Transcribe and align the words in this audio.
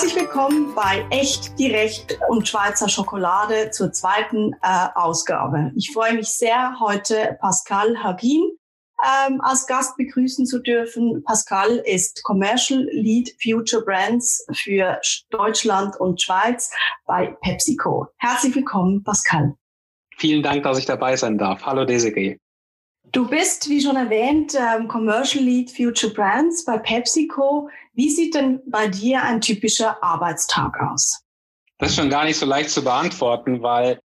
Herzlich 0.00 0.18
willkommen 0.18 0.74
bei 0.74 1.04
Echt, 1.10 1.58
Gerecht 1.58 2.18
und 2.30 2.48
Schweizer 2.48 2.88
Schokolade 2.88 3.70
zur 3.70 3.92
zweiten 3.92 4.54
äh, 4.62 4.88
Ausgabe. 4.94 5.72
Ich 5.76 5.92
freue 5.92 6.14
mich 6.14 6.28
sehr, 6.28 6.80
heute 6.80 7.36
Pascal 7.38 8.02
Hagin 8.02 8.40
ähm, 9.04 9.42
als 9.42 9.66
Gast 9.66 9.98
begrüßen 9.98 10.46
zu 10.46 10.60
dürfen. 10.60 11.22
Pascal 11.24 11.82
ist 11.84 12.22
Commercial 12.22 12.88
Lead 12.92 13.36
Future 13.42 13.84
Brands 13.84 14.46
für 14.54 14.98
Deutschland 15.28 16.00
und 16.00 16.22
Schweiz 16.22 16.72
bei 17.04 17.36
PepsiCo. 17.42 18.06
Herzlich 18.16 18.54
willkommen, 18.54 19.04
Pascal. 19.04 19.52
Vielen 20.16 20.42
Dank, 20.42 20.62
dass 20.62 20.78
ich 20.78 20.86
dabei 20.86 21.14
sein 21.16 21.36
darf. 21.36 21.66
Hallo 21.66 21.84
Desiree. 21.84 22.38
Du 23.12 23.28
bist, 23.28 23.68
wie 23.68 23.80
schon 23.80 23.96
erwähnt, 23.96 24.54
ähm, 24.54 24.86
Commercial 24.86 25.44
Lead 25.44 25.70
Future 25.70 26.12
Brands 26.14 26.64
bei 26.64 26.78
PepsiCo. 26.78 27.68
Wie 28.00 28.08
sieht 28.08 28.34
denn 28.34 28.62
bei 28.64 28.88
dir 28.88 29.22
ein 29.22 29.42
typischer 29.42 30.02
Arbeitstag 30.02 30.80
aus? 30.80 31.22
Das 31.76 31.90
ist 31.90 31.96
schon 31.96 32.08
gar 32.08 32.24
nicht 32.24 32.38
so 32.38 32.46
leicht 32.46 32.70
zu 32.70 32.82
beantworten, 32.82 33.60
weil 33.60 34.00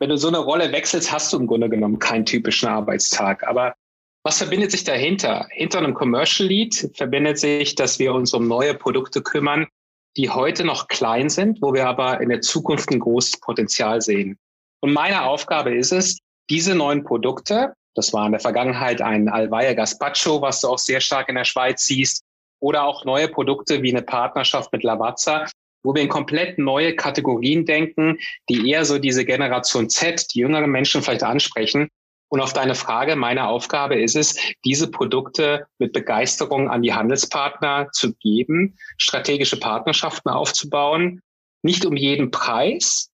wenn 0.00 0.08
du 0.08 0.18
so 0.18 0.26
eine 0.26 0.38
Rolle 0.38 0.72
wechselst, 0.72 1.12
hast 1.12 1.32
du 1.32 1.36
im 1.36 1.46
Grunde 1.46 1.70
genommen 1.70 2.00
keinen 2.00 2.26
typischen 2.26 2.68
Arbeitstag. 2.68 3.46
Aber 3.46 3.76
was 4.24 4.38
verbindet 4.38 4.72
sich 4.72 4.82
dahinter? 4.82 5.46
Hinter 5.52 5.78
einem 5.78 5.94
Commercial 5.94 6.48
Lead 6.48 6.90
verbindet 6.96 7.38
sich, 7.38 7.76
dass 7.76 8.00
wir 8.00 8.14
uns 8.14 8.34
um 8.34 8.48
neue 8.48 8.74
Produkte 8.74 9.22
kümmern, 9.22 9.68
die 10.16 10.28
heute 10.28 10.64
noch 10.64 10.88
klein 10.88 11.28
sind, 11.28 11.62
wo 11.62 11.72
wir 11.72 11.86
aber 11.86 12.20
in 12.20 12.30
der 12.30 12.40
Zukunft 12.40 12.90
ein 12.90 12.98
großes 12.98 13.38
Potenzial 13.38 14.00
sehen. 14.00 14.40
Und 14.80 14.92
meine 14.92 15.22
Aufgabe 15.22 15.72
ist 15.72 15.92
es, 15.92 16.18
diese 16.50 16.74
neuen 16.74 17.04
Produkte 17.04 17.74
das 17.96 18.12
war 18.12 18.26
in 18.26 18.32
der 18.32 18.40
Vergangenheit 18.40 19.00
ein 19.00 19.28
Alvaia 19.28 19.72
Gaspacho, 19.72 20.42
was 20.42 20.60
du 20.60 20.68
auch 20.68 20.78
sehr 20.78 21.00
stark 21.00 21.30
in 21.30 21.34
der 21.34 21.46
Schweiz 21.46 21.86
siehst. 21.86 22.25
Oder 22.60 22.84
auch 22.84 23.04
neue 23.04 23.28
Produkte 23.28 23.82
wie 23.82 23.90
eine 23.90 24.02
Partnerschaft 24.02 24.72
mit 24.72 24.82
Lavazza, 24.82 25.46
wo 25.82 25.94
wir 25.94 26.02
in 26.02 26.08
komplett 26.08 26.58
neue 26.58 26.96
Kategorien 26.96 27.64
denken, 27.64 28.18
die 28.48 28.70
eher 28.70 28.84
so 28.84 28.98
diese 28.98 29.24
Generation 29.24 29.88
Z, 29.88 30.26
die 30.34 30.40
jüngeren 30.40 30.70
Menschen 30.70 31.02
vielleicht 31.02 31.22
ansprechen. 31.22 31.88
Und 32.28 32.40
auf 32.40 32.52
deine 32.52 32.74
Frage, 32.74 33.14
meine 33.14 33.46
Aufgabe 33.46 34.00
ist 34.00 34.16
es, 34.16 34.36
diese 34.64 34.90
Produkte 34.90 35.66
mit 35.78 35.92
Begeisterung 35.92 36.68
an 36.68 36.82
die 36.82 36.92
Handelspartner 36.92 37.90
zu 37.92 38.14
geben, 38.14 38.76
strategische 38.98 39.60
Partnerschaften 39.60 40.30
aufzubauen, 40.30 41.20
nicht 41.62 41.86
um 41.86 41.96
jeden 41.96 42.32
Preis, 42.32 43.10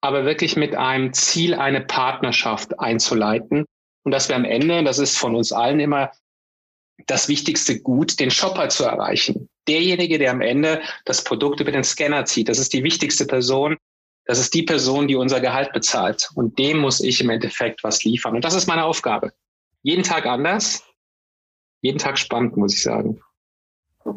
aber 0.00 0.24
wirklich 0.24 0.56
mit 0.56 0.74
einem 0.74 1.12
Ziel, 1.12 1.54
eine 1.54 1.82
Partnerschaft 1.82 2.80
einzuleiten, 2.80 3.64
und 4.04 4.12
dass 4.12 4.28
wir 4.28 4.36
am 4.36 4.44
Ende, 4.44 4.82
das 4.84 4.98
ist 4.98 5.18
von 5.18 5.36
uns 5.36 5.52
allen 5.52 5.80
immer 5.80 6.10
das 7.06 7.28
wichtigste 7.28 7.80
Gut, 7.80 8.18
den 8.20 8.30
Shopper 8.30 8.68
zu 8.68 8.84
erreichen. 8.84 9.48
Derjenige, 9.66 10.18
der 10.18 10.30
am 10.32 10.40
Ende 10.40 10.82
das 11.04 11.22
Produkt 11.22 11.60
über 11.60 11.72
den 11.72 11.84
Scanner 11.84 12.24
zieht, 12.24 12.48
das 12.48 12.58
ist 12.58 12.72
die 12.72 12.84
wichtigste 12.84 13.26
Person. 13.26 13.76
Das 14.24 14.38
ist 14.38 14.52
die 14.52 14.62
Person, 14.62 15.08
die 15.08 15.16
unser 15.16 15.40
Gehalt 15.40 15.72
bezahlt. 15.72 16.28
Und 16.34 16.58
dem 16.58 16.78
muss 16.78 17.00
ich 17.00 17.20
im 17.20 17.30
Endeffekt 17.30 17.82
was 17.82 18.04
liefern. 18.04 18.34
Und 18.34 18.44
das 18.44 18.54
ist 18.54 18.66
meine 18.66 18.84
Aufgabe. 18.84 19.32
Jeden 19.82 20.02
Tag 20.02 20.26
anders, 20.26 20.84
jeden 21.80 21.98
Tag 21.98 22.18
spannend, 22.18 22.56
muss 22.56 22.74
ich 22.74 22.82
sagen. 22.82 23.20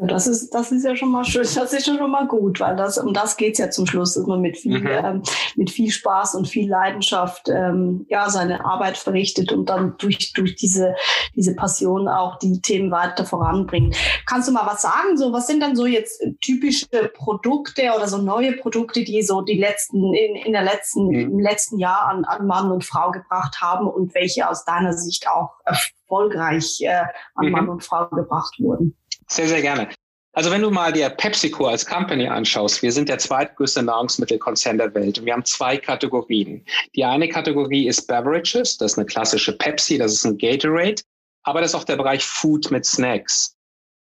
Das 0.01 0.27
ist, 0.27 0.51
das 0.51 0.71
ist 0.71 0.83
ja 0.83 0.95
schon 0.95 1.11
mal 1.11 1.23
schön, 1.23 1.43
das 1.43 1.73
ist 1.73 1.85
schon 1.85 2.11
mal 2.11 2.27
gut, 2.27 2.59
weil 2.59 2.75
das, 2.75 2.97
um 2.97 3.13
das 3.13 3.37
geht's 3.37 3.59
ja 3.59 3.69
zum 3.69 3.85
Schluss, 3.85 4.13
dass 4.13 4.25
man 4.25 4.41
mit 4.41 4.57
viel, 4.57 4.79
mhm. 4.79 4.87
ähm, 4.87 5.23
mit 5.55 5.69
viel 5.69 5.91
Spaß 5.91 6.35
und 6.35 6.47
viel 6.47 6.69
Leidenschaft 6.69 7.49
ähm, 7.49 8.05
ja, 8.09 8.29
seine 8.29 8.65
Arbeit 8.65 8.97
verrichtet 8.97 9.51
und 9.51 9.69
dann 9.69 9.95
durch, 9.97 10.33
durch 10.33 10.55
diese, 10.55 10.95
diese 11.35 11.55
Passion 11.55 12.07
auch 12.07 12.37
die 12.39 12.61
Themen 12.61 12.91
weiter 12.91 13.25
voranbringt. 13.25 13.95
Kannst 14.25 14.47
du 14.47 14.51
mal 14.51 14.65
was 14.65 14.81
sagen? 14.81 15.17
So, 15.17 15.33
was 15.33 15.47
sind 15.47 15.61
dann 15.61 15.75
so 15.75 15.85
jetzt 15.85 16.23
typische 16.41 16.87
Produkte 17.13 17.91
oder 17.95 18.07
so 18.07 18.17
neue 18.17 18.53
Produkte, 18.53 19.03
die 19.03 19.21
so 19.21 19.41
die 19.41 19.57
letzten, 19.57 20.13
in, 20.13 20.35
in 20.35 20.53
der 20.53 20.63
letzten, 20.63 21.07
mhm. 21.07 21.19
im 21.19 21.39
letzten 21.39 21.79
Jahr 21.79 22.07
an, 22.07 22.25
an 22.25 22.47
Mann 22.47 22.71
und 22.71 22.83
Frau 22.83 23.11
gebracht 23.11 23.61
haben 23.61 23.87
und 23.87 24.13
welche 24.15 24.47
aus 24.49 24.65
deiner 24.65 24.93
Sicht 24.93 25.27
auch 25.27 25.51
erfolgreich 25.65 26.81
äh, 26.81 27.03
an 27.35 27.47
mhm. 27.47 27.51
Mann 27.51 27.69
und 27.69 27.83
Frau 27.83 28.07
gebracht 28.07 28.55
wurden? 28.59 28.95
Sehr, 29.31 29.47
sehr 29.47 29.61
gerne. 29.61 29.87
Also 30.33 30.51
wenn 30.51 30.61
du 30.61 30.69
mal 30.69 30.91
dir 30.91 31.09
PepsiCo 31.09 31.67
als 31.67 31.85
Company 31.85 32.27
anschaust, 32.27 32.81
wir 32.81 32.91
sind 32.91 33.07
der 33.07 33.17
zweitgrößte 33.17 33.81
Nahrungsmittelkonzern 33.81 34.77
der 34.77 34.93
Welt 34.93 35.19
und 35.19 35.25
wir 35.25 35.31
haben 35.31 35.45
zwei 35.45 35.77
Kategorien. 35.77 36.65
Die 36.95 37.05
eine 37.05 37.29
Kategorie 37.29 37.87
ist 37.87 38.07
Beverages, 38.07 38.77
das 38.77 38.93
ist 38.93 38.97
eine 38.97 39.05
klassische 39.05 39.57
Pepsi, 39.57 39.97
das 39.97 40.11
ist 40.11 40.25
ein 40.25 40.37
Gatorade, 40.37 41.01
aber 41.43 41.61
das 41.61 41.71
ist 41.71 41.75
auch 41.75 41.85
der 41.85 41.95
Bereich 41.95 42.25
Food 42.25 42.71
mit 42.71 42.85
Snacks. 42.85 43.55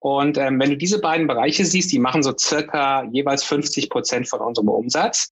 Und 0.02 0.38
ähm, 0.38 0.58
wenn 0.58 0.70
du 0.70 0.78
diese 0.78 1.00
beiden 1.02 1.28
Bereiche 1.28 1.66
siehst, 1.66 1.92
die 1.92 2.00
machen 2.00 2.24
so 2.24 2.34
circa 2.38 3.04
jeweils 3.12 3.44
50 3.44 3.90
Prozent 3.90 4.30
von 4.30 4.40
unserem 4.40 4.70
Umsatz, 4.70 5.32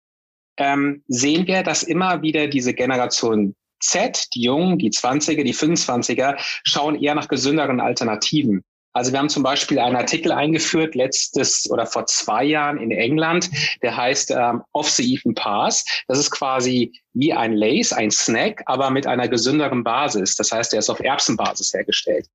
ähm, 0.56 1.02
sehen 1.08 1.46
wir, 1.46 1.62
dass 1.62 1.82
immer 1.82 2.22
wieder 2.22 2.46
diese 2.46 2.72
Generation 2.72 3.54
Z, 3.80 4.28
die 4.34 4.44
Jungen, 4.44 4.78
die 4.78 4.90
20er, 4.90 5.44
die 5.44 5.54
25er, 5.54 6.36
schauen 6.38 7.02
eher 7.02 7.14
nach 7.14 7.28
gesünderen 7.28 7.80
Alternativen. 7.80 8.64
Also 8.94 9.10
wir 9.10 9.18
haben 9.18 9.28
zum 9.28 9.42
Beispiel 9.42 9.80
einen 9.80 9.96
Artikel 9.96 10.30
eingeführt 10.30 10.94
letztes 10.94 11.68
oder 11.68 11.84
vor 11.84 12.06
zwei 12.06 12.44
Jahren 12.44 12.78
in 12.78 12.92
England, 12.92 13.50
der 13.82 13.96
heißt 13.96 14.30
ähm, 14.30 14.62
Off 14.72 14.88
the 14.88 15.14
Even 15.14 15.34
Pass. 15.34 15.84
Das 16.06 16.18
ist 16.18 16.30
quasi 16.30 16.92
wie 17.12 17.32
ein 17.32 17.54
Lace, 17.54 17.92
ein 17.92 18.12
Snack, 18.12 18.62
aber 18.66 18.90
mit 18.90 19.08
einer 19.08 19.26
gesünderen 19.26 19.82
Basis. 19.82 20.36
Das 20.36 20.52
heißt, 20.52 20.72
er 20.74 20.78
ist 20.78 20.90
auf 20.90 21.00
Erbsenbasis 21.00 21.72
hergestellt. 21.74 22.28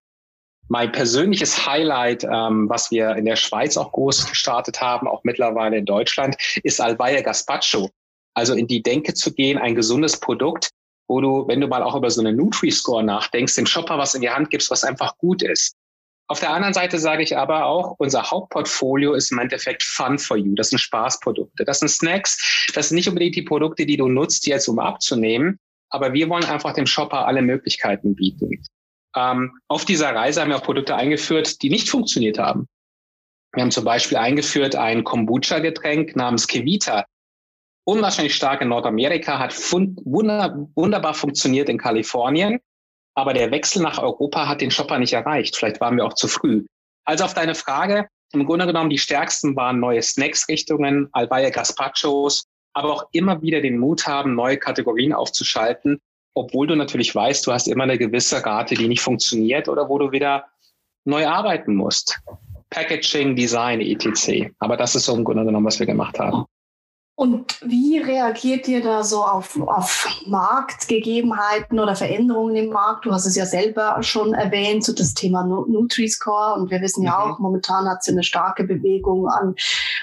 Mein 0.68 0.92
persönliches 0.92 1.66
Highlight, 1.66 2.26
ähm, 2.26 2.68
was 2.70 2.92
wir 2.92 3.16
in 3.16 3.26
der 3.26 3.38
Schweiz 3.38 3.78
auch 3.78 3.94
groß 3.94 4.28
gestartet 4.30 4.82
haben, 4.82 5.08
auch 5.08 5.24
mittlerweile 5.24 5.78
in 5.78 5.86
Deutschland, 5.86 6.36
ist 6.64 6.82
Albaia 6.82 7.22
Gaspacho. 7.22 7.90
Also 8.34 8.54
in 8.54 8.68
die 8.68 8.84
Denke 8.84 9.14
zu 9.14 9.34
gehen, 9.34 9.58
ein 9.58 9.76
gesundes 9.76 10.20
Produkt, 10.20 10.72
wo 11.08 11.22
du, 11.22 11.48
wenn 11.48 11.62
du 11.62 11.68
mal 11.68 11.84
auch 11.84 11.96
über 11.96 12.12
so 12.12 12.20
eine 12.20 12.34
Nutri-Score 12.34 13.04
nachdenkst, 13.04 13.56
dem 13.56 13.66
Shopper 13.66 13.98
was 13.98 14.14
in 14.14 14.22
die 14.22 14.30
Hand 14.30 14.50
gibst, 14.50 14.70
was 14.70 14.84
einfach 14.84 15.18
gut 15.18 15.42
ist. 15.42 15.79
Auf 16.32 16.40
der 16.40 16.52
anderen 16.52 16.76
Seite 16.76 17.00
sage 17.00 17.24
ich 17.24 17.36
aber 17.36 17.66
auch, 17.66 17.96
unser 17.98 18.30
Hauptportfolio 18.30 19.14
ist 19.14 19.32
im 19.32 19.40
Endeffekt 19.40 19.82
Fun 19.82 20.20
for 20.20 20.38
You. 20.38 20.54
Das 20.54 20.70
sind 20.70 20.78
Spaßprodukte. 20.78 21.66
Das 21.66 21.80
sind 21.80 21.90
Snacks. 21.90 22.68
Das 22.76 22.90
sind 22.90 22.98
nicht 22.98 23.10
unbedingt 23.10 23.36
die 23.36 23.42
Produkte, 23.42 23.88
die 23.88 23.98
du 23.98 24.08
nutzt 24.08 24.46
jetzt, 24.46 24.68
um 24.68 24.78
abzunehmen. 24.78 25.58
Aber 25.90 26.14
wir 26.14 26.30
wollen 26.30 26.46
einfach 26.46 26.74
dem 26.74 26.86
Shopper 26.86 27.26
alle 27.26 27.42
Möglichkeiten 27.42 28.14
bieten. 28.14 28.64
Ähm, 29.16 29.60
auf 29.68 29.86
dieser 29.86 30.14
Reise 30.14 30.42
haben 30.42 30.50
wir 30.50 30.58
auch 30.58 30.64
Produkte 30.64 30.96
eingeführt, 30.96 31.64
die 31.64 31.72
nicht 31.72 31.90
funktioniert 31.90 32.38
haben. 32.38 32.68
Wir 33.54 33.64
haben 33.64 33.72
zum 33.72 33.84
Beispiel 33.84 34.18
eingeführt 34.18 34.76
ein 34.76 35.04
Kombucha-Getränk 35.04 36.16
namens 36.16 36.46
Kevita. 36.46 37.06
Unwahrscheinlich 37.86 38.36
stark 38.36 38.62
in 38.62 38.68
Nordamerika, 38.68 39.40
hat 39.40 39.52
wunderbar 39.74 41.16
funktioniert 41.16 41.70
in 41.70 41.80
Kalifornien. 41.80 42.60
Aber 43.20 43.34
der 43.34 43.52
Wechsel 43.52 43.82
nach 43.82 44.00
Europa 44.00 44.48
hat 44.48 44.62
den 44.62 44.72
Shopper 44.72 44.98
nicht 44.98 45.12
erreicht. 45.12 45.58
Vielleicht 45.58 45.82
waren 45.82 45.98
wir 45.98 46.06
auch 46.06 46.14
zu 46.14 46.30
früh. 46.30 46.66
Also 47.04 47.26
auf 47.26 47.34
deine 47.34 47.54
Frage, 47.54 48.08
im 48.32 48.46
Grunde 48.46 48.66
genommen, 48.66 48.90
die 48.90 48.98
stärksten 48.98 49.58
waren 49.58 49.82
neue 49.82 50.02
Snacks-Richtungen, 50.02 51.10
Albaia 51.12 51.50
Gaspachos, 51.50 52.46
aber 52.74 52.94
auch 52.94 53.04
immer 53.12 53.42
wieder 53.42 53.60
den 53.60 53.78
Mut 53.78 54.08
haben, 54.08 54.36
neue 54.36 54.56
Kategorien 54.56 55.12
aufzuschalten, 55.12 56.00
obwohl 56.34 56.68
du 56.68 56.76
natürlich 56.76 57.14
weißt, 57.14 57.46
du 57.46 57.52
hast 57.52 57.68
immer 57.68 57.84
eine 57.84 57.98
gewisse 57.98 58.46
Rate, 58.46 58.76
die 58.76 58.88
nicht 58.88 59.02
funktioniert 59.02 59.68
oder 59.68 59.90
wo 59.90 59.98
du 59.98 60.14
wieder 60.14 60.46
neu 61.04 61.28
arbeiten 61.28 61.76
musst. 61.76 62.22
Packaging, 62.70 63.36
Design, 63.36 63.82
etc. 63.82 64.50
Aber 64.60 64.78
das 64.78 64.96
ist 64.96 65.08
so 65.08 65.18
im 65.18 65.26
Grunde 65.26 65.44
genommen, 65.44 65.66
was 65.66 65.78
wir 65.78 65.88
gemacht 65.88 66.20
haben. 66.20 66.46
Und 67.20 67.60
wie 67.60 67.98
reagiert 67.98 68.66
ihr 68.70 68.82
da 68.82 69.04
so 69.04 69.26
auf, 69.26 69.60
auf 69.60 70.08
Marktgegebenheiten 70.26 71.78
oder 71.78 71.94
Veränderungen 71.94 72.56
im 72.56 72.70
Markt? 72.70 73.06
Du 73.06 73.12
hast 73.12 73.26
es 73.26 73.36
ja 73.36 73.46
selber 73.46 74.02
schon 74.04 74.34
erwähnt, 74.34 74.86
so 74.86 74.94
das 74.94 75.16
Thema 75.16 75.44
Nutri-Score. 75.44 76.54
Und 76.54 76.72
wir 76.72 76.80
wissen 76.80 77.04
ja 77.04 77.20
mhm. 77.20 77.34
auch, 77.34 77.40
momentan 77.40 77.90
hat 77.90 77.98
es 78.00 78.08
eine 78.08 78.24
starke 78.24 78.64
Bewegung 78.64 79.28
an, 79.28 79.56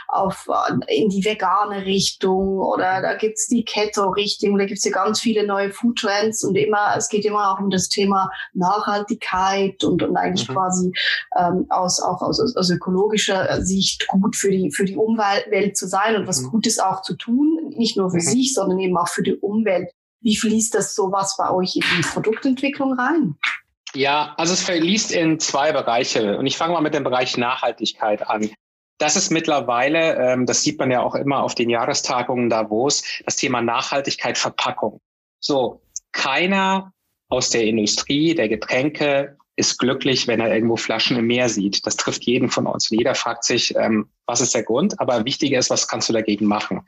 auf, 0.08 0.46
in 0.88 1.08
die 1.08 1.24
vegane 1.24 1.86
Richtung 1.86 2.58
oder 2.58 3.00
da 3.00 3.14
gibt's 3.14 3.48
die 3.48 3.64
Keto-Richtung, 3.64 4.58
da 4.58 4.66
gibt's 4.66 4.84
ja 4.84 4.92
ganz 4.92 5.18
viele 5.18 5.46
neue 5.46 5.70
Food-Trends 5.70 6.44
und 6.44 6.54
immer, 6.54 6.94
es 6.98 7.08
geht 7.08 7.24
immer 7.24 7.50
auch 7.50 7.60
um 7.60 7.70
das 7.70 7.88
Thema 7.88 8.30
Nachhaltigkeit 8.52 9.82
und, 9.84 10.02
und 10.02 10.18
eigentlich 10.18 10.48
mhm. 10.50 10.52
quasi 10.52 10.92
ähm, 11.38 11.64
aus, 11.70 11.98
auch 11.98 12.20
aus, 12.20 12.40
aus 12.40 12.70
ökologischer 12.70 13.62
Sicht 13.62 14.06
gut 14.06 14.36
für 14.36 14.50
die, 14.50 14.70
für 14.70 14.84
die 14.84 14.96
Umwelt 14.96 15.78
zu 15.78 15.88
sein 15.88 16.14
und 16.16 16.26
was 16.26 16.42
mhm. 16.42 16.50
Gutes 16.50 16.78
auch 16.78 17.05
zu 17.06 17.14
tun, 17.14 17.72
nicht 17.76 17.96
nur 17.96 18.10
für 18.10 18.16
mhm. 18.16 18.20
sich, 18.20 18.52
sondern 18.52 18.78
eben 18.80 18.96
auch 18.96 19.08
für 19.08 19.22
die 19.22 19.36
Umwelt. 19.36 19.90
Wie 20.20 20.36
fließt 20.36 20.74
das 20.74 20.94
sowas 20.94 21.36
bei 21.38 21.50
euch 21.50 21.76
in 21.76 21.82
die 21.96 22.02
Produktentwicklung 22.02 22.98
rein? 22.98 23.36
Ja, 23.94 24.34
also 24.36 24.52
es 24.52 24.62
fließt 24.62 25.12
in 25.12 25.38
zwei 25.38 25.72
Bereiche. 25.72 26.36
Und 26.36 26.46
ich 26.46 26.56
fange 26.56 26.74
mal 26.74 26.80
mit 26.80 26.94
dem 26.94 27.04
Bereich 27.04 27.36
Nachhaltigkeit 27.36 28.28
an. 28.28 28.50
Das 28.98 29.16
ist 29.16 29.30
mittlerweile, 29.30 30.16
ähm, 30.16 30.46
das 30.46 30.62
sieht 30.62 30.78
man 30.78 30.90
ja 30.90 31.02
auch 31.02 31.14
immer 31.14 31.42
auf 31.42 31.54
den 31.54 31.70
Jahrestagungen 31.70 32.50
Davos, 32.50 33.02
das 33.24 33.36
Thema 33.36 33.60
Nachhaltigkeit 33.60 34.38
Verpackung. 34.38 35.00
So, 35.38 35.82
keiner 36.12 36.92
aus 37.28 37.50
der 37.50 37.64
Industrie, 37.64 38.34
der 38.34 38.48
Getränke, 38.48 39.36
ist 39.56 39.78
glücklich, 39.78 40.26
wenn 40.28 40.40
er 40.40 40.54
irgendwo 40.54 40.76
Flaschen 40.76 41.16
im 41.16 41.26
Meer 41.26 41.48
sieht. 41.48 41.86
Das 41.86 41.96
trifft 41.96 42.24
jeden 42.24 42.50
von 42.50 42.66
uns. 42.66 42.90
Und 42.90 42.98
jeder 42.98 43.14
fragt 43.14 43.44
sich, 43.44 43.74
ähm, 43.76 44.10
was 44.26 44.40
ist 44.40 44.54
der 44.54 44.62
Grund? 44.62 45.00
Aber 45.00 45.24
wichtiger 45.24 45.58
ist, 45.58 45.70
was 45.70 45.88
kannst 45.88 46.08
du 46.08 46.12
dagegen 46.12 46.46
machen? 46.46 46.82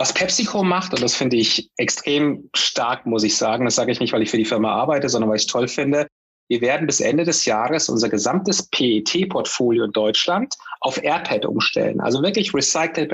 Was 0.00 0.14
PepsiCo 0.14 0.62
macht, 0.62 0.94
und 0.94 1.02
das 1.02 1.14
finde 1.14 1.36
ich 1.36 1.70
extrem 1.76 2.48
stark, 2.56 3.04
muss 3.04 3.22
ich 3.22 3.36
sagen, 3.36 3.66
das 3.66 3.74
sage 3.74 3.92
ich 3.92 4.00
nicht, 4.00 4.14
weil 4.14 4.22
ich 4.22 4.30
für 4.30 4.38
die 4.38 4.46
Firma 4.46 4.72
arbeite, 4.72 5.10
sondern 5.10 5.28
weil 5.28 5.36
ich 5.36 5.42
es 5.42 5.48
toll 5.48 5.68
finde. 5.68 6.06
Wir 6.48 6.62
werden 6.62 6.86
bis 6.86 7.00
Ende 7.00 7.24
des 7.24 7.44
Jahres 7.44 7.90
unser 7.90 8.08
gesamtes 8.08 8.66
PET-Portfolio 8.70 9.84
in 9.84 9.92
Deutschland 9.92 10.54
auf 10.80 11.02
AirPad 11.02 11.44
umstellen. 11.44 12.00
Also 12.00 12.22
wirklich 12.22 12.54
Recycled 12.54 13.10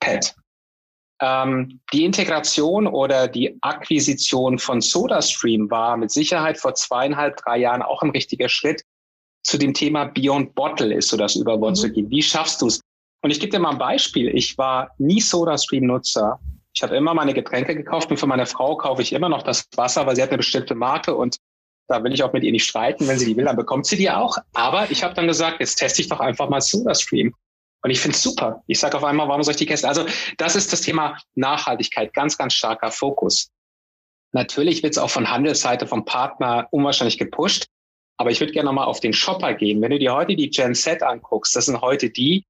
PET. 0.00 0.34
Ähm, 1.22 1.80
die 1.94 2.04
Integration 2.04 2.86
oder 2.86 3.26
die 3.26 3.56
Akquisition 3.62 4.58
von 4.58 4.82
SodaStream 4.82 5.70
war 5.70 5.96
mit 5.96 6.10
Sicherheit 6.10 6.58
vor 6.58 6.74
zweieinhalb, 6.74 7.38
drei 7.38 7.56
Jahren 7.56 7.80
auch 7.80 8.02
ein 8.02 8.10
richtiger 8.10 8.50
Schritt 8.50 8.82
zu 9.44 9.56
dem 9.56 9.72
Thema 9.72 10.04
Beyond 10.04 10.54
Bottle 10.54 10.94
ist 10.94 11.08
so 11.08 11.16
das 11.16 11.36
Überwort 11.36 11.70
mhm. 11.70 11.80
zu 11.80 11.90
gehen. 11.90 12.10
Wie 12.10 12.22
schaffst 12.22 12.60
du 12.60 12.66
es? 12.66 12.80
Und 13.22 13.30
ich 13.30 13.40
gebe 13.40 13.50
dir 13.50 13.60
mal 13.60 13.70
ein 13.70 13.78
Beispiel. 13.78 14.28
Ich 14.36 14.58
war 14.58 14.90
nie 14.98 15.20
SodaStream-Nutzer. 15.20 16.40
Ich 16.74 16.82
habe 16.82 16.96
immer 16.96 17.14
meine 17.14 17.34
Getränke 17.34 17.74
gekauft 17.74 18.10
und 18.10 18.16
für 18.16 18.26
meine 18.26 18.46
Frau 18.46 18.76
kaufe 18.76 19.02
ich 19.02 19.12
immer 19.12 19.28
noch 19.28 19.42
das 19.42 19.68
Wasser, 19.76 20.06
weil 20.06 20.16
sie 20.16 20.22
hat 20.22 20.30
eine 20.30 20.38
bestimmte 20.38 20.74
Marke 20.74 21.14
und 21.14 21.36
da 21.88 22.02
will 22.02 22.12
ich 22.12 22.22
auch 22.22 22.32
mit 22.32 22.42
ihr 22.42 22.52
nicht 22.52 22.64
streiten. 22.64 23.06
Wenn 23.06 23.18
sie 23.18 23.26
die 23.26 23.36
will, 23.36 23.44
dann 23.44 23.56
bekommt 23.56 23.86
sie 23.86 23.96
die 23.96 24.10
auch. 24.10 24.38
Aber 24.54 24.90
ich 24.90 25.04
habe 25.04 25.14
dann 25.14 25.26
gesagt, 25.26 25.60
jetzt 25.60 25.76
teste 25.76 26.02
ich 26.02 26.08
doch 26.08 26.20
einfach 26.20 26.48
mal 26.48 26.60
SodaStream. 26.60 27.34
Und 27.82 27.90
ich 27.90 28.00
finde 28.00 28.16
es 28.16 28.22
super. 28.22 28.62
Ich 28.66 28.78
sage 28.78 28.96
auf 28.96 29.04
einmal, 29.04 29.28
warum 29.28 29.42
soll 29.42 29.52
ich 29.52 29.58
die 29.58 29.66
Kästen? 29.66 29.88
Also 29.88 30.06
das 30.38 30.56
ist 30.56 30.72
das 30.72 30.80
Thema 30.80 31.18
Nachhaltigkeit, 31.34 32.14
ganz, 32.14 32.38
ganz 32.38 32.54
starker 32.54 32.90
Fokus. 32.90 33.50
Natürlich 34.32 34.82
wird 34.82 34.92
es 34.92 34.98
auch 34.98 35.10
von 35.10 35.30
Handelsseite, 35.30 35.86
vom 35.86 36.04
Partner 36.04 36.66
unwahrscheinlich 36.70 37.18
gepusht. 37.18 37.66
Aber 38.16 38.30
ich 38.30 38.40
würde 38.40 38.52
gerne 38.52 38.66
nochmal 38.66 38.86
auf 38.86 39.00
den 39.00 39.12
Shopper 39.12 39.54
gehen. 39.54 39.82
Wenn 39.82 39.90
du 39.90 39.98
dir 39.98 40.14
heute 40.14 40.36
die 40.36 40.48
Gen 40.48 40.74
Z 40.74 41.02
anguckst, 41.02 41.54
das 41.56 41.66
sind 41.66 41.80
heute 41.80 42.08
die, 42.08 42.44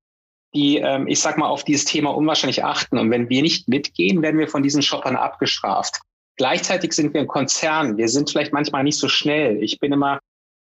die, 0.55 0.79
ähm, 0.79 1.07
ich 1.07 1.21
sag 1.21 1.39
mal, 1.39 1.49
auf 1.49 1.65
dieses 1.65 1.85
Thema 1.85 2.11
unwahrscheinlich 2.11 2.65
achten. 2.65 2.99
Und 2.99 3.11
wenn 3.11 3.29
wir 3.29 3.43
nicht 3.43 3.69
mitgehen, 3.69 4.23
werden 4.23 4.39
wir 4.39 4.49
von 4.49 4.63
diesen 4.63 4.83
Shoppern 4.83 5.17
abgestraft. 5.17 6.01
Gleichzeitig 6.37 6.93
sind 6.93 7.15
wir 7.15 7.21
ein 7.21 7.27
Konzern. 7.27 7.97
Wir 7.97 8.09
sind 8.09 8.31
vielleicht 8.31 8.53
manchmal 8.53 8.85
nicht 8.85 8.99
so 8.99 9.09
schnell. 9.09 9.63
Ich 9.63 9.79
bin 9.79 9.93
immer 9.93 10.21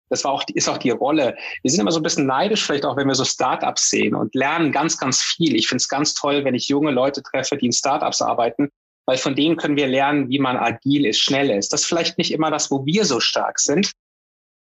das 0.09 0.23
war 0.23 0.31
auch, 0.31 0.43
ist 0.53 0.67
auch 0.67 0.77
die 0.77 0.89
Rolle. 0.89 1.37
Wir 1.61 1.71
sind 1.71 1.81
immer 1.81 1.91
so 1.91 1.99
ein 1.99 2.03
bisschen 2.03 2.25
neidisch, 2.25 2.65
vielleicht 2.65 2.85
auch, 2.85 2.97
wenn 2.97 3.07
wir 3.07 3.15
so 3.15 3.25
Startups 3.25 3.89
sehen 3.89 4.15
und 4.15 4.33
lernen 4.35 4.71
ganz, 4.71 4.97
ganz 4.97 5.21
viel. 5.21 5.55
Ich 5.55 5.67
finde 5.67 5.81
es 5.81 5.87
ganz 5.87 6.13
toll, 6.15 6.43
wenn 6.43 6.55
ich 6.55 6.67
junge 6.67 6.91
Leute 6.91 7.21
treffe, 7.21 7.57
die 7.57 7.67
in 7.67 7.71
Startups 7.71 8.21
arbeiten, 8.21 8.69
weil 9.05 9.17
von 9.17 9.35
denen 9.35 9.55
können 9.55 9.77
wir 9.77 9.87
lernen, 9.87 10.29
wie 10.29 10.39
man 10.39 10.57
agil 10.57 11.05
ist, 11.05 11.19
schnell 11.19 11.49
ist. 11.51 11.71
Das 11.71 11.81
ist 11.81 11.87
vielleicht 11.87 12.17
nicht 12.17 12.31
immer 12.31 12.51
das, 12.51 12.71
wo 12.71 12.85
wir 12.85 13.05
so 13.05 13.19
stark 13.19 13.59
sind. 13.59 13.91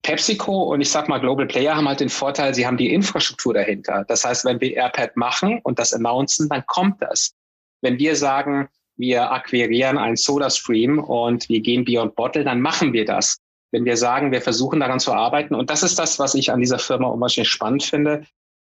PepsiCo 0.05 0.63
und 0.63 0.81
ich 0.81 0.89
sag 0.89 1.09
mal 1.09 1.19
Global 1.19 1.45
Player 1.45 1.75
haben 1.75 1.87
halt 1.87 1.99
den 1.99 2.09
Vorteil, 2.09 2.53
sie 2.53 2.65
haben 2.65 2.77
die 2.77 2.93
Infrastruktur 2.93 3.53
dahinter. 3.53 4.05
Das 4.07 4.23
heißt, 4.23 4.45
wenn 4.45 4.61
wir 4.61 4.75
AirPad 4.75 5.17
machen 5.17 5.59
und 5.63 5.79
das 5.79 5.93
announcen, 5.93 6.47
dann 6.49 6.65
kommt 6.67 7.01
das. 7.01 7.33
Wenn 7.81 7.97
wir 7.97 8.15
sagen, 8.15 8.69
wir 8.97 9.31
akquirieren 9.31 9.97
einen 9.97 10.15
SodaStream 10.15 10.99
und 10.99 11.49
wir 11.49 11.61
gehen 11.61 11.83
Beyond 11.83 12.15
Bottle, 12.15 12.43
dann 12.43 12.61
machen 12.61 12.93
wir 12.93 13.05
das 13.05 13.37
wenn 13.75 13.83
wir 13.83 13.97
sagen, 13.97 14.31
wir 14.31 14.41
versuchen 14.41 14.79
daran 14.79 15.01
zu 15.01 15.11
arbeiten. 15.11 15.53
Und 15.53 15.69
das 15.69 15.83
ist 15.83 15.99
das, 15.99 16.17
was 16.17 16.33
ich 16.33 16.49
an 16.49 16.61
dieser 16.61 16.79
Firma 16.79 17.09
unwahrscheinlich 17.09 17.51
spannend 17.51 17.83
finde. 17.83 18.25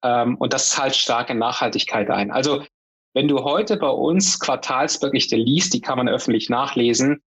Ähm, 0.02 0.36
und 0.36 0.54
das 0.54 0.70
zahlt 0.70 0.96
stark 0.96 1.28
in 1.28 1.38
Nachhaltigkeit 1.38 2.08
ein. 2.08 2.30
Also 2.30 2.64
wenn 3.12 3.28
du 3.28 3.44
heute 3.44 3.76
bei 3.76 3.90
uns 3.90 4.40
Quartalsberichte 4.40 5.36
liest, 5.36 5.74
die 5.74 5.82
kann 5.82 5.98
man 5.98 6.08
öffentlich 6.08 6.48
nachlesen, 6.48 7.20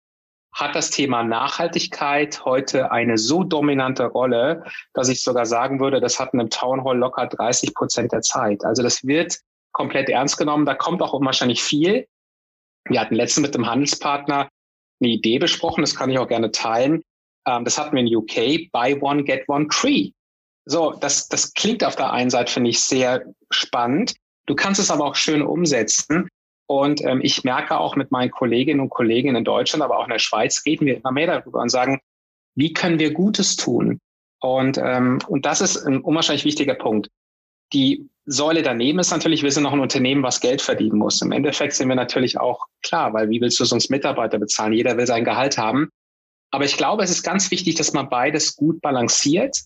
hat 0.57 0.75
das 0.75 0.89
Thema 0.89 1.24
Nachhaltigkeit 1.24 2.44
heute 2.44 2.92
eine 2.92 3.19
so 3.19 3.44
dominante 3.44 4.06
Rolle, 4.06 4.63
dass 4.94 5.07
ich 5.07 5.21
sogar 5.21 5.45
sagen 5.45 5.80
würde, 5.80 6.01
das 6.01 6.19
hat 6.19 6.33
in 6.33 6.39
einem 6.39 6.50
Town 6.50 6.83
Hall 6.83 6.98
locker 6.98 7.27
30 7.27 7.75
Prozent 7.75 8.12
der 8.12 8.21
Zeit. 8.21 8.65
Also 8.65 8.81
das 8.81 9.06
wird 9.06 9.38
komplett 9.71 10.09
ernst 10.09 10.38
genommen. 10.38 10.65
Da 10.65 10.74
kommt 10.74 11.04
auch 11.04 11.13
unwahrscheinlich 11.13 11.62
viel. 11.62 12.07
Wir 12.89 13.00
hatten 13.00 13.13
letztens 13.13 13.45
mit 13.45 13.56
dem 13.56 13.68
Handelspartner 13.68 14.50
eine 15.00 15.12
Idee 15.12 15.38
besprochen, 15.38 15.81
das 15.81 15.95
kann 15.95 16.09
ich 16.09 16.18
auch 16.18 16.27
gerne 16.27 16.51
teilen, 16.51 17.03
ähm, 17.45 17.63
das 17.63 17.77
hatten 17.77 17.95
wir 17.95 18.01
in 18.01 18.15
UK, 18.15 18.71
buy 18.71 18.98
one, 19.00 19.24
get 19.24 19.48
one 19.48 19.68
free. 19.71 20.12
So, 20.65 20.94
das, 20.94 21.27
das 21.27 21.53
klingt 21.53 21.83
auf 21.83 21.95
der 21.95 22.12
einen 22.12 22.31
Seite, 22.31 22.51
finde 22.51 22.71
ich, 22.71 22.81
sehr 22.81 23.25
spannend. 23.51 24.15
Du 24.48 24.56
kannst 24.56 24.80
es 24.80 24.89
aber 24.89 25.06
auch 25.06 25.15
schön 25.15 25.44
umsetzen. 25.44 26.27
Und 26.67 27.01
ähm, 27.03 27.21
ich 27.23 27.43
merke 27.43 27.79
auch 27.79 27.95
mit 27.95 28.11
meinen 28.11 28.29
Kolleginnen 28.29 28.81
und 28.81 28.89
Kollegen 28.89 29.35
in 29.35 29.43
Deutschland, 29.43 29.81
aber 29.83 29.97
auch 29.97 30.03
in 30.03 30.11
der 30.11 30.19
Schweiz, 30.19 30.63
reden 30.65 30.85
wir 30.85 30.97
immer 30.97 31.11
mehr 31.11 31.27
darüber 31.27 31.61
und 31.61 31.69
sagen, 31.69 32.01
wie 32.55 32.73
können 32.73 32.99
wir 32.99 33.13
Gutes 33.13 33.55
tun? 33.55 33.99
Und, 34.39 34.77
ähm, 34.77 35.19
und 35.27 35.45
das 35.45 35.61
ist 35.61 35.77
ein 35.85 36.01
unwahrscheinlich 36.01 36.45
wichtiger 36.45 36.75
Punkt. 36.75 37.09
Die 37.73 38.09
Säule 38.25 38.61
daneben 38.61 38.99
ist 38.99 39.11
natürlich, 39.11 39.43
wir 39.43 39.51
sind 39.51 39.63
noch 39.63 39.73
ein 39.73 39.79
Unternehmen, 39.79 40.23
was 40.23 40.41
Geld 40.41 40.61
verdienen 40.61 40.97
muss. 40.97 41.21
Im 41.21 41.31
Endeffekt 41.31 41.73
sind 41.73 41.87
wir 41.87 41.95
natürlich 41.95 42.37
auch 42.37 42.65
klar, 42.83 43.13
weil 43.13 43.29
wie 43.29 43.39
willst 43.39 43.59
du 43.59 43.65
sonst 43.65 43.89
Mitarbeiter 43.89 44.37
bezahlen? 44.37 44.73
Jeder 44.73 44.97
will 44.97 45.07
sein 45.07 45.23
Gehalt 45.23 45.57
haben. 45.57 45.89
Aber 46.51 46.65
ich 46.65 46.77
glaube, 46.77 47.03
es 47.03 47.09
ist 47.09 47.23
ganz 47.23 47.51
wichtig, 47.51 47.75
dass 47.75 47.93
man 47.93 48.09
beides 48.09 48.55
gut 48.55 48.81
balanciert, 48.81 49.61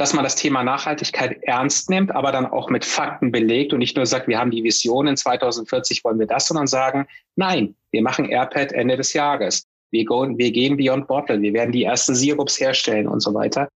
dass 0.00 0.14
man 0.14 0.24
das 0.24 0.34
Thema 0.34 0.64
Nachhaltigkeit 0.64 1.42
ernst 1.42 1.90
nimmt, 1.90 2.10
aber 2.14 2.32
dann 2.32 2.46
auch 2.46 2.70
mit 2.70 2.86
Fakten 2.86 3.30
belegt 3.30 3.74
und 3.74 3.80
nicht 3.80 3.96
nur 3.96 4.06
sagt, 4.06 4.28
wir 4.28 4.38
haben 4.38 4.50
die 4.50 4.64
Vision, 4.64 5.06
in 5.06 5.14
2040 5.14 6.02
wollen 6.04 6.18
wir 6.18 6.26
das, 6.26 6.46
sondern 6.46 6.66
sagen, 6.66 7.06
nein, 7.36 7.74
wir 7.90 8.00
machen 8.00 8.24
AirPad 8.24 8.72
Ende 8.72 8.96
des 8.96 9.12
Jahres. 9.12 9.66
Wir, 9.90 10.06
go, 10.06 10.26
wir 10.26 10.52
gehen 10.52 10.78
Beyond 10.78 11.06
Bottle, 11.06 11.42
wir 11.42 11.52
werden 11.52 11.72
die 11.72 11.84
ersten 11.84 12.14
Sirups 12.14 12.58
herstellen 12.58 13.08
und 13.08 13.20
so 13.20 13.34
weiter. 13.34 13.68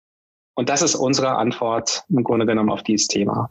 Und 0.54 0.70
das 0.70 0.80
ist 0.80 0.94
unsere 0.94 1.36
Antwort 1.36 2.04
im 2.08 2.24
Grunde 2.24 2.46
genommen 2.46 2.70
auf 2.70 2.82
dieses 2.82 3.06
Thema. 3.06 3.50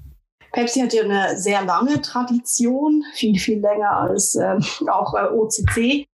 Pepsi 0.52 0.80
hat 0.80 0.94
ja 0.94 1.04
eine 1.04 1.38
sehr 1.38 1.64
lange 1.64 2.02
Tradition, 2.02 3.04
viel, 3.14 3.38
viel 3.38 3.60
länger 3.60 3.92
als 3.98 4.34
äh, 4.34 4.56
auch 4.90 5.14
äh, 5.14 5.28
OCC. 5.28 6.08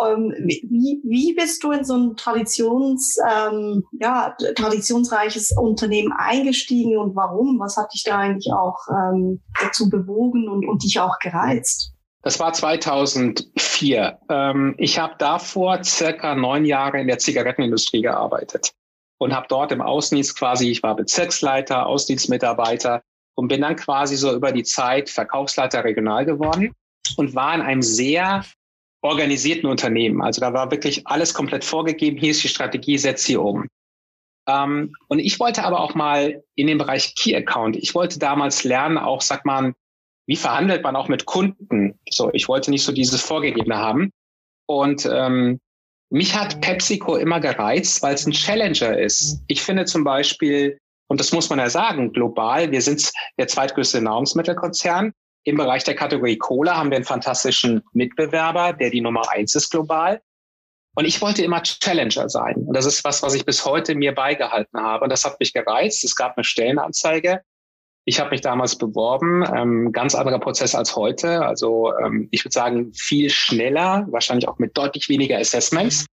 Ähm, 0.00 0.32
wie, 0.46 1.00
wie 1.04 1.34
bist 1.34 1.62
du 1.62 1.70
in 1.70 1.84
so 1.84 1.94
ein 1.94 2.16
Traditions, 2.16 3.16
ähm, 3.30 3.84
ja, 4.00 4.34
traditionsreiches 4.56 5.52
Unternehmen 5.56 6.12
eingestiegen 6.16 6.96
und 6.96 7.14
warum? 7.14 7.58
Was 7.60 7.76
hat 7.76 7.92
dich 7.92 8.02
da 8.04 8.18
eigentlich 8.18 8.52
auch 8.52 8.78
ähm, 8.88 9.40
dazu 9.60 9.90
bewogen 9.90 10.48
und, 10.48 10.66
und 10.66 10.82
dich 10.82 10.98
auch 10.98 11.18
gereizt? 11.18 11.92
Das 12.22 12.38
war 12.38 12.52
2004. 12.52 14.18
Ähm, 14.30 14.74
ich 14.78 14.98
habe 14.98 15.14
davor 15.18 15.82
circa 15.84 16.34
neun 16.34 16.64
Jahre 16.64 17.00
in 17.00 17.08
der 17.08 17.18
Zigarettenindustrie 17.18 18.02
gearbeitet 18.02 18.72
und 19.18 19.34
habe 19.34 19.46
dort 19.48 19.72
im 19.72 19.82
Außendienst 19.82 20.38
quasi, 20.38 20.70
ich 20.70 20.82
war 20.82 20.96
Bezirksleiter, 20.96 21.86
Außendienstmitarbeiter 21.86 23.02
und 23.34 23.48
bin 23.48 23.60
dann 23.60 23.76
quasi 23.76 24.16
so 24.16 24.32
über 24.32 24.52
die 24.52 24.62
Zeit 24.62 25.10
Verkaufsleiter 25.10 25.84
regional 25.84 26.24
geworden 26.24 26.74
und 27.16 27.34
war 27.34 27.54
in 27.54 27.60
einem 27.60 27.82
sehr 27.82 28.44
organisierten 29.02 29.68
Unternehmen. 29.68 30.22
Also 30.22 30.40
da 30.40 30.52
war 30.52 30.70
wirklich 30.70 31.06
alles 31.06 31.34
komplett 31.34 31.64
vorgegeben. 31.64 32.18
Hier 32.18 32.30
ist 32.30 32.42
die 32.42 32.48
Strategie, 32.48 32.98
setz 32.98 33.24
sie 33.24 33.36
um. 33.36 33.68
Ähm, 34.48 34.94
und 35.08 35.18
ich 35.18 35.38
wollte 35.38 35.64
aber 35.64 35.80
auch 35.80 35.94
mal 35.94 36.42
in 36.54 36.66
den 36.66 36.78
Bereich 36.78 37.14
Key 37.14 37.34
Account. 37.36 37.76
Ich 37.76 37.94
wollte 37.94 38.18
damals 38.18 38.64
lernen, 38.64 38.98
auch 38.98 39.20
sag 39.20 39.44
mal, 39.44 39.74
wie 40.26 40.36
verhandelt 40.36 40.82
man 40.82 40.96
auch 40.96 41.08
mit 41.08 41.26
Kunden. 41.26 41.98
So, 42.08 42.30
ich 42.32 42.48
wollte 42.48 42.70
nicht 42.70 42.84
so 42.84 42.92
dieses 42.92 43.20
Vorgegebene 43.20 43.76
haben. 43.76 44.10
Und 44.66 45.08
ähm, 45.10 45.60
mich 46.10 46.36
hat 46.36 46.60
PepsiCo 46.60 47.16
immer 47.16 47.40
gereizt, 47.40 48.02
weil 48.02 48.14
es 48.14 48.26
ein 48.26 48.32
Challenger 48.32 48.98
ist. 48.98 49.42
Ich 49.48 49.62
finde 49.62 49.84
zum 49.84 50.04
Beispiel, 50.04 50.78
und 51.08 51.18
das 51.18 51.32
muss 51.32 51.50
man 51.50 51.58
ja 51.58 51.68
sagen, 51.68 52.12
global, 52.12 52.70
wir 52.70 52.82
sind 52.82 53.10
der 53.38 53.48
zweitgrößte 53.48 54.00
Nahrungsmittelkonzern. 54.00 55.12
Im 55.44 55.56
Bereich 55.56 55.84
der 55.84 55.96
Kategorie 55.96 56.38
Cola 56.38 56.76
haben 56.76 56.90
wir 56.90 56.96
einen 56.96 57.04
fantastischen 57.04 57.82
Mitbewerber, 57.92 58.72
der 58.72 58.90
die 58.90 59.00
Nummer 59.00 59.28
eins 59.30 59.54
ist 59.54 59.70
global. 59.70 60.22
Und 60.94 61.06
ich 61.06 61.20
wollte 61.22 61.42
immer 61.42 61.62
Challenger 61.62 62.28
sein. 62.28 62.56
Und 62.56 62.76
das 62.76 62.86
ist 62.86 63.02
was, 63.04 63.22
was 63.22 63.34
ich 63.34 63.44
bis 63.44 63.64
heute 63.64 63.94
mir 63.94 64.12
beigehalten 64.12 64.80
habe. 64.80 65.04
Und 65.04 65.10
das 65.10 65.24
hat 65.24 65.40
mich 65.40 65.52
gereizt. 65.52 66.04
Es 66.04 66.14
gab 66.14 66.36
eine 66.36 66.44
Stellenanzeige. 66.44 67.40
Ich 68.04 68.20
habe 68.20 68.30
mich 68.30 68.40
damals 68.42 68.76
beworben. 68.76 69.44
Ähm, 69.56 69.92
ganz 69.92 70.14
anderer 70.14 70.38
Prozess 70.38 70.74
als 70.74 70.94
heute. 70.94 71.44
Also 71.44 71.92
ähm, 71.98 72.28
ich 72.30 72.44
würde 72.44 72.52
sagen, 72.52 72.92
viel 72.92 73.30
schneller, 73.30 74.06
wahrscheinlich 74.10 74.48
auch 74.48 74.58
mit 74.58 74.76
deutlich 74.76 75.08
weniger 75.08 75.38
Assessments. 75.38 76.06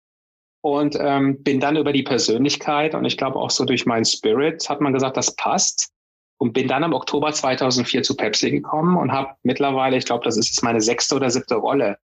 Und 0.60 0.96
ähm, 1.00 1.42
bin 1.42 1.60
dann 1.60 1.76
über 1.76 1.92
die 1.92 2.02
Persönlichkeit 2.02 2.94
und 2.94 3.04
ich 3.04 3.16
glaube 3.16 3.38
auch 3.38 3.50
so 3.50 3.64
durch 3.64 3.86
meinen 3.86 4.04
Spirit 4.04 4.68
hat 4.68 4.80
man 4.80 4.92
gesagt, 4.92 5.16
das 5.16 5.34
passt 5.36 5.92
und 6.38 6.52
bin 6.52 6.68
dann 6.68 6.84
im 6.84 6.92
Oktober 6.92 7.32
2004 7.32 8.02
zu 8.02 8.16
Pepsi 8.16 8.50
gekommen 8.50 8.96
und 8.96 9.12
habe 9.12 9.34
mittlerweile, 9.42 9.96
ich 9.96 10.04
glaube, 10.04 10.24
das 10.24 10.36
ist 10.36 10.48
jetzt 10.48 10.62
meine 10.62 10.80
sechste 10.80 11.14
oder 11.16 11.30
siebte 11.30 11.56
Rolle. 11.56 11.98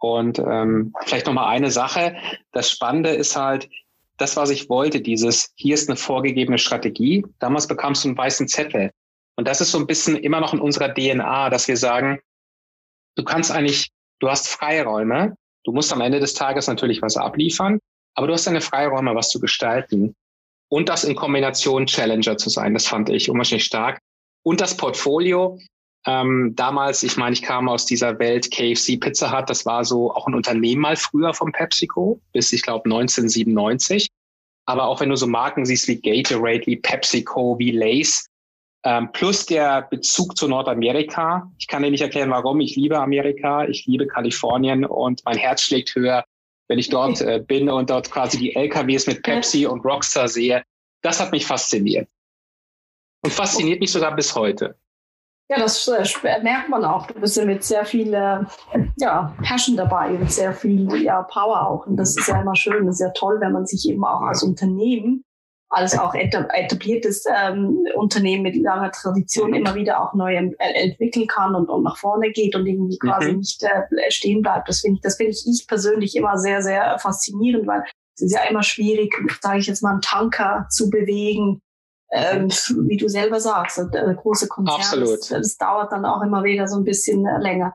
Und 0.00 0.38
ähm, 0.38 0.92
vielleicht 1.04 1.26
noch 1.26 1.32
mal 1.32 1.48
eine 1.48 1.70
Sache. 1.70 2.16
Das 2.52 2.70
Spannende 2.70 3.10
ist 3.10 3.36
halt, 3.36 3.68
das, 4.16 4.36
was 4.36 4.50
ich 4.50 4.68
wollte, 4.68 5.00
dieses, 5.00 5.52
hier 5.54 5.74
ist 5.74 5.88
eine 5.88 5.96
vorgegebene 5.96 6.58
Strategie. 6.58 7.24
Damals 7.38 7.66
bekamst 7.68 8.04
du 8.04 8.08
einen 8.08 8.18
weißen 8.18 8.48
Zettel. 8.48 8.90
Und 9.36 9.46
das 9.46 9.60
ist 9.60 9.70
so 9.70 9.78
ein 9.78 9.86
bisschen 9.86 10.16
immer 10.16 10.40
noch 10.40 10.52
in 10.52 10.60
unserer 10.60 10.92
DNA, 10.92 11.50
dass 11.50 11.68
wir 11.68 11.76
sagen, 11.76 12.18
du 13.14 13.22
kannst 13.22 13.52
eigentlich, 13.52 13.90
du 14.18 14.28
hast 14.28 14.48
Freiräume. 14.48 15.36
Du 15.64 15.72
musst 15.72 15.92
am 15.92 16.00
Ende 16.00 16.18
des 16.18 16.34
Tages 16.34 16.66
natürlich 16.66 17.00
was 17.02 17.16
abliefern, 17.16 17.78
aber 18.14 18.26
du 18.26 18.32
hast 18.32 18.46
deine 18.46 18.60
Freiräume, 18.60 19.14
was 19.14 19.30
zu 19.30 19.38
gestalten. 19.38 20.16
Und 20.68 20.88
das 20.88 21.04
in 21.04 21.16
Kombination 21.16 21.86
Challenger 21.86 22.36
zu 22.36 22.50
sein. 22.50 22.74
Das 22.74 22.86
fand 22.86 23.08
ich 23.10 23.30
unwahrscheinlich 23.30 23.64
stark. 23.64 24.00
Und 24.42 24.60
das 24.60 24.76
Portfolio. 24.76 25.58
Ähm, 26.06 26.52
damals, 26.54 27.02
ich 27.02 27.16
meine, 27.16 27.34
ich 27.34 27.42
kam 27.42 27.68
aus 27.68 27.84
dieser 27.84 28.18
Welt 28.18 28.50
KFC 28.50 28.98
Pizza 29.00 29.36
Hut. 29.36 29.50
Das 29.50 29.66
war 29.66 29.84
so 29.84 30.12
auch 30.12 30.26
ein 30.26 30.34
Unternehmen 30.34 30.80
mal 30.80 30.96
früher 30.96 31.34
vom 31.34 31.52
PepsiCo 31.52 32.20
bis 32.32 32.52
ich 32.52 32.62
glaube 32.62 32.84
1997. 32.86 34.08
Aber 34.66 34.86
auch 34.86 35.00
wenn 35.00 35.08
du 35.08 35.16
so 35.16 35.26
Marken 35.26 35.66
siehst 35.66 35.88
wie 35.88 36.00
Gatorade, 36.00 36.66
wie 36.66 36.76
PepsiCo, 36.76 37.58
wie 37.58 37.72
Lace, 37.72 38.28
ähm, 38.84 39.10
plus 39.12 39.46
der 39.46 39.82
Bezug 39.82 40.36
zu 40.36 40.46
Nordamerika. 40.46 41.50
Ich 41.58 41.66
kann 41.66 41.82
dir 41.82 41.90
nicht 41.90 42.02
erklären, 42.02 42.30
warum. 42.30 42.60
Ich 42.60 42.76
liebe 42.76 42.98
Amerika, 42.98 43.66
ich 43.66 43.86
liebe 43.86 44.06
Kalifornien 44.06 44.84
und 44.84 45.22
mein 45.24 45.36
Herz 45.36 45.62
schlägt 45.62 45.94
höher, 45.94 46.24
wenn 46.68 46.78
ich 46.78 46.90
dort 46.90 47.20
äh, 47.20 47.42
bin 47.44 47.68
und 47.68 47.90
dort 47.90 48.10
quasi 48.10 48.38
die 48.38 48.54
LKWs 48.54 49.06
mit 49.06 49.22
Pepsi 49.22 49.66
und 49.66 49.84
Rockstar 49.84 50.28
sehe. 50.28 50.62
Das 51.02 51.20
hat 51.20 51.32
mich 51.32 51.46
fasziniert. 51.46 52.08
Und 53.24 53.32
fasziniert 53.32 53.80
mich 53.80 53.90
sogar 53.90 54.14
bis 54.14 54.34
heute. 54.34 54.76
Ja, 55.50 55.58
das 55.58 55.88
äh, 55.88 56.42
merkt 56.42 56.68
man 56.68 56.84
auch. 56.84 57.06
Du 57.06 57.14
bist 57.14 57.36
ja 57.36 57.44
mit 57.46 57.64
sehr 57.64 57.86
viel 57.86 58.12
äh, 58.12 58.44
ja, 58.98 59.34
Passion 59.42 59.76
dabei 59.76 60.10
und 60.10 60.30
sehr 60.30 60.52
viel 60.52 61.02
ja, 61.02 61.22
Power 61.22 61.66
auch. 61.66 61.86
Und 61.86 61.96
das 61.96 62.16
ist 62.16 62.28
ja 62.28 62.40
immer 62.42 62.54
schön, 62.54 62.86
das 62.86 62.96
ist 62.96 63.00
ja 63.00 63.10
toll, 63.10 63.40
wenn 63.40 63.52
man 63.52 63.66
sich 63.66 63.88
eben 63.88 64.04
auch 64.04 64.20
als 64.20 64.42
Unternehmen 64.42 65.24
als 65.70 65.98
auch 65.98 66.14
etabliertes 66.14 67.24
ähm, 67.26 67.84
Unternehmen 67.94 68.42
mit 68.42 68.56
langer 68.56 68.90
Tradition 68.90 69.52
immer 69.52 69.74
wieder 69.74 70.02
auch 70.02 70.14
neu 70.14 70.34
äh, 70.34 70.54
entwickeln 70.58 71.26
kann 71.26 71.54
und, 71.54 71.68
und 71.68 71.82
nach 71.82 71.98
vorne 71.98 72.30
geht 72.30 72.56
und 72.56 72.66
irgendwie 72.66 72.98
quasi 72.98 73.32
mhm. 73.32 73.38
nicht 73.38 73.62
äh, 73.62 74.10
stehen 74.10 74.40
bleibt. 74.40 74.68
Das 74.68 74.80
finde 74.80 74.96
ich, 74.96 75.02
das 75.02 75.16
finde 75.16 75.32
ich, 75.32 75.44
ich 75.46 75.66
persönlich 75.66 76.16
immer 76.16 76.38
sehr, 76.38 76.62
sehr 76.62 76.98
faszinierend, 76.98 77.66
weil 77.66 77.82
es 78.14 78.22
ist 78.22 78.32
ja 78.32 78.44
immer 78.48 78.62
schwierig, 78.62 79.14
sage 79.40 79.58
ich 79.58 79.66
jetzt 79.66 79.82
mal, 79.82 79.92
einen 79.92 80.00
Tanker 80.00 80.66
zu 80.70 80.88
bewegen, 80.90 81.60
ähm, 82.12 82.48
wie 82.88 82.96
du 82.96 83.08
selber 83.08 83.38
sagst, 83.38 83.78
der 83.92 84.14
große 84.14 84.48
Konzern. 84.48 84.76
Absolut. 84.76 85.20
Das, 85.20 85.28
das 85.28 85.56
dauert 85.58 85.92
dann 85.92 86.06
auch 86.06 86.22
immer 86.22 86.42
wieder 86.44 86.66
so 86.66 86.78
ein 86.78 86.84
bisschen 86.84 87.26
äh, 87.26 87.38
länger. 87.38 87.74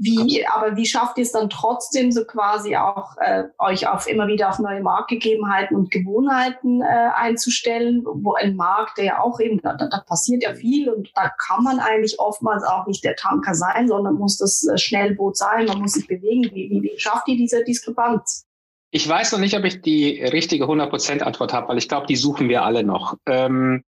Wie, 0.00 0.46
aber 0.46 0.76
wie 0.76 0.86
schafft 0.86 1.18
ihr 1.18 1.22
es 1.22 1.32
dann 1.32 1.50
trotzdem 1.50 2.12
so 2.12 2.24
quasi 2.24 2.76
auch 2.76 3.16
äh, 3.18 3.44
euch 3.58 3.88
auf 3.88 4.06
immer 4.06 4.28
wieder 4.28 4.48
auf 4.48 4.60
neue 4.60 4.80
Marktgegebenheiten 4.80 5.76
und 5.76 5.90
Gewohnheiten 5.90 6.82
äh, 6.82 7.10
einzustellen, 7.16 8.04
wo 8.04 8.34
ein 8.34 8.54
Markt, 8.54 8.98
der 8.98 9.04
ja 9.04 9.20
auch 9.20 9.40
eben, 9.40 9.60
da, 9.60 9.74
da 9.74 10.04
passiert 10.06 10.44
ja 10.44 10.54
viel 10.54 10.88
und 10.88 11.10
da 11.16 11.32
kann 11.44 11.64
man 11.64 11.80
eigentlich 11.80 12.20
oftmals 12.20 12.62
auch 12.62 12.86
nicht 12.86 13.02
der 13.02 13.16
Tanker 13.16 13.54
sein, 13.54 13.88
sondern 13.88 14.14
muss 14.14 14.38
das 14.38 14.64
äh, 14.68 14.78
Schnellboot 14.78 15.36
sein, 15.36 15.66
man 15.66 15.80
muss 15.80 15.94
sich 15.94 16.06
bewegen. 16.06 16.44
Wie, 16.54 16.70
wie, 16.70 16.82
wie 16.82 17.00
schafft 17.00 17.26
ihr 17.26 17.36
diese 17.36 17.64
Diskrepanz? 17.64 18.46
Ich 18.92 19.06
weiß 19.06 19.32
noch 19.32 19.40
nicht, 19.40 19.56
ob 19.56 19.64
ich 19.64 19.82
die 19.82 20.22
richtige 20.22 20.66
100% 20.66 21.22
Antwort 21.22 21.52
habe, 21.52 21.68
weil 21.68 21.78
ich 21.78 21.88
glaube, 21.88 22.06
die 22.06 22.16
suchen 22.16 22.48
wir 22.48 22.62
alle 22.62 22.84
noch. 22.84 23.16
Ähm, 23.26 23.82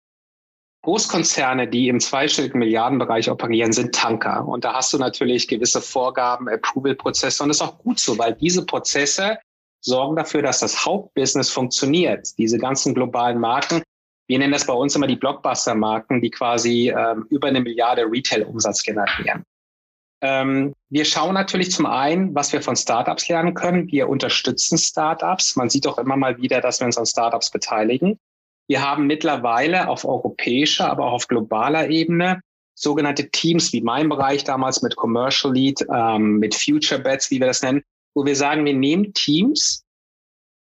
Großkonzerne, 0.89 1.69
die 1.69 1.89
im 1.89 2.01
zweistelligen 2.01 2.61
Milliardenbereich 2.61 3.31
operieren, 3.31 3.73
sind 3.73 3.95
Tanker. 3.95 4.49
Und 4.49 4.65
da 4.65 4.73
hast 4.73 4.91
du 4.95 4.97
natürlich 4.97 5.47
gewisse 5.47 5.83
Vorgaben, 5.83 6.49
Approval-Prozesse. 6.49 7.43
Und 7.43 7.51
das 7.51 7.59
ist 7.59 7.63
auch 7.63 7.77
gut 7.77 8.01
so, 8.01 8.17
weil 8.17 8.33
diese 8.33 8.65
Prozesse 8.65 9.37
sorgen 9.83 10.17
dafür, 10.17 10.41
dass 10.41 10.61
das 10.61 10.87
Hauptbusiness 10.87 11.51
funktioniert. 11.51 12.31
Diese 12.39 12.57
ganzen 12.57 12.95
globalen 12.95 13.39
Marken, 13.39 13.83
wir 14.29 14.39
nennen 14.39 14.55
das 14.55 14.65
bei 14.65 14.73
uns 14.73 14.97
immer 14.97 15.07
die 15.07 15.17
Blockbuster-Marken, 15.17 16.23
die 16.23 16.31
quasi 16.31 16.89
ähm, 16.89 17.27
über 17.29 17.49
eine 17.49 17.61
Milliarde 17.61 18.05
Retail-Umsatz 18.11 18.83
generieren. 18.83 19.45
Ähm, 20.23 20.73
wir 20.89 21.05
schauen 21.05 21.35
natürlich 21.35 21.71
zum 21.71 21.85
einen, 21.85 22.35
was 22.35 22.55
wir 22.55 22.63
von 22.63 22.77
Startups 22.77 23.29
lernen 23.29 23.53
können. 23.53 23.89
Wir 23.89 24.09
unterstützen 24.09 24.79
Startups. 24.79 25.55
Man 25.55 25.69
sieht 25.69 25.87
auch 25.87 25.99
immer 25.99 26.17
mal 26.17 26.39
wieder, 26.39 26.63
dass 26.63 26.81
wir 26.81 26.87
uns 26.87 26.97
an 26.97 27.05
Startups 27.05 27.51
beteiligen. 27.51 28.19
Wir 28.69 28.83
haben 28.83 29.07
mittlerweile 29.07 29.89
auf 29.89 30.05
europäischer, 30.05 30.91
aber 30.91 31.07
auch 31.07 31.13
auf 31.15 31.29
globaler 31.29 31.89
Ebene 31.89 32.41
sogenannte 32.75 33.31
Teams, 33.31 33.73
wie 33.73 33.81
mein 33.81 34.09
Bereich 34.09 34.45
damals 34.45 34.83
mit 34.83 34.95
Commercial 34.95 35.53
Lead, 35.53 35.85
ähm, 35.93 36.39
mit 36.39 36.55
Future 36.55 37.01
Bets, 37.01 37.31
wie 37.31 37.41
wir 37.41 37.49
das 37.49 37.63
nennen, 37.63 37.83
wo 38.15 38.25
wir 38.25 38.37
sagen, 38.37 38.65
wir 38.65 38.75
nehmen 38.75 39.13
Teams, 39.15 39.85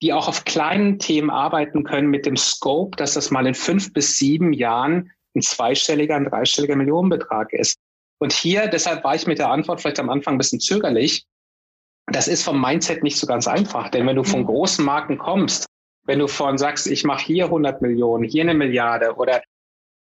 die 0.02 0.14
auch 0.14 0.28
auf 0.28 0.46
kleinen 0.46 1.00
Themen 1.00 1.30
arbeiten 1.30 1.84
können 1.84 2.10
mit 2.10 2.26
dem 2.26 2.38
Scope, 2.38 2.96
dass 2.98 3.14
das 3.14 3.32
mal 3.32 3.48
in 3.48 3.56
fünf 3.56 3.94
bis 3.94 4.18
sieben 4.18 4.54
Jahren 4.54 5.12
ein 5.36 5.42
zweistelliger, 5.42 6.16
ein 6.16 6.26
dreistelliger 6.26 6.76
Millionenbetrag 6.76 7.52
ist. 7.54 7.80
Und 8.20 8.32
hier, 8.32 8.68
deshalb 8.68 9.04
war 9.04 9.16
ich 9.16 9.26
mit 9.26 9.40
der 9.40 9.50
Antwort 9.50 9.82
vielleicht 9.82 10.00
am 10.00 10.10
Anfang 10.10 10.36
ein 10.36 10.38
bisschen 10.38 10.60
zögerlich. 10.60 11.26
Das 12.08 12.28
ist 12.28 12.44
vom 12.44 12.62
Mindset 12.62 13.02
nicht 13.02 13.18
so 13.18 13.26
ganz 13.26 13.48
einfach, 13.48 13.90
denn 13.90 14.06
wenn 14.06 14.18
du 14.18 14.24
von 14.24 14.42
mhm. 14.42 14.46
großen 14.46 14.86
Marken 14.86 15.18
kommst, 15.18 15.66
wenn 16.06 16.20
du 16.20 16.28
von 16.28 16.58
sagst, 16.58 16.88
ich 16.88 17.04
mache 17.04 17.26
hier 17.26 17.46
100 17.46 17.82
Millionen, 17.82 18.24
hier 18.24 18.44
eine 18.44 18.54
Milliarde 18.54 19.16
oder 19.16 19.42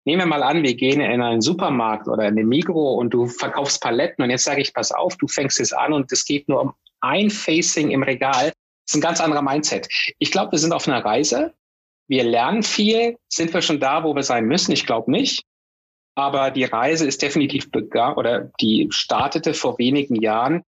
nehmen 0.06 0.22
wir 0.22 0.26
mal 0.26 0.44
an, 0.44 0.64
wir 0.64 0.76
gehen 0.76 1.00
in 1.00 1.22
einen 1.22 1.42
Supermarkt 1.42 2.08
oder 2.08 2.24
in 2.24 2.38
eine 2.38 2.44
Migro 2.44 2.96
und 2.96 3.12
du 3.12 3.28
verkaufst 3.28 3.82
Paletten 3.82 4.24
und 4.24 4.30
jetzt 4.30 4.44
sage 4.44 4.62
ich, 4.62 4.74
pass 4.74 4.92
auf, 4.92 5.16
du 5.18 5.28
fängst 5.28 5.60
es 5.60 5.74
an 5.74 5.94
und 5.94 6.12
es 6.12 6.26
geht 6.26 6.50
nur 6.50 6.62
um 6.62 6.74
ein 7.02 7.30
Facing 7.30 7.92
im 7.92 8.04
Regal. 8.04 8.48
Das 8.48 8.56
ist 8.90 8.96
ein 8.96 9.02
ganz 9.02 9.22
anderer 9.22 9.42
Mindset. 9.42 9.88
Ich 10.20 10.32
glaube, 10.32 10.54
wir 10.54 10.60
sind 10.60 10.74
auf 10.74 10.88
einer 10.88 11.04
Reise. 11.04 11.54
Wir 12.08 12.24
lernen 12.24 12.64
viel. 12.64 13.18
Sind 13.30 13.54
wir 13.54 13.62
schon 13.62 13.80
da, 13.80 14.04
wo 14.04 14.16
wir 14.16 14.24
sein 14.24 14.46
müssen? 14.46 14.72
Ich 14.72 14.86
glaube 14.86 15.12
nicht. 15.12 15.44
Aber 16.16 16.52
die 16.52 16.66
Reise 16.66 17.08
ist 17.08 17.22
definitiv 17.22 17.72
begann 17.72 18.16
oder 18.16 18.52
die 18.60 18.88
startete 18.92 19.54
vor 19.54 19.78
wenigen 19.78 20.16
Jahren. 20.16 20.64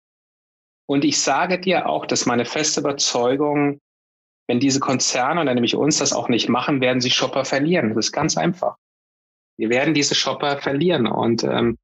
Und 0.86 1.04
ich 1.04 1.20
sage 1.20 1.60
dir 1.60 1.88
auch, 1.88 2.06
dass 2.06 2.26
meine 2.26 2.44
feste 2.44 2.80
Überzeugung, 2.80 3.80
wenn 4.48 4.60
diese 4.60 4.80
Konzerne, 4.80 5.40
und 5.40 5.46
dann 5.46 5.54
nämlich 5.54 5.76
uns 5.76 5.98
das 5.98 6.12
auch 6.12 6.28
nicht 6.28 6.48
machen, 6.48 6.80
werden 6.80 7.00
sie 7.00 7.10
Shopper 7.10 7.44
verlieren. 7.44 7.90
Das 7.94 8.06
ist 8.06 8.12
ganz 8.12 8.36
einfach. 8.36 8.76
Wir 9.58 9.68
werden 9.68 9.94
diese 9.94 10.14
Shopper 10.14 10.56
verlieren. 10.58 11.06
Und 11.06 11.44
ähm, 11.44 11.76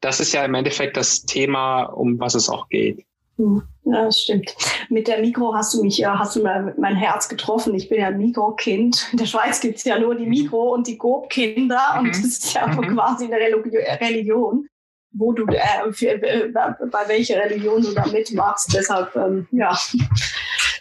das 0.00 0.20
ist 0.20 0.32
ja 0.32 0.44
im 0.44 0.54
Endeffekt 0.54 0.96
das 0.96 1.22
Thema, 1.22 1.84
um 1.84 2.20
was 2.20 2.34
es 2.34 2.48
auch 2.50 2.68
geht. 2.68 3.06
Hm, 3.38 3.62
ja, 3.84 4.04
das 4.04 4.20
stimmt. 4.20 4.54
Mit 4.90 5.08
der 5.08 5.20
Mikro 5.20 5.54
hast 5.54 5.72
du 5.72 5.82
mich, 5.82 6.04
hast 6.04 6.36
du 6.36 6.42
mein 6.42 6.94
Herz 6.94 7.26
getroffen. 7.26 7.74
Ich 7.74 7.88
bin 7.88 8.00
ja 8.00 8.08
ein 8.08 8.18
Mikro-Kind. 8.18 9.08
In 9.12 9.18
der 9.18 9.26
Schweiz 9.26 9.60
gibt 9.60 9.78
es 9.78 9.84
ja 9.84 9.98
nur 9.98 10.14
die 10.14 10.26
Mikro- 10.26 10.74
und 10.74 10.86
die 10.86 10.98
Gob-Kinder 10.98 11.94
mhm. 11.94 12.00
und 12.00 12.08
das 12.10 12.18
ist 12.18 12.52
ja 12.52 12.66
mhm. 12.66 12.94
quasi 12.94 13.24
eine 13.24 13.36
Religion, 13.36 14.66
wo 15.12 15.32
du 15.32 15.46
äh, 15.46 15.90
für, 15.92 16.22
äh, 16.22 16.48
bei 16.52 17.08
welcher 17.08 17.42
Religion 17.42 17.80
du 17.80 17.94
da 17.94 18.06
mitmachst. 18.08 18.74
Deshalb, 18.74 19.16
ähm, 19.16 19.48
ja, 19.52 19.74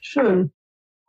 schön. 0.01 0.51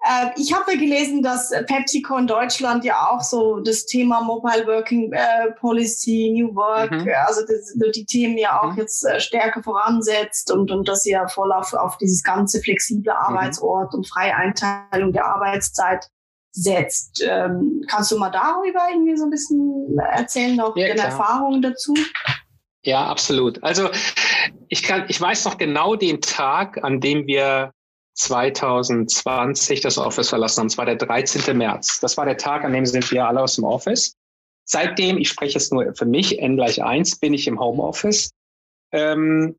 Äh, 0.03 0.31
ich 0.37 0.55
habe 0.55 0.73
ja 0.73 0.79
gelesen, 0.79 1.23
dass 1.23 1.51
PepsiCo 1.67 2.17
in 2.17 2.27
Deutschland 2.27 2.85
ja 2.85 3.11
auch 3.11 3.21
so 3.21 3.61
das 3.61 3.85
Thema 3.85 4.23
Mobile 4.23 4.67
Working 4.67 5.13
äh, 5.13 5.51
Policy, 5.59 6.33
New 6.35 6.55
Work, 6.55 6.91
mhm. 6.91 7.11
also 7.27 7.43
das, 7.43 7.75
die 7.95 8.07
Themen 8.07 8.39
ja 8.39 8.61
auch 8.63 8.73
mhm. 8.73 8.79
jetzt 8.79 9.05
äh, 9.05 9.21
stärker 9.21 9.63
voransetzt 9.63 10.51
und, 10.51 10.71
und 10.71 10.89
dass 10.89 11.03
sie 11.03 11.11
ja 11.11 11.29
voll 11.29 11.53
auf, 11.53 11.75
auf 11.75 11.99
dieses 11.99 12.23
ganze 12.23 12.61
flexible 12.61 13.13
mhm. 13.13 13.35
Arbeitsort 13.35 13.93
mhm. 13.93 13.99
und 13.99 14.09
freie 14.09 14.35
Einteilung 14.35 15.13
der 15.13 15.27
Arbeitszeit 15.27 16.07
setzt. 16.53 17.23
Ähm, 17.25 17.83
kannst 17.89 18.11
du 18.11 18.19
mal 18.19 18.31
darüber 18.31 18.81
irgendwie 18.91 19.17
so 19.17 19.25
ein 19.25 19.31
bisschen 19.31 19.99
erzählen, 20.13 20.57
noch 20.57 20.77
ja, 20.77 20.89
deine 20.89 21.03
Erfahrungen 21.03 21.63
dazu? 21.63 21.95
Ja, 22.83 23.07
absolut. 23.07 23.63
Also 23.63 23.91
ich 24.69 24.83
kann, 24.83 25.05
ich 25.09 25.21
weiß 25.21 25.45
noch 25.45 25.59
genau 25.59 25.95
den 25.95 26.23
Tag, 26.23 26.83
an 26.83 27.01
dem 27.01 27.27
wir 27.27 27.73
2020 28.15 29.81
das 29.81 29.99
Office 29.99 30.29
verlassen 30.29 30.61
haben. 30.61 30.67
Es 30.67 30.79
war 30.79 30.87
der 30.87 30.97
13. 30.97 31.57
März. 31.57 32.01
Das 32.01 32.17
war 32.17 32.25
der 32.25 32.37
Tag, 32.37 32.65
an 32.65 32.73
dem 32.73 32.87
sind 32.87 33.11
wir 33.11 33.27
alle 33.27 33.43
aus 33.43 33.57
dem 33.57 33.65
Office. 33.65 34.17
Seitdem, 34.65 35.19
ich 35.19 35.29
spreche 35.29 35.55
jetzt 35.55 35.73
nur 35.73 35.95
für 35.95 36.05
mich, 36.05 36.39
N 36.39 36.57
gleich 36.57 36.83
eins, 36.83 37.19
bin 37.19 37.35
ich 37.35 37.47
im 37.47 37.59
Homeoffice. 37.59 38.31
Ähm, 38.93 39.57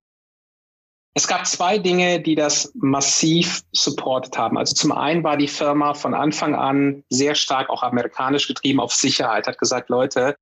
es 1.14 1.28
gab 1.28 1.46
zwei 1.46 1.78
Dinge, 1.78 2.22
die 2.22 2.36
das 2.36 2.72
massiv 2.76 3.64
supportet 3.74 4.38
haben. 4.38 4.58
Also 4.58 4.74
zum 4.76 4.94
einen 4.94 5.24
war 5.24 5.36
die 5.36 5.50
Firma 5.50 5.94
von 5.94 6.14
Anfang 6.14 6.56
an 6.56 7.04
sehr 7.10 7.36
stark 7.36 7.70
auch 7.70 7.84
amerikanisch 7.84 8.48
getrieben 8.48 8.80
auf 8.80 8.94
Sicherheit, 8.94 9.48
hat 9.48 9.58
gesagt, 9.58 9.90
Leute, 9.90 10.36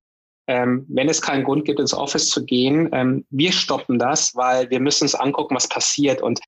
ähm, 0.46 0.86
wenn 0.88 1.08
es 1.08 1.22
keinen 1.22 1.44
Grund 1.44 1.64
gibt, 1.64 1.80
ins 1.80 1.94
Office 1.94 2.28
zu 2.28 2.44
gehen, 2.44 2.88
ähm, 2.92 3.24
wir 3.30 3.52
stoppen 3.52 3.98
das, 3.98 4.36
weil 4.36 4.70
wir 4.70 4.80
müssen 4.80 5.04
uns 5.04 5.14
angucken, 5.16 5.56
was 5.56 5.68
passiert. 5.68 6.22
Und 6.22 6.40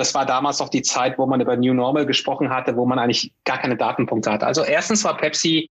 das 0.00 0.14
war 0.14 0.26
damals 0.26 0.58
noch 0.58 0.70
die 0.70 0.82
Zeit, 0.82 1.18
wo 1.18 1.26
man 1.26 1.40
über 1.40 1.56
New 1.56 1.74
Normal 1.74 2.06
gesprochen 2.06 2.50
hatte, 2.50 2.76
wo 2.76 2.86
man 2.86 2.98
eigentlich 2.98 3.32
gar 3.44 3.58
keine 3.58 3.76
Datenpunkte 3.76 4.32
hatte. 4.32 4.46
Also 4.46 4.64
erstens 4.64 5.04
war 5.04 5.16
Pepsi 5.16 5.70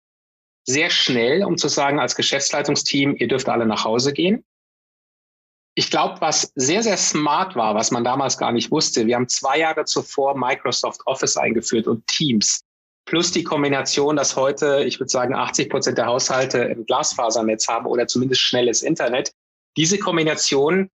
sehr 0.65 0.89
schnell, 0.89 1.43
um 1.43 1.57
zu 1.57 1.67
sagen, 1.67 1.99
als 1.99 2.15
Geschäftsleitungsteam, 2.15 3.15
ihr 3.17 3.27
dürft 3.27 3.49
alle 3.49 3.65
nach 3.65 3.83
Hause 3.83 4.13
gehen. 4.13 4.45
Ich 5.73 5.89
glaube, 5.89 6.21
was 6.21 6.51
sehr, 6.55 6.83
sehr 6.83 6.97
smart 6.97 7.55
war, 7.55 7.75
was 7.75 7.91
man 7.91 8.03
damals 8.03 8.37
gar 8.37 8.51
nicht 8.51 8.71
wusste, 8.71 9.07
wir 9.07 9.15
haben 9.15 9.27
zwei 9.27 9.59
Jahre 9.59 9.85
zuvor 9.85 10.37
Microsoft 10.37 11.01
Office 11.07 11.37
eingeführt 11.37 11.87
und 11.87 12.05
Teams. 12.07 12.61
Plus 13.05 13.31
die 13.31 13.43
Kombination, 13.43 14.15
dass 14.15 14.35
heute, 14.35 14.83
ich 14.85 14.99
würde 14.99 15.09
sagen, 15.09 15.33
80 15.33 15.69
Prozent 15.69 15.97
der 15.97 16.05
Haushalte 16.05 16.63
ein 16.63 16.85
Glasfasernetz 16.85 17.67
haben 17.67 17.87
oder 17.87 18.05
zumindest 18.05 18.41
schnelles 18.41 18.83
Internet. 18.83 19.31
Diese 19.77 19.97
Kombination 19.97 20.89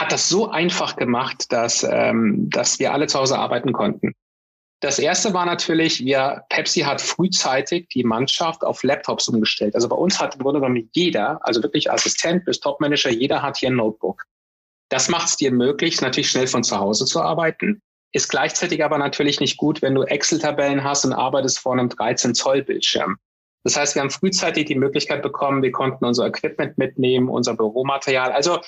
hat 0.00 0.12
das 0.12 0.28
so 0.28 0.50
einfach 0.50 0.96
gemacht, 0.96 1.50
dass, 1.50 1.82
ähm, 1.88 2.50
dass 2.50 2.78
wir 2.78 2.92
alle 2.92 3.06
zu 3.06 3.18
Hause 3.18 3.38
arbeiten 3.38 3.72
konnten. 3.72 4.14
Das 4.80 4.98
erste 4.98 5.32
war 5.32 5.46
natürlich, 5.46 6.04
wir, 6.04 6.44
Pepsi 6.50 6.80
hat 6.80 7.00
frühzeitig 7.00 7.88
die 7.88 8.04
Mannschaft 8.04 8.62
auf 8.62 8.82
Laptops 8.82 9.26
umgestellt. 9.28 9.74
Also 9.74 9.88
bei 9.88 9.96
uns 9.96 10.20
hat 10.20 10.34
im 10.34 10.42
Grunde 10.42 10.60
genommen 10.60 10.90
jeder, 10.92 11.40
also 11.46 11.62
wirklich 11.62 11.90
Assistent 11.90 12.44
bis 12.44 12.60
Topmanager, 12.60 13.10
jeder 13.10 13.40
hat 13.40 13.56
hier 13.56 13.70
ein 13.70 13.76
Notebook. 13.76 14.24
Das 14.90 15.08
macht 15.08 15.28
es 15.28 15.36
dir 15.36 15.50
möglich, 15.50 16.00
natürlich 16.02 16.30
schnell 16.30 16.46
von 16.46 16.62
zu 16.62 16.78
Hause 16.78 17.06
zu 17.06 17.22
arbeiten. 17.22 17.80
Ist 18.12 18.28
gleichzeitig 18.28 18.84
aber 18.84 18.98
natürlich 18.98 19.40
nicht 19.40 19.56
gut, 19.56 19.80
wenn 19.80 19.94
du 19.94 20.02
Excel-Tabellen 20.02 20.84
hast 20.84 21.06
und 21.06 21.14
arbeitest 21.14 21.58
vor 21.58 21.72
einem 21.72 21.88
13 21.88 22.34
Zoll 22.34 22.62
Bildschirm. 22.62 23.16
Das 23.64 23.76
heißt, 23.76 23.94
wir 23.94 24.02
haben 24.02 24.10
frühzeitig 24.10 24.66
die 24.66 24.76
Möglichkeit 24.76 25.22
bekommen, 25.22 25.62
wir 25.62 25.72
konnten 25.72 26.04
unser 26.04 26.26
Equipment 26.26 26.76
mitnehmen, 26.76 27.28
unser 27.28 27.56
Büromaterial. 27.56 28.30
Also 28.30 28.60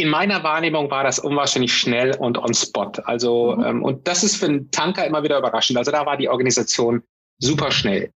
in 0.00 0.08
meiner 0.08 0.42
Wahrnehmung 0.42 0.90
war 0.90 1.04
das 1.04 1.18
unwahrscheinlich 1.18 1.72
schnell 1.72 2.16
und 2.16 2.38
on 2.38 2.54
spot. 2.54 2.92
Also, 3.04 3.56
mhm. 3.56 3.64
ähm, 3.64 3.82
und 3.82 4.06
das 4.06 4.22
ist 4.24 4.36
für 4.36 4.46
einen 4.46 4.70
Tanker 4.70 5.06
immer 5.06 5.22
wieder 5.22 5.38
überraschend. 5.38 5.78
Also 5.78 5.90
da 5.90 6.06
war 6.06 6.16
die 6.16 6.28
Organisation 6.28 7.02
super 7.38 7.70
schnell. 7.70 8.10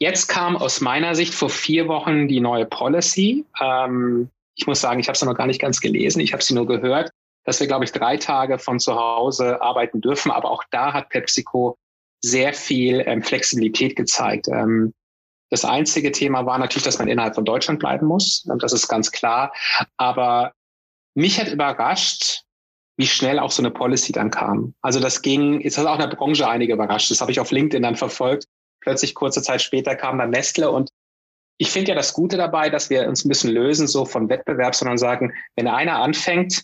Jetzt 0.00 0.28
kam 0.28 0.56
aus 0.56 0.80
meiner 0.80 1.14
Sicht 1.14 1.34
vor 1.34 1.50
vier 1.50 1.88
Wochen 1.88 2.28
die 2.28 2.40
neue 2.40 2.66
Policy. 2.66 3.44
Ähm, 3.60 4.30
ich 4.54 4.66
muss 4.66 4.80
sagen, 4.80 5.00
ich 5.00 5.08
habe 5.08 5.18
sie 5.18 5.26
noch 5.26 5.36
gar 5.36 5.46
nicht 5.46 5.60
ganz 5.60 5.80
gelesen, 5.80 6.20
ich 6.20 6.32
habe 6.32 6.42
sie 6.42 6.54
nur 6.54 6.66
gehört, 6.66 7.10
dass 7.44 7.60
wir, 7.60 7.66
glaube 7.66 7.84
ich, 7.84 7.92
drei 7.92 8.16
Tage 8.16 8.58
von 8.58 8.78
zu 8.78 8.94
Hause 8.94 9.60
arbeiten 9.62 10.00
dürfen. 10.00 10.30
Aber 10.30 10.50
auch 10.50 10.64
da 10.70 10.92
hat 10.92 11.08
PepsiCo 11.08 11.76
sehr 12.20 12.52
viel 12.52 13.02
ähm, 13.06 13.22
Flexibilität 13.22 13.96
gezeigt. 13.96 14.48
Ähm, 14.48 14.92
das 15.50 15.64
einzige 15.64 16.12
Thema 16.12 16.44
war 16.44 16.58
natürlich, 16.58 16.84
dass 16.84 16.98
man 16.98 17.08
innerhalb 17.08 17.34
von 17.34 17.44
Deutschland 17.44 17.80
bleiben 17.80 18.06
muss. 18.06 18.46
Das 18.58 18.72
ist 18.72 18.88
ganz 18.88 19.10
klar. 19.10 19.52
Aber 19.96 20.52
mich 21.18 21.40
hat 21.40 21.48
überrascht, 21.48 22.42
wie 22.96 23.06
schnell 23.06 23.40
auch 23.40 23.50
so 23.50 23.60
eine 23.60 23.72
Policy 23.72 24.12
dann 24.12 24.30
kam. 24.30 24.74
Also 24.82 25.00
das 25.00 25.20
ging, 25.20 25.60
es 25.60 25.76
hat 25.76 25.86
auch 25.86 25.94
in 25.94 26.08
der 26.08 26.16
Branche 26.16 26.48
einige 26.48 26.74
überrascht. 26.74 27.10
Das 27.10 27.20
habe 27.20 27.32
ich 27.32 27.40
auf 27.40 27.50
LinkedIn 27.50 27.82
dann 27.82 27.96
verfolgt. 27.96 28.46
Plötzlich 28.80 29.14
kurze 29.14 29.42
Zeit 29.42 29.60
später 29.60 29.96
kam 29.96 30.18
dann 30.18 30.30
Nestle 30.30 30.70
und 30.70 30.90
ich 31.60 31.70
finde 31.72 31.90
ja 31.90 31.96
das 31.96 32.12
Gute 32.12 32.36
dabei, 32.36 32.70
dass 32.70 32.88
wir 32.88 33.08
uns 33.08 33.24
ein 33.24 33.28
bisschen 33.28 33.50
lösen 33.50 33.88
so 33.88 34.04
von 34.04 34.28
Wettbewerb, 34.28 34.76
sondern 34.76 34.96
sagen, 34.96 35.32
wenn 35.56 35.66
einer 35.66 35.96
anfängt, 35.96 36.62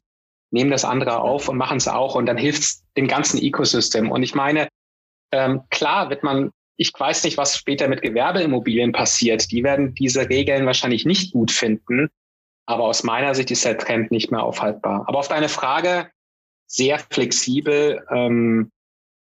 nehmen 0.53 0.71
das 0.71 0.85
andere 0.85 1.21
auf 1.21 1.49
und 1.49 1.57
machen 1.57 1.79
es 1.79 1.89
auch 1.89 2.15
und 2.15 2.27
dann 2.27 2.37
hilft 2.37 2.63
es 2.63 2.85
dem 2.97 3.09
ganzen 3.09 3.43
Ecosystem. 3.43 4.13
Und 4.13 4.23
ich 4.23 4.37
meine, 4.37 4.69
ähm, 5.33 5.63
klar 5.71 6.11
wird 6.11 6.23
man, 6.23 6.53
ich 6.77 6.93
weiß 6.97 7.25
nicht, 7.25 7.37
was 7.39 7.57
später 7.57 7.89
mit 7.89 8.03
Gewerbeimmobilien 8.03 8.93
passiert. 8.93 9.51
Die 9.51 9.65
werden 9.65 9.97
diese 9.97 10.29
Regeln 10.29 10.65
wahrscheinlich 10.65 11.05
nicht 11.05 11.33
gut 11.33 11.51
finden. 11.51 12.09
Aber 12.67 12.85
aus 12.85 13.03
meiner 13.03 13.35
Sicht 13.35 13.51
ist 13.51 13.65
der 13.65 13.79
Trend 13.79 14.11
nicht 14.11 14.31
mehr 14.31 14.43
aufhaltbar. 14.43 15.05
Aber 15.07 15.19
auf 15.19 15.29
deine 15.29 15.49
Frage, 15.49 16.11
sehr 16.67 16.99
flexibel 16.99 18.05
ähm, 18.11 18.71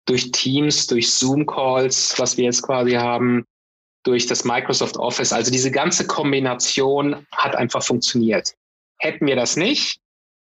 durch 0.07 0.31
Teams, 0.33 0.87
durch 0.87 1.13
Zoom-Calls, 1.13 2.19
was 2.19 2.37
wir 2.37 2.45
jetzt 2.45 2.63
quasi 2.63 2.93
haben, 2.93 3.45
durch 4.05 4.27
das 4.27 4.45
Microsoft 4.45 4.97
Office. 4.97 5.33
Also 5.33 5.51
diese 5.51 5.71
ganze 5.71 6.07
Kombination 6.07 7.27
hat 7.33 7.55
einfach 7.57 7.83
funktioniert. 7.83 8.55
Hätten 8.99 9.27
wir 9.27 9.37
das 9.37 9.57
nicht, 9.57 10.01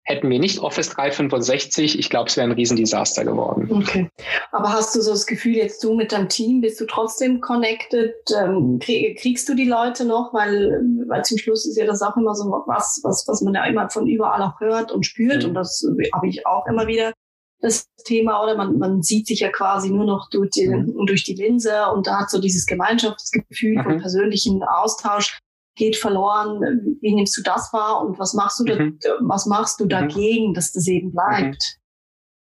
Hätten 0.04 0.28
wir 0.30 0.40
nicht 0.40 0.58
Office 0.58 0.90
365, 0.90 1.96
ich 1.96 2.10
glaube, 2.10 2.28
es 2.28 2.36
wäre 2.36 2.48
ein 2.48 2.52
Riesendesaster 2.52 3.24
geworden. 3.24 3.68
Okay. 3.70 4.10
Aber 4.50 4.72
hast 4.72 4.96
du 4.96 5.00
so 5.00 5.12
das 5.12 5.26
Gefühl, 5.26 5.54
jetzt 5.54 5.82
du 5.84 5.94
mit 5.94 6.10
deinem 6.10 6.28
Team, 6.28 6.60
bist 6.60 6.80
du 6.80 6.86
trotzdem 6.86 7.40
connected? 7.40 8.14
Ähm, 8.36 8.80
kriegst 8.80 9.48
du 9.48 9.54
die 9.54 9.68
Leute 9.68 10.04
noch? 10.04 10.34
Weil, 10.34 10.82
weil 11.06 11.24
zum 11.24 11.38
Schluss 11.38 11.66
ist 11.66 11.76
ja 11.76 11.86
das 11.86 12.02
auch 12.02 12.16
immer 12.16 12.34
so 12.34 12.50
was, 12.66 13.00
was, 13.04 13.24
was 13.28 13.42
man 13.42 13.54
ja 13.54 13.64
immer 13.64 13.88
von 13.90 14.08
überall 14.08 14.42
auch 14.42 14.58
hört 14.60 14.90
und 14.90 15.06
spürt. 15.06 15.44
Mhm. 15.44 15.50
Und 15.50 15.54
das 15.54 15.86
habe 16.12 16.28
ich 16.28 16.46
auch 16.46 16.66
immer 16.66 16.88
wieder 16.88 17.12
das 17.60 17.86
Thema, 18.04 18.42
oder 18.42 18.56
man, 18.56 18.78
man 18.78 19.02
sieht 19.02 19.28
sich 19.28 19.40
ja 19.40 19.48
quasi 19.48 19.88
nur 19.88 20.04
noch 20.04 20.28
durch 20.30 20.50
die, 20.50 20.66
mhm. 20.66 21.06
durch 21.06 21.22
die 21.22 21.34
Linse 21.34 21.86
und 21.94 22.08
da 22.08 22.18
hat 22.18 22.30
so 22.30 22.40
dieses 22.40 22.66
Gemeinschaftsgefühl 22.66 23.78
mhm. 23.78 23.82
von 23.84 24.00
persönlichen 24.00 24.62
Austausch 24.64 25.38
geht 25.74 25.96
verloren. 25.96 26.98
Wie 27.00 27.14
nimmst 27.14 27.36
du 27.36 27.42
das 27.42 27.72
wahr 27.72 28.04
und 28.04 28.18
was 28.18 28.34
machst 28.34 28.60
du, 28.60 28.64
mhm. 28.64 28.98
da, 29.00 29.10
was 29.20 29.46
machst 29.46 29.80
du 29.80 29.84
mhm. 29.84 29.88
dagegen, 29.88 30.54
dass 30.54 30.72
das 30.72 30.86
eben 30.86 31.12
bleibt? 31.12 31.54
Mhm. 31.54 31.82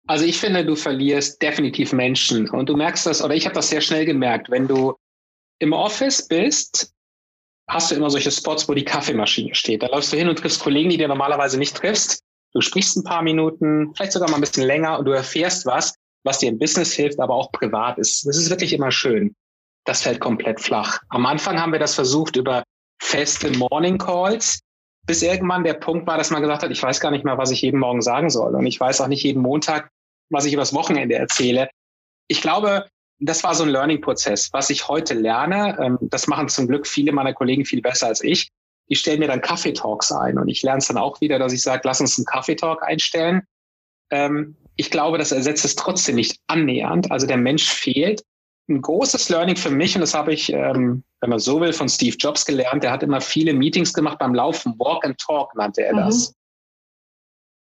Also 0.07 0.25
ich 0.25 0.39
finde, 0.39 0.65
du 0.65 0.75
verlierst 0.75 1.41
definitiv 1.41 1.93
Menschen 1.93 2.49
und 2.51 2.69
du 2.69 2.77
merkst 2.77 3.07
das, 3.07 3.23
oder 3.23 3.35
ich 3.35 3.45
habe 3.45 3.55
das 3.55 3.69
sehr 3.69 3.81
schnell 3.81 4.05
gemerkt, 4.05 4.51
wenn 4.51 4.67
du 4.67 4.95
im 5.61 5.73
Office 5.73 6.27
bist, 6.27 6.93
hast 7.69 7.91
du 7.91 7.95
immer 7.95 8.11
solche 8.11 8.33
Spots, 8.33 8.69
wo 8.69 8.75
die 8.75 8.85
Kaffeemaschine 8.85 9.55
steht. 9.55 9.83
Da 9.83 9.87
läufst 9.87 10.13
du 10.13 10.17
hin 10.17 10.29
und 10.29 10.39
triffst 10.39 10.61
Kollegen, 10.61 10.91
die 10.91 10.97
du 10.97 11.07
normalerweise 11.07 11.57
nicht 11.57 11.77
triffst. 11.77 12.21
Du 12.53 12.61
sprichst 12.61 12.97
ein 12.97 13.05
paar 13.05 13.23
Minuten, 13.23 13.95
vielleicht 13.95 14.13
sogar 14.13 14.29
mal 14.29 14.37
ein 14.37 14.43
bisschen 14.43 14.67
länger 14.67 14.99
und 14.99 15.05
du 15.05 15.13
erfährst 15.13 15.65
was, 15.67 15.95
was 16.25 16.39
dir 16.39 16.49
im 16.49 16.59
Business 16.59 16.93
hilft, 16.93 17.21
aber 17.21 17.35
auch 17.35 17.53
privat 17.53 17.99
ist. 17.99 18.27
Das 18.27 18.37
ist 18.37 18.51
wirklich 18.51 18.73
immer 18.73 18.91
schön. 18.91 19.35
Das 19.85 20.03
fällt 20.03 20.21
komplett 20.21 20.61
flach. 20.61 20.99
Am 21.09 21.27
Anfang 21.27 21.61
haben 21.61 21.73
wir 21.73 21.79
das 21.79 21.95
versucht 21.95 22.37
über 22.37 22.65
feste 23.03 23.51
Morning 23.59 23.99
Calls, 23.99 24.61
bis 25.07 25.23
irgendwann 25.23 25.65
der 25.65 25.75
Punkt 25.75 26.07
war, 26.07 26.17
dass 26.17 26.31
man 26.31 26.41
gesagt 26.41 26.63
hat, 26.63 26.71
ich 26.71 26.83
weiß 26.83 27.01
gar 27.01 27.11
nicht 27.11 27.25
mehr, 27.25 27.37
was 27.37 27.51
ich 27.51 27.63
jeden 27.63 27.81
Morgen 27.81 28.01
sagen 28.01 28.31
soll. 28.31 28.55
Und 28.55 28.65
ich 28.67 28.79
weiß 28.79 29.01
auch 29.01 29.09
nicht 29.09 29.25
jeden 29.25 29.43
Montag, 29.43 29.91
was 30.31 30.45
ich 30.45 30.55
übers 30.55 30.73
Wochenende 30.73 31.17
erzähle. 31.17 31.69
Ich 32.29 32.41
glaube, 32.41 32.87
das 33.19 33.45
war 33.45 33.55
so 33.55 33.65
ein 33.65 33.71
Learning-Prozess. 33.71 34.53
Was 34.53 34.71
ich 34.71 34.89
heute 34.89 35.15
lerne, 35.15 35.77
ähm, 35.81 35.99
das 36.01 36.27
machen 36.27 36.49
zum 36.49 36.69
Glück 36.69 36.87
viele 36.87 37.13
meiner 37.13 37.35
Kollegen 37.35 37.65
viel 37.65 37.83
besser 37.83 38.07
als 38.07 38.23
ich. 38.23 38.49
Die 38.89 38.97
stellen 38.97 39.21
mir 39.21 39.29
dann 39.29 39.41
Kaffeetalks 39.41 40.13
ein 40.13 40.39
und 40.39 40.49
ich 40.49 40.63
lerne 40.63 40.79
es 40.79 40.87
dann 40.87 40.99
auch 40.99 41.21
wieder, 41.21 41.39
dass 41.39 41.53
ich 41.53 41.63
sage, 41.63 41.83
lass 41.85 42.01
uns 42.01 42.19
einen 42.19 42.27
Kaffeetalk 42.27 42.83
einstellen. 42.83 43.43
Ähm, 44.11 44.57
ich 44.77 44.91
glaube, 44.91 45.19
das 45.19 45.33
ersetzt 45.33 45.65
es 45.65 45.77
trotzdem 45.77 46.15
nicht 46.17 46.39
annähernd. 46.47 47.11
Also 47.11 47.27
der 47.27 47.37
Mensch 47.37 47.69
fehlt 47.69 48.23
ein 48.69 48.81
großes 48.81 49.29
Learning 49.29 49.57
für 49.57 49.71
mich, 49.71 49.95
und 49.95 50.01
das 50.01 50.15
habe 50.15 50.33
ich, 50.33 50.53
ähm, 50.53 51.03
wenn 51.23 51.31
man 51.31 51.39
so 51.39 51.61
will, 51.61 51.73
von 51.73 51.89
Steve 51.89 52.17
Jobs 52.17 52.45
gelernt. 52.45 52.83
Der 52.83 52.91
hat 52.91 53.05
immer 53.05 53.21
viele 53.21 53.55
Meetings 53.55 53.95
gemacht 53.95 54.19
beim 54.19 54.35
Laufen. 54.35 54.75
Walk 54.79 55.05
and 55.05 55.17
Talk 55.19 55.55
nannte 55.55 55.85
er 55.85 55.95
mhm. 55.95 55.99
das. 55.99 56.35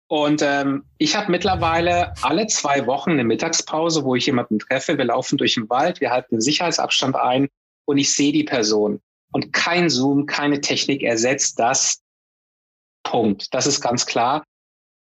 Und 0.09 0.41
ähm, 0.41 0.85
ich 0.97 1.15
habe 1.15 1.31
mittlerweile 1.31 2.13
alle 2.23 2.47
zwei 2.47 2.85
Wochen 2.87 3.11
eine 3.11 3.23
Mittagspause, 3.23 4.03
wo 4.03 4.15
ich 4.15 4.25
jemanden 4.25 4.57
treffe. 4.59 4.97
Wir 4.97 5.05
laufen 5.05 5.37
durch 5.37 5.53
den 5.53 5.69
Wald, 5.69 6.01
wir 6.01 6.09
halten 6.09 6.35
den 6.35 6.41
Sicherheitsabstand 6.41 7.15
ein 7.15 7.47
und 7.85 7.97
ich 7.99 8.13
sehe 8.13 8.33
die 8.33 8.43
Person. 8.43 9.01
Und 9.31 9.53
kein 9.53 9.89
Zoom, 9.89 10.25
keine 10.25 10.59
Technik 10.59 11.03
ersetzt 11.03 11.59
das. 11.59 12.01
Punkt. 13.03 13.53
Das 13.53 13.67
ist 13.67 13.81
ganz 13.81 14.07
klar. 14.07 14.43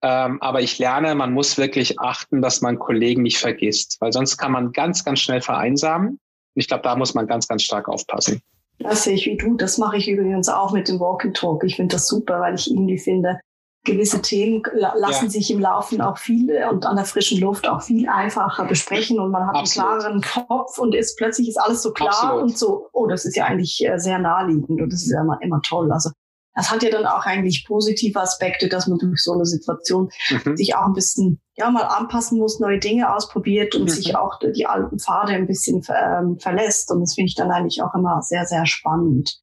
Ähm, 0.03 0.43
aber 0.43 0.61
ich 0.61 0.79
lerne, 0.79 1.15
man 1.15 1.33
muss 1.33 1.57
wirklich 1.57 1.99
achten, 2.01 2.43
dass 2.43 2.61
man 2.61 2.79
Kollegen 2.79 3.23
nicht 3.23 3.39
vergisst, 3.39 3.99
weil 4.01 4.13
sonst 4.13 4.37
kann 4.37 4.53
man 4.53 4.73
ganz, 4.73 5.05
ganz 5.05 5.21
schnell 5.21 5.41
vereinsamen. 5.41 6.19
Ich 6.55 6.69
glaube, 6.69 6.83
da 6.83 6.97
muss 6.97 7.15
man 7.15 7.27
ganz, 7.27 7.49
ganz 7.49 7.63
stark 7.63 7.89
aufpassen. 7.89 8.43
Das 8.79 9.05
sehe 9.05 9.15
ich 9.15 9.27
wie 9.27 9.37
du. 9.37 9.57
Das 9.57 9.79
mache 9.79 9.97
ich 9.97 10.09
übrigens 10.09 10.49
auch 10.49 10.73
mit 10.73 10.89
dem 10.89 10.99
Walk 10.99 11.25
and 11.25 11.37
Talk. 11.37 11.65
Ich 11.65 11.77
finde 11.77 11.95
das 11.95 12.09
super, 12.09 12.41
weil 12.41 12.55
ich 12.55 12.71
irgendwie 12.71 12.99
finde, 12.99 13.39
gewisse 13.85 14.23
Themen 14.23 14.63
lassen 14.75 15.25
ja. 15.25 15.31
sich 15.31 15.51
im 15.51 15.59
Laufen 15.59 16.01
auch 16.01 16.19
viele 16.19 16.71
und 16.71 16.87
an 16.87 16.97
der 16.97 17.05
frischen 17.05 17.41
Luft 17.41 17.69
auch 17.69 17.83
viel 17.83 18.09
einfacher 18.09 18.65
besprechen 18.65 19.19
und 19.19 19.33
man 19.33 19.49
hat 19.49 19.57
Absolut. 19.57 20.05
einen 20.05 20.21
klaren 20.21 20.47
Kopf 20.49 20.79
und 20.79 20.95
ist 20.95 21.17
plötzlich 21.17 21.49
ist 21.49 21.57
alles 21.57 21.83
so 21.83 21.93
klar 21.93 22.11
Absolut. 22.11 22.43
und 22.43 22.59
so, 22.59 22.89
oh, 22.93 23.07
das 23.07 23.25
ist 23.25 23.37
ja 23.37 23.47
eigentlich 23.47 23.85
äh, 23.85 23.99
sehr 23.99 24.19
naheliegend 24.21 24.81
und 24.81 24.93
das 24.93 25.03
ist 25.03 25.11
ja 25.11 25.23
immer, 25.23 25.39
immer 25.43 25.61
toll. 25.63 25.91
Also 25.91 26.11
das 26.55 26.71
hat 26.71 26.83
ja 26.83 26.91
dann 26.91 27.07
auch 27.07 27.25
eigentlich 27.25 27.65
positive 27.67 28.21
Aspekte, 28.21 28.69
dass 28.69 28.87
man 28.87 28.99
durch 28.99 29.23
so 29.23 29.33
eine 29.33 29.47
Situation 29.47 30.11
mhm. 30.31 30.57
sich 30.57 30.75
auch 30.75 30.87
ein 30.87 30.93
bisschen 30.93 31.41
ja 31.57 31.71
mal 31.71 31.85
anpassen 31.85 32.39
muss, 32.39 32.61
neue 32.61 32.79
Dinge 32.79 33.15
ausprobiert 33.15 33.75
und 33.75 33.85
mhm. 33.85 33.89
sich 33.89 34.17
auch 34.17 34.39
die 34.39 34.67
alten 34.67 34.99
Pfade 34.99 35.33
ein 35.33 35.47
bisschen 35.47 35.83
ähm, 35.89 36.39
verlässt. 36.39 36.91
Und 36.91 37.01
das 37.01 37.15
finde 37.15 37.29
ich 37.29 37.35
dann 37.35 37.51
eigentlich 37.51 37.83
auch 37.83 37.95
immer 37.95 38.23
sehr, 38.23 38.45
sehr 38.45 38.67
spannend. 38.67 39.39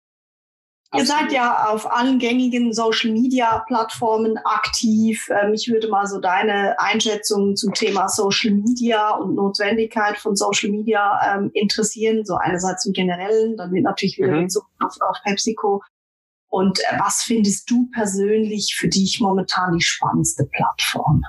Absolut. 0.92 1.08
Ihr 1.08 1.16
seid 1.16 1.32
ja 1.32 1.68
auf 1.70 1.92
allen 1.92 2.18
gängigen 2.18 2.74
Social 2.74 3.12
Media 3.12 3.64
Plattformen 3.68 4.38
aktiv. 4.44 5.30
Ähm, 5.30 5.52
mich 5.52 5.68
würde 5.68 5.88
mal 5.88 6.08
so 6.08 6.20
deine 6.20 6.80
Einschätzung 6.80 7.56
zum 7.56 7.74
Thema 7.76 8.08
Social 8.08 8.52
Media 8.52 9.12
und 9.12 9.36
Notwendigkeit 9.36 10.18
von 10.18 10.36
Social 10.36 10.72
Media 10.72 11.20
ähm, 11.36 11.52
interessieren. 11.54 12.26
So 12.26 12.36
einerseits 12.36 12.88
im 12.88 12.94
Generellen, 12.94 13.56
dann 13.56 13.72
wird 13.72 13.84
natürlich 13.84 14.18
wieder 14.18 14.32
mhm. 14.32 14.48
auf, 14.80 14.96
auf 15.00 15.18
PepsiCo 15.24 15.84
und 16.50 16.80
äh, 16.80 17.00
was 17.00 17.24
findest 17.24 17.70
du 17.70 17.90
persönlich 17.92 18.76
für 18.78 18.88
dich 18.88 19.20
momentan 19.20 19.78
die 19.78 19.84
spannendste 19.84 20.46
Plattform? 20.46 21.24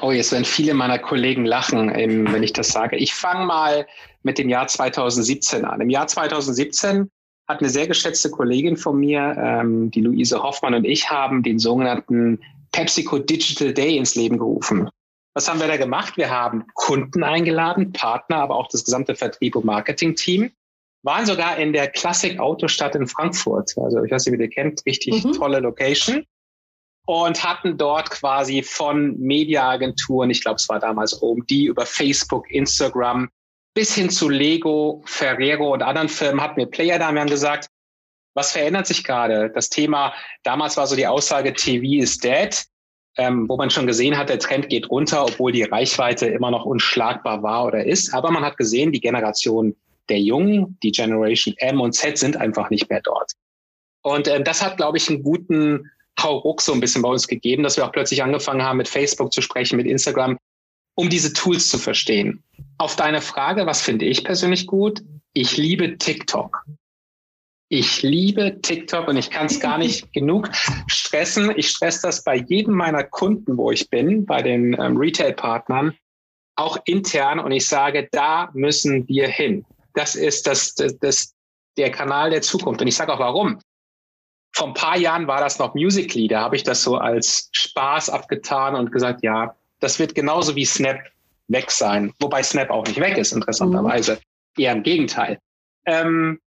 Oh, 0.00 0.10
jetzt 0.10 0.32
werden 0.32 0.44
viele 0.44 0.74
meiner 0.74 0.98
Kollegen 0.98 1.44
lachen, 1.44 1.88
wenn 1.88 2.42
ich 2.42 2.52
das 2.52 2.68
sage. 2.68 2.96
Ich 2.96 3.14
fange 3.14 3.46
mal 3.46 3.86
mit 4.22 4.38
dem 4.38 4.48
Jahr 4.48 4.66
2017 4.66 5.64
an. 5.64 5.80
Im 5.80 5.90
Jahr 5.90 6.06
2017 6.06 7.10
hat 7.46 7.60
eine 7.60 7.68
sehr 7.68 7.86
geschätzte 7.86 8.30
Kollegin 8.30 8.76
von 8.76 8.98
mir, 8.98 9.36
ähm, 9.38 9.90
die 9.90 10.00
Luise 10.00 10.42
Hoffmann 10.42 10.74
und 10.74 10.84
ich, 10.84 11.10
haben 11.10 11.42
den 11.42 11.58
sogenannten 11.58 12.40
PepsiCo 12.72 13.18
Digital 13.18 13.72
Day 13.72 13.96
ins 13.96 14.14
Leben 14.14 14.38
gerufen. 14.38 14.88
Was 15.34 15.48
haben 15.48 15.60
wir 15.60 15.66
da 15.66 15.76
gemacht? 15.76 16.16
Wir 16.16 16.30
haben 16.30 16.64
Kunden 16.74 17.22
eingeladen, 17.22 17.92
Partner, 17.92 18.36
aber 18.36 18.56
auch 18.56 18.68
das 18.68 18.84
gesamte 18.84 19.14
Vertrieb- 19.14 19.56
und 19.56 19.64
Marketing-Team 19.64 20.52
waren 21.04 21.26
sogar 21.26 21.58
in 21.58 21.72
der 21.72 21.88
Klassik 21.88 22.38
Autostadt 22.40 22.94
in 22.96 23.06
Frankfurt. 23.06 23.72
Also 23.76 24.02
ich 24.02 24.10
weiß 24.10 24.26
nicht, 24.26 24.38
wie 24.38 24.42
ihr 24.42 24.50
kennt, 24.50 24.84
richtig 24.86 25.22
mhm. 25.24 25.32
tolle 25.32 25.60
Location. 25.60 26.24
und 27.06 27.44
hatten 27.44 27.76
dort 27.76 28.10
quasi 28.10 28.62
von 28.62 29.18
Mediaagenturen, 29.20 30.30
ich 30.30 30.40
glaube, 30.40 30.56
es 30.56 30.68
war 30.70 30.80
damals 30.80 31.22
OMD, 31.22 31.50
über 31.50 31.84
Facebook, 31.84 32.50
Instagram, 32.50 33.28
bis 33.74 33.94
hin 33.94 34.08
zu 34.08 34.30
Lego, 34.30 35.02
Ferrero 35.04 35.74
und 35.74 35.82
anderen 35.82 36.08
Firmen 36.08 36.40
hatten 36.40 36.56
wir 36.56 36.66
Player 36.66 36.98
da. 36.98 37.12
Wir 37.12 37.20
haben 37.20 37.28
gesagt, 37.28 37.68
was 38.34 38.52
verändert 38.52 38.86
sich 38.86 39.04
gerade? 39.04 39.50
Das 39.50 39.68
Thema, 39.68 40.14
damals 40.42 40.76
war 40.78 40.86
so 40.86 40.96
die 40.96 41.06
Aussage, 41.06 41.52
TV 41.52 42.02
is 42.02 42.16
dead, 42.16 42.64
ähm, 43.18 43.48
wo 43.48 43.56
man 43.56 43.70
schon 43.70 43.86
gesehen 43.86 44.16
hat, 44.16 44.30
der 44.30 44.38
Trend 44.38 44.70
geht 44.70 44.88
runter, 44.90 45.24
obwohl 45.24 45.52
die 45.52 45.62
Reichweite 45.64 46.26
immer 46.26 46.50
noch 46.50 46.64
unschlagbar 46.64 47.42
war 47.42 47.66
oder 47.66 47.84
ist. 47.84 48.14
Aber 48.14 48.30
man 48.30 48.44
hat 48.44 48.56
gesehen, 48.56 48.92
die 48.92 49.00
Generation 49.00 49.76
der 50.08 50.20
Jungen, 50.20 50.78
die 50.82 50.92
Generation 50.92 51.54
M 51.58 51.80
und 51.80 51.92
Z 51.92 52.18
sind 52.18 52.36
einfach 52.36 52.70
nicht 52.70 52.88
mehr 52.90 53.00
dort. 53.02 53.32
Und 54.02 54.28
ähm, 54.28 54.44
das 54.44 54.62
hat, 54.62 54.76
glaube 54.76 54.98
ich, 54.98 55.08
einen 55.08 55.22
guten 55.22 55.90
Hauruck 56.20 56.60
so 56.60 56.72
ein 56.72 56.80
bisschen 56.80 57.02
bei 57.02 57.08
uns 57.08 57.26
gegeben, 57.26 57.62
dass 57.62 57.76
wir 57.76 57.86
auch 57.86 57.92
plötzlich 57.92 58.22
angefangen 58.22 58.62
haben, 58.62 58.76
mit 58.76 58.88
Facebook 58.88 59.32
zu 59.32 59.40
sprechen, 59.40 59.76
mit 59.76 59.86
Instagram, 59.86 60.38
um 60.94 61.08
diese 61.08 61.32
Tools 61.32 61.68
zu 61.68 61.78
verstehen. 61.78 62.42
Auf 62.78 62.96
deine 62.96 63.20
Frage, 63.20 63.66
was 63.66 63.82
finde 63.82 64.04
ich 64.04 64.24
persönlich 64.24 64.66
gut? 64.66 65.02
Ich 65.32 65.56
liebe 65.56 65.98
TikTok. 65.98 66.64
Ich 67.68 68.02
liebe 68.02 68.60
TikTok 68.60 69.08
und 69.08 69.16
ich 69.16 69.30
kann 69.30 69.46
es 69.46 69.58
gar 69.58 69.78
nicht 69.78 70.12
genug 70.12 70.50
stressen. 70.86 71.52
Ich 71.56 71.68
stresse 71.68 72.02
das 72.02 72.22
bei 72.22 72.36
jedem 72.36 72.74
meiner 72.74 73.02
Kunden, 73.02 73.56
wo 73.56 73.72
ich 73.72 73.90
bin, 73.90 74.26
bei 74.26 74.42
den 74.42 74.76
ähm, 74.78 74.96
Retail-Partnern, 74.96 75.96
auch 76.56 76.78
intern. 76.84 77.40
Und 77.40 77.50
ich 77.50 77.66
sage, 77.66 78.08
da 78.12 78.50
müssen 78.52 79.08
wir 79.08 79.26
hin. 79.26 79.64
Das 79.94 80.14
ist 80.14 80.46
das, 80.46 80.74
das, 80.74 80.98
das, 80.98 81.34
der 81.76 81.90
Kanal 81.90 82.30
der 82.30 82.42
Zukunft. 82.42 82.80
Und 82.80 82.86
ich 82.86 82.96
sage 82.96 83.12
auch 83.12 83.20
warum. 83.20 83.58
Vor 84.52 84.68
ein 84.68 84.74
paar 84.74 84.96
Jahren 84.96 85.26
war 85.26 85.40
das 85.40 85.58
noch 85.58 85.74
Musically. 85.74 86.28
Da 86.28 86.42
habe 86.42 86.56
ich 86.56 86.62
das 86.62 86.82
so 86.82 86.96
als 86.96 87.48
Spaß 87.52 88.10
abgetan 88.10 88.76
und 88.76 88.92
gesagt, 88.92 89.22
ja, 89.22 89.56
das 89.80 89.98
wird 89.98 90.14
genauso 90.14 90.54
wie 90.54 90.64
Snap 90.64 91.00
weg 91.48 91.70
sein. 91.70 92.12
Wobei 92.20 92.42
Snap 92.42 92.70
auch 92.70 92.86
nicht 92.86 93.00
weg 93.00 93.18
ist, 93.18 93.32
interessanterweise. 93.32 94.14
Mhm. 94.56 94.62
Eher 94.62 94.72
im 94.72 94.82
Gegenteil. 94.82 95.38
Ähm, 95.86 96.40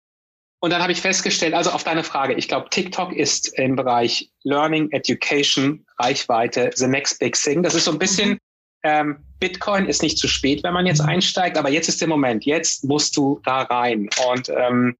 und 0.60 0.71
dann 0.71 0.81
habe 0.81 0.91
ich 0.91 1.01
festgestellt, 1.01 1.53
also 1.53 1.71
auf 1.71 1.84
deine 1.84 2.03
Frage, 2.03 2.34
ich 2.34 2.47
glaube, 2.47 2.69
TikTok 2.69 3.13
ist 3.13 3.58
im 3.60 3.75
Bereich 3.75 4.31
Learning, 4.43 4.89
Education, 4.91 5.86
Reichweite, 5.99 6.71
the 6.75 6.88
next 6.88 7.19
big 7.19 7.36
thing. 7.36 7.62
Das 7.62 7.75
ist 7.75 7.86
so 7.86 7.91
ein 7.91 7.99
bisschen, 7.99 8.31
mhm. 8.31 8.39
ähm, 8.84 9.24
Bitcoin 9.45 9.86
ist 9.86 10.01
nicht 10.01 10.17
zu 10.17 10.27
spät, 10.27 10.63
wenn 10.63 10.73
man 10.73 10.88
jetzt 10.88 11.01
einsteigt, 11.01 11.55
aber 11.55 11.69
jetzt 11.69 11.88
ist 11.88 12.01
der 12.01 12.08
Moment, 12.08 12.45
jetzt 12.45 12.84
musst 12.84 13.15
du 13.15 13.39
da 13.43 13.62
rein. 13.62 14.10
Und 14.27 14.49
ähm, 14.49 14.95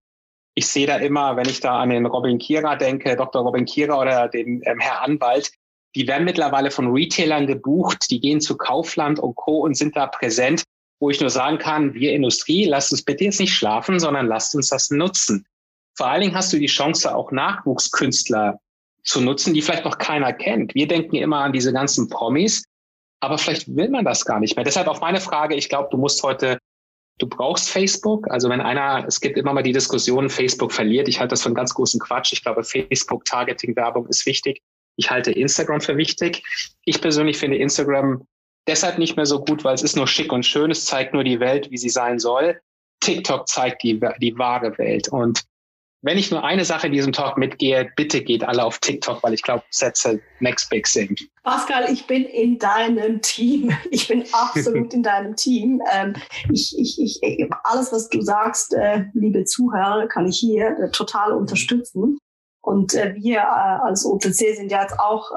ich 0.54 0.68
sehe 0.68 0.86
da 0.86 0.98
immer, 0.98 1.36
wenn 1.36 1.50
ich 1.50 1.62
da 1.62 1.80
an 1.80 1.90
den 1.90 2.06
Robin 2.06 2.38
Kira 2.38 2.76
denke, 2.76 3.16
Dr. 3.16 3.42
Robin 3.42 3.66
Kira 3.66 4.00
oder 4.00 4.28
den 4.28 4.62
ähm, 4.66 4.80
Herr 4.80 5.02
Anwalt, 5.02 5.52
die 5.96 6.08
werden 6.08 6.26
mittlerweile 6.26 6.70
von 6.70 6.92
Retailern 6.92 7.48
gebucht, 7.48 8.06
die 8.12 8.20
gehen 8.20 8.40
zu 8.40 8.56
Kaufland 8.56 9.18
und 9.18 9.36
Co. 9.36 9.62
und 9.62 9.76
sind 9.76 9.96
da 9.96 10.06
präsent, 10.06 10.64
wo 11.00 11.10
ich 11.10 11.20
nur 11.20 11.32
sagen 11.32 11.58
kann, 11.58 11.96
wir 11.96 12.14
Industrie, 12.14 12.66
lasst 12.66 12.92
uns 12.92 13.02
bitte 13.02 13.24
jetzt 13.24 13.40
nicht 13.40 13.54
schlafen, 13.54 14.00
sondern 14.00 14.28
lasst 14.28 14.54
uns 14.54 14.70
das 14.70 14.92
nutzen. 14.92 15.48
Vor 15.96 16.06
allen 16.06 16.22
Dingen 16.22 16.36
hast 16.36 16.54
du 16.54 16.60
die 16.60 16.68
Chance, 16.68 17.16
auch 17.16 17.32
Nachwuchskünstler 17.32 18.60
zu 19.04 19.22
nutzen, 19.22 19.56
die 19.56 19.64
vielleicht 19.64 19.86
noch 19.86 19.98
keiner 19.98 20.34
kennt. 20.34 20.76
Wir 20.76 20.88
denken 20.88 21.16
immer 21.16 21.40
an 21.40 21.54
diese 21.54 21.74
ganzen 21.74 22.10
Promis, 22.10 22.64
aber 23.20 23.38
vielleicht 23.38 23.76
will 23.76 23.90
man 23.90 24.06
das 24.06 24.26
gar 24.26 24.40
nicht 24.40 24.56
mehr. 24.56 24.66
Deshalb 24.66 24.88
auf 24.88 25.02
meine 25.02 25.22
Frage, 25.22 25.56
ich 25.56 25.70
glaube, 25.70 25.90
du 25.92 25.98
musst 25.98 26.22
heute, 26.24 26.60
du 27.18 27.28
brauchst 27.28 27.70
Facebook. 27.70 28.30
Also 28.30 28.50
wenn 28.50 28.62
einer, 28.62 29.06
es 29.08 29.20
gibt 29.22 29.38
immer 29.38 29.54
mal 29.54 29.64
die 29.64 29.72
Diskussion, 29.72 30.30
Facebook 30.30 30.72
verliert. 30.72 31.08
Ich 31.08 31.20
halte 31.20 31.32
das 31.32 31.42
für 31.42 31.48
einen 31.48 31.56
ganz 31.56 31.74
großen 31.74 32.00
Quatsch. 32.00 32.34
Ich 32.34 32.44
glaube, 32.44 32.64
Facebook-Targeting-Werbung 32.64 34.08
ist 34.08 34.26
wichtig. 34.26 34.62
Ich 34.98 35.10
halte 35.10 35.32
Instagram 35.32 35.82
für 35.82 35.98
wichtig. 35.98 36.44
Ich 36.86 37.02
persönlich 37.02 37.38
finde 37.38 37.58
Instagram 37.58 38.26
deshalb 38.68 38.98
nicht 38.98 39.16
mehr 39.16 39.26
so 39.26 39.44
gut, 39.44 39.64
weil 39.64 39.76
es 39.76 39.84
ist 39.84 39.96
nur 39.96 40.08
schick 40.08 40.32
und 40.32 40.46
schön. 40.46 40.72
Es 40.72 40.86
zeigt 40.86 41.14
nur 41.14 41.24
die 41.24 41.40
Welt, 41.40 41.70
wie 41.72 41.78
sie 41.78 41.90
sein 41.90 42.20
soll. 42.20 42.60
TikTok 43.02 43.48
zeigt 43.48 43.84
die, 43.84 44.00
die 44.20 44.38
wahre 44.38 44.78
Welt. 44.78 45.10
Und 45.10 45.42
wenn 46.06 46.20
ich 46.20 46.30
nur 46.30 46.44
eine 46.44 46.64
Sache 46.66 46.86
in 46.86 46.94
diesem 46.94 47.14
Talk 47.14 47.36
mitgehe, 47.36 47.92
bitte 47.96 48.22
geht 48.22 48.44
alle 48.44 48.64
auf 48.64 48.78
TikTok, 48.78 49.24
weil 49.24 49.34
ich 49.34 49.42
glaube, 49.42 49.64
Sätze 49.72 50.22
next 50.40 50.70
big 50.70 50.86
thing. 50.86 51.16
Pascal, 51.44 51.92
ich 51.92 52.06
bin 52.06 52.26
in 52.26 52.60
deinem 52.60 53.22
Team. 53.22 53.76
Ich 53.90 54.08
bin 54.08 54.24
absolut 54.32 54.94
in 54.94 55.02
deinem 55.02 55.36
Team. 55.36 55.82
Ähm, 55.92 56.14
ich, 56.52 56.76
ich, 56.78 57.00
ich, 57.00 57.50
alles, 57.64 57.92
was 57.92 58.10
du 58.10 58.22
sagst, 58.22 58.74
äh, 58.74 59.06
liebe 59.14 59.46
Zuhörer, 59.46 60.08
kann 60.08 60.28
ich 60.28 60.38
hier 60.38 60.78
äh, 60.78 60.92
total 60.92 61.32
unterstützen. 61.32 62.20
Und 62.62 62.94
äh, 62.94 63.16
wir 63.16 63.48
als 63.50 64.06
OTC 64.06 64.56
sind 64.56 64.72
ja 64.72 64.84
jetzt 64.84 65.00
auch 65.00 65.32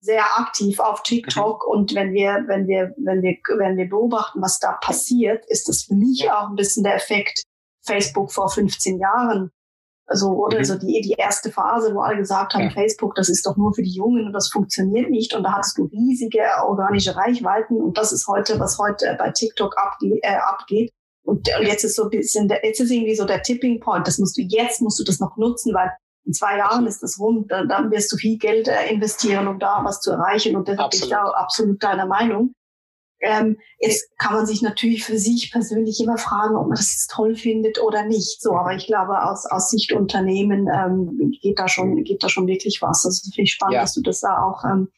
sehr 0.00 0.24
aktiv 0.36 0.78
auf 0.78 1.02
TikTok 1.02 1.64
mhm. 1.66 1.72
und 1.72 1.94
wenn 1.94 2.12
wir, 2.12 2.44
wenn 2.46 2.68
wir, 2.68 2.94
wenn 2.98 3.22
wir, 3.22 3.36
wenn 3.58 3.76
wir 3.76 3.88
beobachten, 3.88 4.40
was 4.40 4.58
da 4.60 4.72
passiert, 4.80 5.44
ist 5.46 5.68
das 5.68 5.84
für 5.84 5.94
mich 5.94 6.30
auch 6.30 6.48
ein 6.48 6.56
bisschen 6.56 6.84
der 6.84 6.94
Effekt 6.94 7.42
Facebook 7.84 8.32
vor 8.32 8.48
15 8.48 8.98
Jahren. 8.98 9.50
Also, 10.08 10.28
oder 10.28 10.60
mhm. 10.60 10.64
so 10.64 10.78
die, 10.78 11.00
die 11.00 11.14
erste 11.18 11.50
Phase, 11.50 11.92
wo 11.92 12.00
alle 12.00 12.18
gesagt 12.18 12.54
haben, 12.54 12.64
ja. 12.64 12.70
Facebook, 12.70 13.16
das 13.16 13.28
ist 13.28 13.44
doch 13.44 13.56
nur 13.56 13.74
für 13.74 13.82
die 13.82 13.94
Jungen 13.94 14.26
und 14.26 14.32
das 14.32 14.48
funktioniert 14.50 15.10
nicht. 15.10 15.34
Und 15.34 15.42
da 15.42 15.52
hattest 15.52 15.76
du 15.78 15.86
riesige 15.86 16.42
organische 16.64 17.16
Reichweiten. 17.16 17.80
Und 17.80 17.98
das 17.98 18.12
ist 18.12 18.28
heute, 18.28 18.60
was 18.60 18.78
heute 18.78 19.16
bei 19.18 19.30
TikTok 19.30 19.76
abge 19.76 20.18
äh, 20.22 20.36
abgeht. 20.36 20.92
Und, 21.24 21.48
und 21.58 21.66
jetzt 21.66 21.82
ist 21.82 21.96
so 21.96 22.04
ein 22.04 22.10
bisschen, 22.10 22.46
der, 22.46 22.64
jetzt 22.64 22.80
ist 22.80 22.90
irgendwie 22.90 23.16
so 23.16 23.24
der 23.24 23.42
Tipping 23.42 23.80
Point. 23.80 24.06
Das 24.06 24.18
musst 24.18 24.38
du, 24.38 24.42
jetzt 24.42 24.80
musst 24.80 24.98
du 25.00 25.04
das 25.04 25.18
noch 25.18 25.36
nutzen, 25.36 25.74
weil 25.74 25.90
in 26.24 26.32
zwei 26.32 26.56
Jahren 26.58 26.86
ist 26.86 27.02
das 27.02 27.18
rum. 27.18 27.46
Dann, 27.48 27.68
dann 27.68 27.90
wirst 27.90 28.12
du 28.12 28.16
viel 28.16 28.38
Geld 28.38 28.68
äh, 28.68 28.88
investieren, 28.92 29.48
um 29.48 29.58
da 29.58 29.80
was 29.84 30.00
zu 30.00 30.12
erreichen. 30.12 30.54
Und 30.54 30.68
deshalb 30.68 30.92
bin 30.92 31.02
ich 31.02 31.08
da 31.08 31.24
absolut 31.24 31.82
deiner 31.82 32.06
Meinung. 32.06 32.52
Ähm, 33.20 33.58
jetzt 33.78 34.10
kann 34.18 34.34
man 34.34 34.46
sich 34.46 34.62
natürlich 34.62 35.04
für 35.04 35.18
sich 35.18 35.50
persönlich 35.50 36.00
immer 36.00 36.18
fragen, 36.18 36.56
ob 36.56 36.68
man 36.68 36.76
das 36.76 36.92
jetzt 36.92 37.10
toll 37.10 37.34
findet 37.34 37.80
oder 37.80 38.04
nicht. 38.04 38.42
So, 38.42 38.52
aber 38.52 38.74
ich 38.74 38.86
glaube, 38.86 39.22
aus, 39.22 39.46
aus 39.46 39.70
Sicht 39.70 39.92
Unternehmen 39.92 40.68
ähm, 40.68 41.32
geht 41.42 41.58
da 41.58 41.68
schon 41.68 42.02
geht 42.04 42.22
da 42.22 42.28
schon 42.28 42.46
wirklich 42.46 42.82
was. 42.82 43.02
Das 43.02 43.20
finde 43.22 43.42
ich 43.42 43.52
spannend, 43.52 43.74
ja. 43.74 43.80
dass 43.82 43.94
du 43.94 44.02
das 44.02 44.20
da 44.20 44.42
auch 44.42 44.64
ähm, 44.64 44.88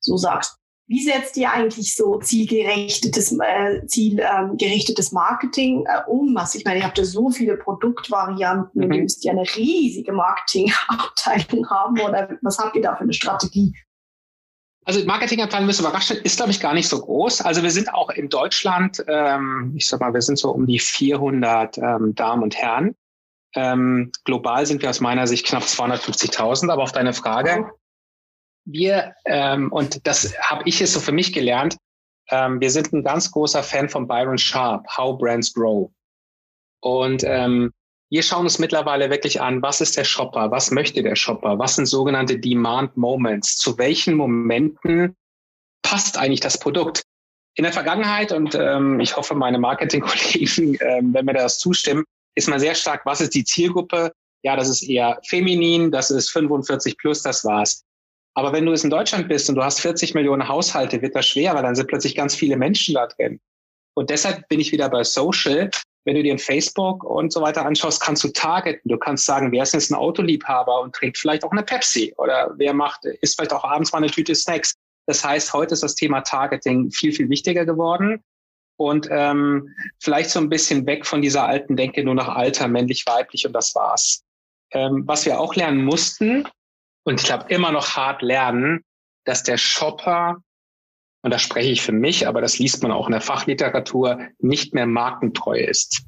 so 0.00 0.16
sagst. 0.16 0.56
Wie 0.90 1.04
setzt 1.04 1.36
ihr 1.36 1.52
eigentlich 1.52 1.94
so 1.94 2.18
zielgerichtetes, 2.18 3.38
äh, 3.38 3.86
zielgerichtetes 3.86 5.12
Marketing 5.12 5.84
äh, 5.86 6.00
um? 6.10 6.34
Was 6.34 6.56
ich 6.56 6.64
meine, 6.64 6.80
ihr 6.80 6.84
habt 6.84 6.98
ja 6.98 7.04
so 7.04 7.30
viele 7.30 7.56
Produktvarianten 7.56 8.72
mhm. 8.74 8.84
und 8.84 8.94
ihr 8.94 9.02
müsst 9.02 9.24
ja 9.24 9.30
eine 9.30 9.42
riesige 9.42 10.12
Marketingabteilung 10.12 11.70
haben. 11.70 12.00
Oder 12.00 12.36
was 12.42 12.58
habt 12.58 12.74
ihr 12.74 12.82
da 12.82 12.96
für 12.96 13.04
eine 13.04 13.12
Strategie? 13.12 13.72
Also 14.84 15.04
Marketingabteilung 15.04 15.68
wirst 15.68 15.80
du 15.80 15.84
überrascht, 15.84 16.10
ist 16.10 16.36
glaube 16.36 16.50
ich 16.52 16.60
gar 16.60 16.74
nicht 16.74 16.88
so 16.88 17.00
groß. 17.00 17.42
Also 17.42 17.62
wir 17.62 17.70
sind 17.70 17.92
auch 17.92 18.10
in 18.10 18.28
Deutschland, 18.28 19.04
ähm, 19.06 19.74
ich 19.76 19.86
sag 19.86 20.00
mal, 20.00 20.14
wir 20.14 20.22
sind 20.22 20.38
so 20.38 20.50
um 20.50 20.66
die 20.66 20.78
400 20.78 21.78
ähm, 21.78 22.14
Damen 22.14 22.42
und 22.42 22.56
Herren. 22.56 22.96
Ähm, 23.54 24.10
global 24.24 24.64
sind 24.64 24.80
wir 24.80 24.90
aus 24.90 25.00
meiner 25.00 25.26
Sicht 25.26 25.46
knapp 25.46 25.64
250.000. 25.64 26.70
Aber 26.70 26.82
auf 26.82 26.92
deine 26.92 27.12
Frage, 27.12 27.70
wir 28.64 29.14
ähm, 29.26 29.70
und 29.72 30.06
das 30.06 30.34
habe 30.40 30.62
ich 30.66 30.80
jetzt 30.80 30.94
so 30.94 31.00
für 31.00 31.12
mich 31.12 31.32
gelernt. 31.32 31.76
Ähm, 32.30 32.60
wir 32.60 32.70
sind 32.70 32.92
ein 32.92 33.04
ganz 33.04 33.30
großer 33.30 33.62
Fan 33.62 33.88
von 33.88 34.06
Byron 34.06 34.38
Sharp, 34.38 34.86
How 34.96 35.18
Brands 35.18 35.52
Grow. 35.52 35.90
Und 36.80 37.22
ähm, 37.24 37.72
wir 38.10 38.22
schauen 38.24 38.42
uns 38.42 38.58
mittlerweile 38.58 39.08
wirklich 39.08 39.40
an, 39.40 39.62
was 39.62 39.80
ist 39.80 39.96
der 39.96 40.04
Shopper, 40.04 40.50
was 40.50 40.72
möchte 40.72 41.02
der 41.02 41.14
Shopper, 41.14 41.58
was 41.58 41.76
sind 41.76 41.86
sogenannte 41.86 42.38
Demand 42.38 42.96
Moments, 42.96 43.56
zu 43.56 43.78
welchen 43.78 44.14
Momenten 44.14 45.16
passt 45.82 46.18
eigentlich 46.18 46.40
das 46.40 46.58
Produkt. 46.58 47.04
In 47.54 47.64
der 47.64 47.72
Vergangenheit, 47.72 48.32
und 48.32 48.54
ähm, 48.54 48.98
ich 49.00 49.16
hoffe, 49.16 49.34
meine 49.34 49.58
Marketingkollegen, 49.58 50.76
ähm, 50.80 51.14
wenn 51.14 51.24
mir 51.24 51.34
das 51.34 51.58
zustimmen, 51.58 52.04
ist 52.34 52.48
man 52.48 52.58
sehr 52.58 52.74
stark, 52.74 53.06
was 53.06 53.20
ist 53.20 53.34
die 53.34 53.44
Zielgruppe? 53.44 54.12
Ja, 54.42 54.56
das 54.56 54.68
ist 54.68 54.82
eher 54.82 55.20
feminin, 55.28 55.90
das 55.90 56.10
ist 56.10 56.30
45 56.30 56.96
plus, 56.98 57.22
das 57.22 57.44
war's. 57.44 57.84
Aber 58.34 58.52
wenn 58.52 58.66
du 58.66 58.72
es 58.72 58.84
in 58.84 58.90
Deutschland 58.90 59.28
bist 59.28 59.48
und 59.48 59.56
du 59.56 59.62
hast 59.62 59.80
40 59.80 60.14
Millionen 60.14 60.48
Haushalte, 60.48 61.02
wird 61.02 61.14
das 61.14 61.26
schwer, 61.26 61.54
weil 61.54 61.62
dann 61.62 61.74
sind 61.74 61.88
plötzlich 61.88 62.14
ganz 62.14 62.34
viele 62.34 62.56
Menschen 62.56 62.94
da 62.94 63.06
drin. 63.06 63.40
Und 63.94 64.10
deshalb 64.10 64.48
bin 64.48 64.60
ich 64.60 64.72
wieder 64.72 64.88
bei 64.88 65.04
Social 65.04 65.70
wenn 66.04 66.14
du 66.14 66.22
dir 66.22 66.38
Facebook 66.38 67.04
und 67.04 67.32
so 67.32 67.40
weiter 67.42 67.66
anschaust, 67.66 68.00
kannst 68.00 68.24
du 68.24 68.28
targeten. 68.28 68.88
Du 68.88 68.98
kannst 68.98 69.26
sagen, 69.26 69.52
wer 69.52 69.62
ist 69.62 69.74
jetzt 69.74 69.90
ein 69.90 69.96
Autoliebhaber 69.96 70.80
und 70.80 70.94
trinkt 70.94 71.18
vielleicht 71.18 71.44
auch 71.44 71.52
eine 71.52 71.62
Pepsi 71.62 72.14
oder 72.16 72.52
wer 72.56 72.72
macht, 72.72 73.04
isst 73.04 73.36
vielleicht 73.36 73.52
auch 73.52 73.64
abends 73.64 73.92
mal 73.92 73.98
eine 73.98 74.10
Tüte 74.10 74.34
Snacks. 74.34 74.74
Das 75.06 75.24
heißt, 75.24 75.52
heute 75.52 75.74
ist 75.74 75.82
das 75.82 75.94
Thema 75.94 76.22
Targeting 76.22 76.90
viel, 76.90 77.12
viel 77.12 77.28
wichtiger 77.28 77.66
geworden 77.66 78.22
und 78.76 79.08
ähm, 79.10 79.74
vielleicht 79.98 80.30
so 80.30 80.40
ein 80.40 80.48
bisschen 80.48 80.86
weg 80.86 81.04
von 81.06 81.20
dieser 81.20 81.44
alten 81.44 81.76
Denke 81.76 82.02
nur 82.02 82.14
nach 82.14 82.28
Alter, 82.28 82.66
männlich, 82.68 83.04
weiblich 83.06 83.46
und 83.46 83.52
das 83.52 83.74
war's. 83.74 84.22
Ähm, 84.72 85.02
was 85.06 85.26
wir 85.26 85.38
auch 85.38 85.54
lernen 85.54 85.84
mussten 85.84 86.48
und 87.04 87.20
ich 87.20 87.26
glaube 87.26 87.46
immer 87.48 87.72
noch 87.72 87.96
hart 87.96 88.22
lernen, 88.22 88.84
dass 89.24 89.42
der 89.42 89.58
Shopper 89.58 90.42
und 91.22 91.32
da 91.32 91.38
spreche 91.38 91.70
ich 91.70 91.82
für 91.82 91.92
mich, 91.92 92.26
aber 92.26 92.40
das 92.40 92.58
liest 92.58 92.82
man 92.82 92.92
auch 92.92 93.06
in 93.06 93.12
der 93.12 93.20
Fachliteratur, 93.20 94.18
nicht 94.38 94.74
mehr 94.74 94.86
markentreu 94.86 95.58
ist. 95.58 96.02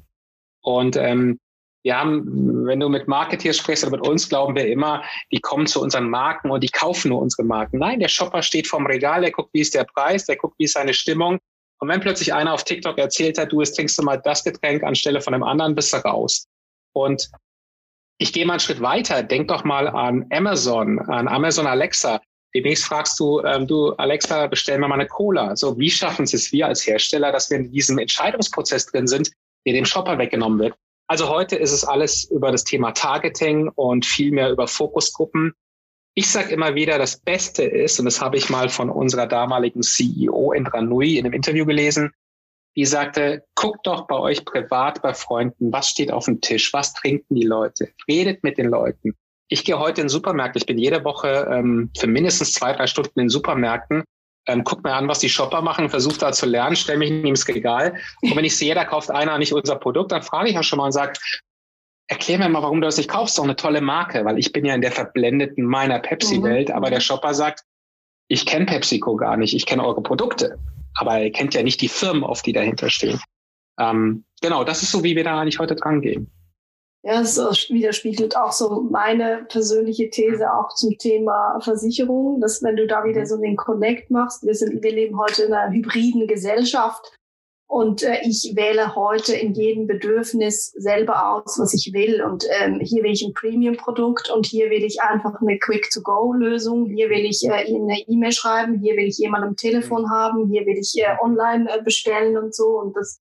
Und 0.61 0.95
ähm, 0.95 1.39
Wir 1.85 1.99
haben, 1.99 2.65
wenn 2.65 2.79
du 2.79 2.87
mit 2.87 3.09
Marketeers 3.09 3.57
sprichst 3.57 3.83
oder 3.83 3.97
mit 3.97 4.07
uns, 4.07 4.29
glauben 4.29 4.55
wir 4.55 4.67
immer, 4.67 5.03
die 5.33 5.41
kommen 5.41 5.67
zu 5.67 5.81
unseren 5.81 6.09
Marken 6.09 6.49
und 6.49 6.63
die 6.63 6.69
kaufen 6.69 7.09
nur 7.09 7.21
unsere 7.21 7.43
Marken. 7.43 7.77
Nein, 7.79 7.99
der 7.99 8.07
Shopper 8.07 8.41
steht 8.41 8.67
vorm 8.67 8.85
Regal, 8.85 9.21
der 9.21 9.31
guckt, 9.31 9.49
wie 9.53 9.59
ist 9.59 9.75
der 9.75 9.83
Preis, 9.83 10.25
der 10.25 10.37
guckt, 10.37 10.55
wie 10.57 10.63
ist 10.63 10.73
seine 10.75 10.93
Stimmung. 10.93 11.39
Und 11.79 11.89
wenn 11.89 11.99
plötzlich 11.99 12.33
einer 12.33 12.53
auf 12.53 12.63
TikTok 12.63 12.97
erzählt 12.97 13.37
hat, 13.37 13.51
du, 13.51 13.59
jetzt 13.59 13.75
trinkst 13.75 13.97
du 13.97 14.03
mal 14.03 14.15
das 14.15 14.45
Getränk 14.45 14.83
anstelle 14.83 15.19
von 15.19 15.33
einem 15.33 15.43
anderen, 15.43 15.75
bist 15.75 15.91
du 15.91 15.97
raus. 15.97 16.47
Und 16.93 17.29
ich 18.17 18.31
gehe 18.31 18.45
mal 18.45 18.53
einen 18.53 18.59
Schritt 18.61 18.79
weiter. 18.79 19.21
Denk 19.21 19.49
doch 19.49 19.65
mal 19.65 19.89
an 19.89 20.25
Amazon, 20.31 20.99
an 20.99 21.27
Amazon 21.27 21.67
Alexa. 21.67 22.21
Demnächst 22.55 22.85
fragst 22.85 23.19
du, 23.19 23.41
ähm, 23.41 23.67
du 23.67 23.93
Alexa, 23.93 24.47
bestell 24.47 24.77
mir 24.77 24.87
mal 24.87 24.95
eine 24.95 25.07
Cola. 25.07 25.55
So, 25.55 25.77
wie 25.79 25.89
schaffen 25.89 26.23
es 26.23 26.51
wir 26.51 26.67
als 26.67 26.85
Hersteller, 26.85 27.31
dass 27.31 27.49
wir 27.49 27.57
in 27.57 27.71
diesem 27.71 27.97
Entscheidungsprozess 27.97 28.85
drin 28.87 29.07
sind, 29.07 29.31
der 29.65 29.73
dem 29.73 29.85
Shopper 29.85 30.17
weggenommen 30.17 30.59
wird? 30.59 30.75
Also 31.07 31.29
heute 31.29 31.55
ist 31.55 31.71
es 31.71 31.83
alles 31.83 32.25
über 32.25 32.51
das 32.51 32.63
Thema 32.63 32.91
Targeting 32.91 33.69
und 33.69 34.05
viel 34.05 34.31
mehr 34.31 34.51
über 34.51 34.67
Fokusgruppen. 34.67 35.53
Ich 36.15 36.29
sage 36.29 36.53
immer 36.53 36.75
wieder, 36.75 36.99
das 36.99 37.17
Beste 37.19 37.63
ist, 37.63 37.99
und 37.99 38.05
das 38.05 38.21
habe 38.21 38.37
ich 38.37 38.49
mal 38.49 38.69
von 38.69 38.89
unserer 38.89 39.25
damaligen 39.25 39.81
CEO 39.81 40.53
Indra 40.53 40.81
Nui 40.81 41.17
in 41.17 41.25
einem 41.25 41.33
Interview 41.33 41.65
gelesen, 41.65 42.11
die 42.75 42.85
sagte, 42.85 43.43
guckt 43.55 43.85
doch 43.85 44.07
bei 44.07 44.17
euch 44.17 44.45
privat 44.45 45.01
bei 45.01 45.13
Freunden, 45.13 45.71
was 45.71 45.89
steht 45.89 46.11
auf 46.11 46.25
dem 46.25 46.41
Tisch, 46.41 46.73
was 46.73 46.93
trinken 46.93 47.35
die 47.35 47.45
Leute, 47.45 47.89
redet 48.07 48.43
mit 48.43 48.57
den 48.57 48.67
Leuten. 48.67 49.15
Ich 49.53 49.63
gehe 49.63 49.77
heute 49.77 50.01
in 50.01 50.09
Supermärkte, 50.09 50.57
ich 50.57 50.65
bin 50.65 50.79
jede 50.79 51.03
Woche 51.03 51.47
ähm, 51.51 51.91
für 51.95 52.07
mindestens 52.07 52.53
zwei, 52.53 52.73
drei 52.73 52.87
Stunden 52.87 53.19
in 53.19 53.29
Supermärkten, 53.29 54.03
ähm, 54.47 54.63
guck 54.63 54.83
mir 54.83 54.95
an, 54.95 55.07
was 55.07 55.19
die 55.19 55.29
Shopper 55.29 55.61
machen, 55.61 55.91
versuche 55.91 56.17
da 56.17 56.31
zu 56.31 56.47
lernen, 56.47 56.75
stelle 56.75 56.97
mich 56.97 57.11
neben 57.11 57.35
das 57.35 57.47
Regal. 57.47 57.95
Und 58.23 58.35
wenn 58.35 58.45
ich 58.45 58.57
sehe, 58.57 58.73
da 58.73 58.83
kauft 58.83 59.11
einer 59.11 59.37
nicht 59.37 59.53
unser 59.53 59.75
Produkt, 59.75 60.11
dann 60.11 60.23
frage 60.23 60.49
ich 60.49 60.55
ja 60.55 60.63
schon 60.63 60.77
mal 60.77 60.85
und 60.85 60.91
sage, 60.91 61.19
erklär 62.07 62.39
mir 62.39 62.49
mal, 62.49 62.63
warum 62.63 62.81
du 62.81 62.87
das 62.87 62.97
nicht 62.97 63.11
kaufst, 63.11 63.37
doch 63.37 63.43
eine 63.43 63.55
tolle 63.55 63.81
Marke, 63.81 64.25
weil 64.25 64.39
ich 64.39 64.51
bin 64.53 64.65
ja 64.65 64.73
in 64.73 64.81
der 64.81 64.91
verblendeten 64.91 65.63
meiner 65.63 65.99
Pepsi-Welt, 65.99 66.69
mhm. 66.69 66.75
aber 66.75 66.89
der 66.89 66.99
Shopper 66.99 67.35
sagt, 67.35 67.61
ich 68.29 68.47
kenne 68.47 68.65
PepsiCo 68.65 69.17
gar 69.17 69.37
nicht, 69.37 69.53
ich 69.53 69.67
kenne 69.67 69.85
eure 69.85 70.01
Produkte, 70.01 70.57
aber 70.95 71.19
er 71.19 71.29
kennt 71.29 71.53
ja 71.53 71.61
nicht 71.61 71.79
die 71.79 71.89
Firmen, 71.89 72.23
auf 72.23 72.41
die 72.41 72.53
dahinter 72.53 72.89
stehen. 72.89 73.21
Ähm, 73.79 74.25
genau, 74.41 74.63
das 74.63 74.81
ist 74.81 74.89
so, 74.89 75.03
wie 75.03 75.15
wir 75.15 75.23
da 75.23 75.39
eigentlich 75.39 75.59
heute 75.59 75.75
dran 75.75 76.01
gehen. 76.01 76.31
Ja, 77.05 77.19
es 77.19 77.37
widerspiegelt 77.69 78.37
auch 78.37 78.53
so 78.53 78.87
meine 78.89 79.45
persönliche 79.49 80.09
These 80.09 80.53
auch 80.53 80.73
zum 80.73 80.97
Thema 80.97 81.59
Versicherung, 81.59 82.39
dass 82.39 82.63
wenn 82.63 82.77
du 82.77 82.87
da 82.87 83.03
wieder 83.03 83.21
mhm. 83.21 83.25
so 83.25 83.37
den 83.37 83.57
Connect 83.57 84.09
machst, 84.09 84.45
wir 84.45 84.55
sind, 84.55 84.81
wir 84.81 84.91
leben 84.91 85.19
heute 85.19 85.43
in 85.43 85.53
einer 85.53 85.73
hybriden 85.73 86.27
Gesellschaft 86.27 87.11
und 87.67 88.03
äh, 88.03 88.19
ich 88.23 88.53
wähle 88.55 88.95
heute 88.95 89.33
in 89.33 89.53
jedem 89.53 89.87
Bedürfnis 89.87 90.67
selber 90.77 91.33
aus, 91.33 91.59
was 91.59 91.73
ich 91.73 91.91
will. 91.91 92.23
Und 92.23 92.45
ähm, 92.61 92.79
hier 92.79 93.03
will 93.03 93.11
ich 93.11 93.25
ein 93.25 93.33
Premium-Produkt 93.33 94.29
und 94.29 94.45
hier 94.45 94.69
will 94.69 94.83
ich 94.83 95.01
einfach 95.01 95.41
eine 95.41 95.57
Quick-to-Go-Lösung. 95.57 96.85
Hier 96.85 97.09
will 97.09 97.25
ich 97.25 97.43
äh, 97.43 97.51
eine 97.51 97.99
E-Mail 98.07 98.31
schreiben, 98.31 98.79
hier 98.79 98.95
will 98.95 99.07
ich 99.07 99.17
jemanden 99.17 99.47
am 99.47 99.55
Telefon 99.55 100.09
haben, 100.11 100.47
hier 100.49 100.65
will 100.65 100.77
ich 100.77 100.93
äh, 100.97 101.17
online 101.21 101.67
äh, 101.69 101.81
bestellen 101.81 102.37
und 102.37 102.53
so. 102.53 102.79
Und 102.79 102.95
das 102.95 103.19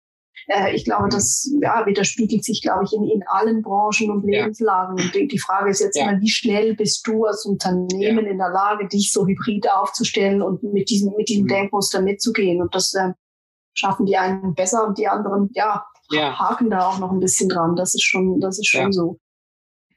äh, 0.49 0.75
ich 0.75 0.85
glaube, 0.85 1.09
das 1.09 1.51
ja, 1.61 1.85
widerspiegelt 1.87 2.45
sich, 2.45 2.63
glaube 2.63 2.85
ich, 2.85 2.93
in, 2.93 3.05
in 3.05 3.23
allen 3.27 3.63
Branchen 3.63 4.11
und 4.11 4.25
Lebenslagen. 4.25 5.01
Und 5.01 5.15
die, 5.15 5.29
die 5.29 5.39
Frage 5.39 5.71
ist 5.71 5.81
jetzt 5.81 5.97
ja. 5.97 6.11
immer, 6.11 6.21
wie 6.21 6.29
schnell 6.29 6.75
bist 6.75 7.07
du 7.07 7.25
als 7.25 7.45
Unternehmen 7.45 8.25
ja. 8.25 8.31
in 8.31 8.39
der 8.39 8.51
Lage, 8.51 8.89
dich 8.89 9.13
so 9.13 9.27
hybrid 9.27 9.71
aufzustellen 9.71 10.43
und 10.43 10.63
mit 10.63 10.91
diesem, 10.91 11.15
mit 11.17 11.29
diesem 11.29 11.45
mhm. 11.45 11.49
Denkmuster 11.49 12.01
mitzugehen? 12.01 12.61
Und 12.61 12.75
das 12.75 12.95
äh, 12.95 13.13
schaffen 13.75 14.07
die 14.07 14.17
einen 14.17 14.55
besser 14.55 14.87
und 14.87 14.99
die 14.99 15.09
anderen, 15.09 15.51
ja, 15.55 15.85
ja, 16.11 16.39
haken 16.39 16.71
da 16.71 16.89
auch 16.89 16.99
noch 16.99 17.11
ein 17.11 17.21
bisschen 17.21 17.49
dran. 17.49 17.77
Das 17.77 17.95
ist 17.95 18.05
schon, 18.05 18.41
das 18.41 18.59
ist 18.59 18.69
schon 18.69 18.93
so. 18.93 19.19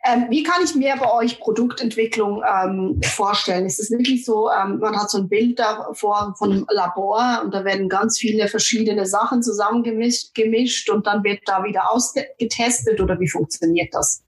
Ähm, 0.08 0.28
wie 0.30 0.44
kann 0.44 0.64
ich 0.64 0.76
mir 0.76 0.96
bei 0.98 1.12
euch 1.12 1.40
Produktentwicklung 1.40 2.44
ähm, 2.48 3.02
vorstellen? 3.04 3.66
Ist 3.66 3.80
es 3.80 3.90
wirklich 3.90 4.24
so, 4.24 4.52
ähm, 4.52 4.78
man 4.80 4.96
hat 4.96 5.10
so 5.10 5.18
ein 5.18 5.28
Bild 5.28 5.58
davor 5.58 6.36
von 6.38 6.52
einem 6.52 6.68
Labor 6.70 7.42
und 7.44 7.54
da 7.54 7.66
werden 7.66 7.90
ganz 7.90 8.20
viele 8.20 8.48
verschiedene 8.48 9.08
Sachen 9.08 9.42
zusammengemischt 9.42 10.36
gemischt 10.36 10.92
und 10.92 11.08
dann 11.08 11.24
wird 11.24 11.40
da 11.46 11.64
wieder 11.64 11.92
ausgetestet 11.92 13.02
oder 13.02 13.20
wie 13.20 13.28
funktioniert 13.28 13.94
das? 13.94 14.24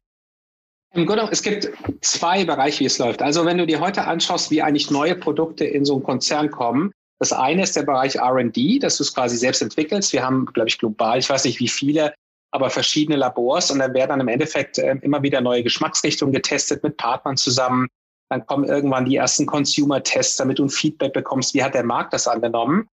Im 0.94 1.06
Grunde, 1.06 1.28
es 1.32 1.44
gibt 1.44 1.70
zwei 2.02 2.44
Bereiche, 2.44 2.80
wie 2.80 2.86
es 2.86 2.98
läuft. 2.98 3.22
Also 3.22 3.46
wenn 3.46 3.60
du 3.60 3.68
dir 3.68 3.80
heute 3.80 4.06
anschaust, 4.06 4.50
wie 4.50 4.63
eigentlich 4.63 4.90
neue 4.90 5.16
Produkte 5.16 5.63
in 5.63 5.86
so 5.86 5.96
einen 5.96 6.04
Konzern 6.04 6.50
kommen, 6.50 6.92
das 7.20 7.34
eine 7.34 7.63
ist 7.63 7.76
der 7.76 7.84
Bereich 7.84 8.16
R&D, 8.16 8.80
dass 8.80 8.98
du 8.98 9.04
es 9.04 9.13
quasi 9.13 9.38
selbst 9.38 9.62
entwickelst. 9.62 10.13
Wir 10.13 10.24
haben, 10.24 10.46
glaube 10.46 10.70
ich, 10.70 10.78
global, 10.80 11.20
ich 11.20 11.30
weiß 11.30 11.46
nicht 11.46 11.60
wie 11.60 11.68
viele, 11.68 12.13
aber 12.52 12.70
verschiedene 12.70 13.18
Labors 13.18 13.72
und 13.72 13.80
dann 13.80 13.94
werden 13.94 14.10
dann 14.10 14.22
im 14.22 14.28
Endeffekt 14.28 14.78
äh, 14.78 14.96
immer 15.02 15.22
wieder 15.22 15.42
neue 15.42 15.64
Geschmacksrichtungen 15.64 16.34
getestet 16.34 16.84
mit 16.84 16.98
Partnern 16.98 17.38
zusammen. 17.38 17.88
Dann 18.30 18.46
kommen 18.46 18.66
irgendwann 18.66 19.06
die 19.06 19.16
ersten 19.16 19.46
Consumer-Tests, 19.46 20.38
damit 20.38 20.60
du 20.60 20.66
ein 20.66 20.70
Feedback 20.70 21.14
bekommst, 21.14 21.54
wie 21.54 21.64
hat 21.64 21.74
der 21.74 21.84
Markt 21.84 22.14
das 22.14 22.28
angenommen. 22.28 22.88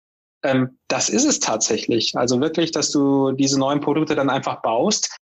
Ähm, 0.44 0.78
das 0.88 1.08
ist 1.08 1.24
es 1.24 1.40
tatsächlich. 1.40 2.12
Also 2.14 2.40
wirklich, 2.40 2.72
dass 2.72 2.90
du 2.90 3.32
diese 3.32 3.58
neuen 3.58 3.80
Produkte 3.80 4.14
dann 4.14 4.30
einfach 4.30 4.62
baust. 4.62 5.16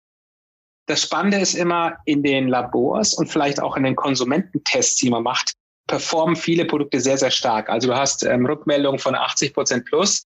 Das 0.87 1.01
Spannende 1.01 1.39
ist 1.39 1.53
immer 1.53 1.97
in 2.05 2.23
den 2.23 2.47
Labors 2.47 3.13
und 3.13 3.27
vielleicht 3.27 3.61
auch 3.61 3.77
in 3.77 3.83
den 3.83 3.95
Konsumententests, 3.95 4.97
die 4.97 5.09
man 5.09 5.23
macht, 5.23 5.53
performen 5.87 6.35
viele 6.35 6.65
Produkte 6.65 6.99
sehr, 6.99 7.17
sehr 7.17 7.31
stark. 7.31 7.69
Also 7.69 7.89
du 7.89 7.95
hast 7.95 8.23
ähm, 8.23 8.45
Rückmeldungen 8.45 8.99
von 8.99 9.15
80 9.15 9.53
Prozent 9.53 9.85
plus 9.85 10.23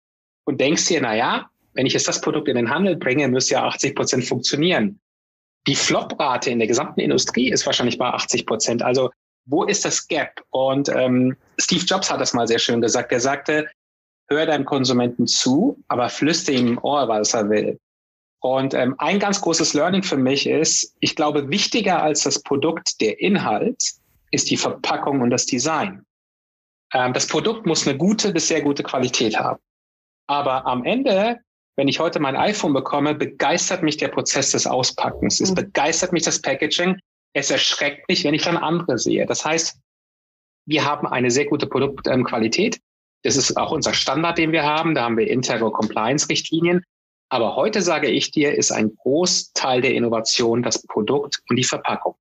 und 0.46 0.60
denkst 0.62 0.88
dir, 0.88 1.02
na 1.02 1.16
ja, 1.16 1.50
wenn 1.74 1.86
ich 1.86 1.94
jetzt 1.94 2.08
das 2.08 2.22
Produkt 2.22 2.48
in 2.48 2.56
den 2.56 2.70
Handel 2.70 2.96
bringe, 2.96 3.28
müsste 3.28 3.56
ja 3.56 3.66
80 3.66 3.96
Prozent 3.96 4.26
funktionieren. 4.26 5.00
Die 5.68 5.76
Flop-Rate 5.76 6.50
in 6.50 6.60
der 6.60 6.68
gesamten 6.68 7.00
Industrie 7.00 7.52
ist 7.52 7.66
wahrscheinlich 7.66 7.98
bei 7.98 8.08
80 8.08 8.46
Prozent. 8.46 8.84
Also 8.84 9.12
wo 9.46 9.64
ist 9.64 9.86
das 9.86 10.08
Gap? 10.08 10.44
Und 10.52 10.90
ähm, 10.90 11.36
Steve 11.58 11.84
Jobs 11.84 12.12
hat 12.12 12.22
das 12.22 12.34
mal 12.34 12.48
sehr 12.48 12.60
schön 12.60 12.82
gesagt. 12.82 13.12
Er 13.12 13.20
sagte, 13.20 13.68
hör 14.30 14.46
deinem 14.46 14.66
Konsumenten 14.66 15.28
zu, 15.28 15.82
aber 15.88 16.10
flüster 16.10 16.52
ihm 16.52 16.68
im 16.68 16.78
Ohr, 16.80 17.08
was 17.08 17.34
er 17.34 17.50
will. 17.50 17.80
Und 18.40 18.74
ähm, 18.74 18.96
ein 18.98 19.20
ganz 19.20 19.40
großes 19.40 19.74
Learning 19.74 20.04
für 20.04 20.18
mich 20.18 20.48
ist, 20.48 20.96
ich 21.00 21.16
glaube, 21.16 21.50
wichtiger 21.50 22.04
als 22.04 22.24
das 22.24 22.44
Produkt 22.44 23.00
der 23.00 23.20
Inhalt 23.22 23.82
ist 24.32 24.50
die 24.50 24.58
Verpackung 24.58 25.22
und 25.22 25.30
das 25.30 25.46
Design. 25.46 26.06
Ähm, 26.94 27.14
das 27.14 27.28
Produkt 27.28 27.66
muss 27.66 27.88
eine 27.88 27.98
gute 27.98 28.34
bis 28.34 28.50
sehr 28.50 28.62
gute 28.62 28.84
Qualität 28.84 29.38
haben. 29.38 29.62
Aber 30.28 30.66
am 30.66 30.84
Ende 30.84 31.40
wenn 31.76 31.88
ich 31.88 32.00
heute 32.00 32.20
mein 32.20 32.36
iPhone 32.36 32.74
bekomme, 32.74 33.16
begeistert 33.16 33.84
mich 33.84 33.98
der 33.98 34.10
Prozess 34.10 34.52
des 34.52 34.68
Auspackens. 34.68 35.40
Es 35.40 35.52
mhm. 35.52 35.56
begeistert 35.56 36.14
mich 36.14 36.24
das 36.24 36.42
Packaging. 36.42 37.00
Es 37.34 37.50
erschreckt 37.50 38.08
mich, 38.10 38.24
wenn 38.24 38.34
ich 38.34 38.44
dann 38.44 38.58
andere 38.58 39.00
sehe. 39.00 39.26
Das 39.26 39.44
heißt, 39.44 39.80
wir 40.66 40.86
haben 40.86 41.08
eine 41.08 41.32
sehr 41.32 41.46
gute 41.46 41.66
Produktqualität. 41.68 42.80
Das 43.24 43.38
ist 43.38 43.58
auch 43.58 43.72
unser 43.72 43.94
Standard, 43.94 44.38
den 44.38 44.52
wir 44.52 44.64
haben. 44.64 44.96
Da 44.96 45.04
haben 45.04 45.18
wir 45.18 45.28
Integral 45.28 45.72
Compliance 45.72 46.30
Richtlinien. 46.30 46.84
Aber 47.30 47.56
heute 47.56 47.82
sage 47.82 48.10
ich 48.10 48.30
dir, 48.30 48.54
ist 48.54 48.72
ein 48.72 48.96
Großteil 48.96 49.82
der 49.82 49.96
Innovation 49.96 50.62
das 50.62 50.86
Produkt 50.86 51.42
und 51.50 51.56
die 51.56 51.64
Verpackung. 51.64 52.16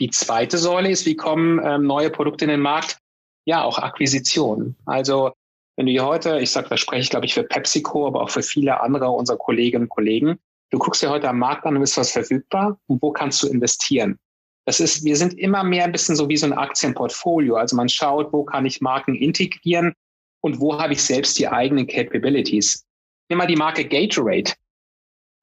Die 0.00 0.08
zweite 0.08 0.56
Säule 0.56 0.90
ist, 0.90 1.04
wie 1.04 1.16
kommen 1.16 1.60
ähm, 1.62 1.86
neue 1.86 2.08
Produkte 2.08 2.46
in 2.46 2.50
den 2.50 2.60
Markt? 2.60 2.96
Ja, 3.44 3.62
auch 3.64 3.78
Akquisition. 3.78 4.76
Also 4.86 5.32
wenn 5.80 5.86
du 5.86 5.92
hier 5.92 6.04
heute, 6.04 6.38
ich 6.40 6.50
sage, 6.50 6.68
da 6.68 6.76
spreche 6.76 7.00
ich 7.00 7.08
glaube 7.08 7.24
ich 7.24 7.32
für 7.32 7.42
PepsiCo, 7.42 8.06
aber 8.06 8.20
auch 8.20 8.28
für 8.28 8.42
viele 8.42 8.82
andere 8.82 9.08
unserer 9.08 9.38
Kolleginnen 9.38 9.84
und 9.84 9.88
Kollegen, 9.88 10.38
du 10.68 10.78
guckst 10.78 11.02
dir 11.02 11.08
heute 11.08 11.26
am 11.26 11.38
Markt 11.38 11.64
an 11.64 11.74
und 11.74 11.82
ist 11.82 11.96
was 11.96 12.12
verfügbar 12.12 12.78
und 12.86 13.00
wo 13.00 13.12
kannst 13.12 13.42
du 13.42 13.48
investieren? 13.48 14.18
Das 14.66 14.78
ist, 14.78 15.04
wir 15.04 15.16
sind 15.16 15.38
immer 15.38 15.64
mehr 15.64 15.84
ein 15.84 15.92
bisschen 15.92 16.16
so 16.16 16.28
wie 16.28 16.36
so 16.36 16.44
ein 16.44 16.52
Aktienportfolio. 16.52 17.56
Also 17.56 17.76
man 17.76 17.88
schaut, 17.88 18.30
wo 18.30 18.44
kann 18.44 18.66
ich 18.66 18.82
Marken 18.82 19.14
integrieren 19.14 19.94
und 20.42 20.60
wo 20.60 20.78
habe 20.78 20.92
ich 20.92 21.02
selbst 21.02 21.38
die 21.38 21.48
eigenen 21.48 21.86
Capabilities. 21.86 22.84
Nimm 23.30 23.38
mal 23.38 23.46
die 23.46 23.56
Marke 23.56 23.88
Gatorade. 23.88 24.52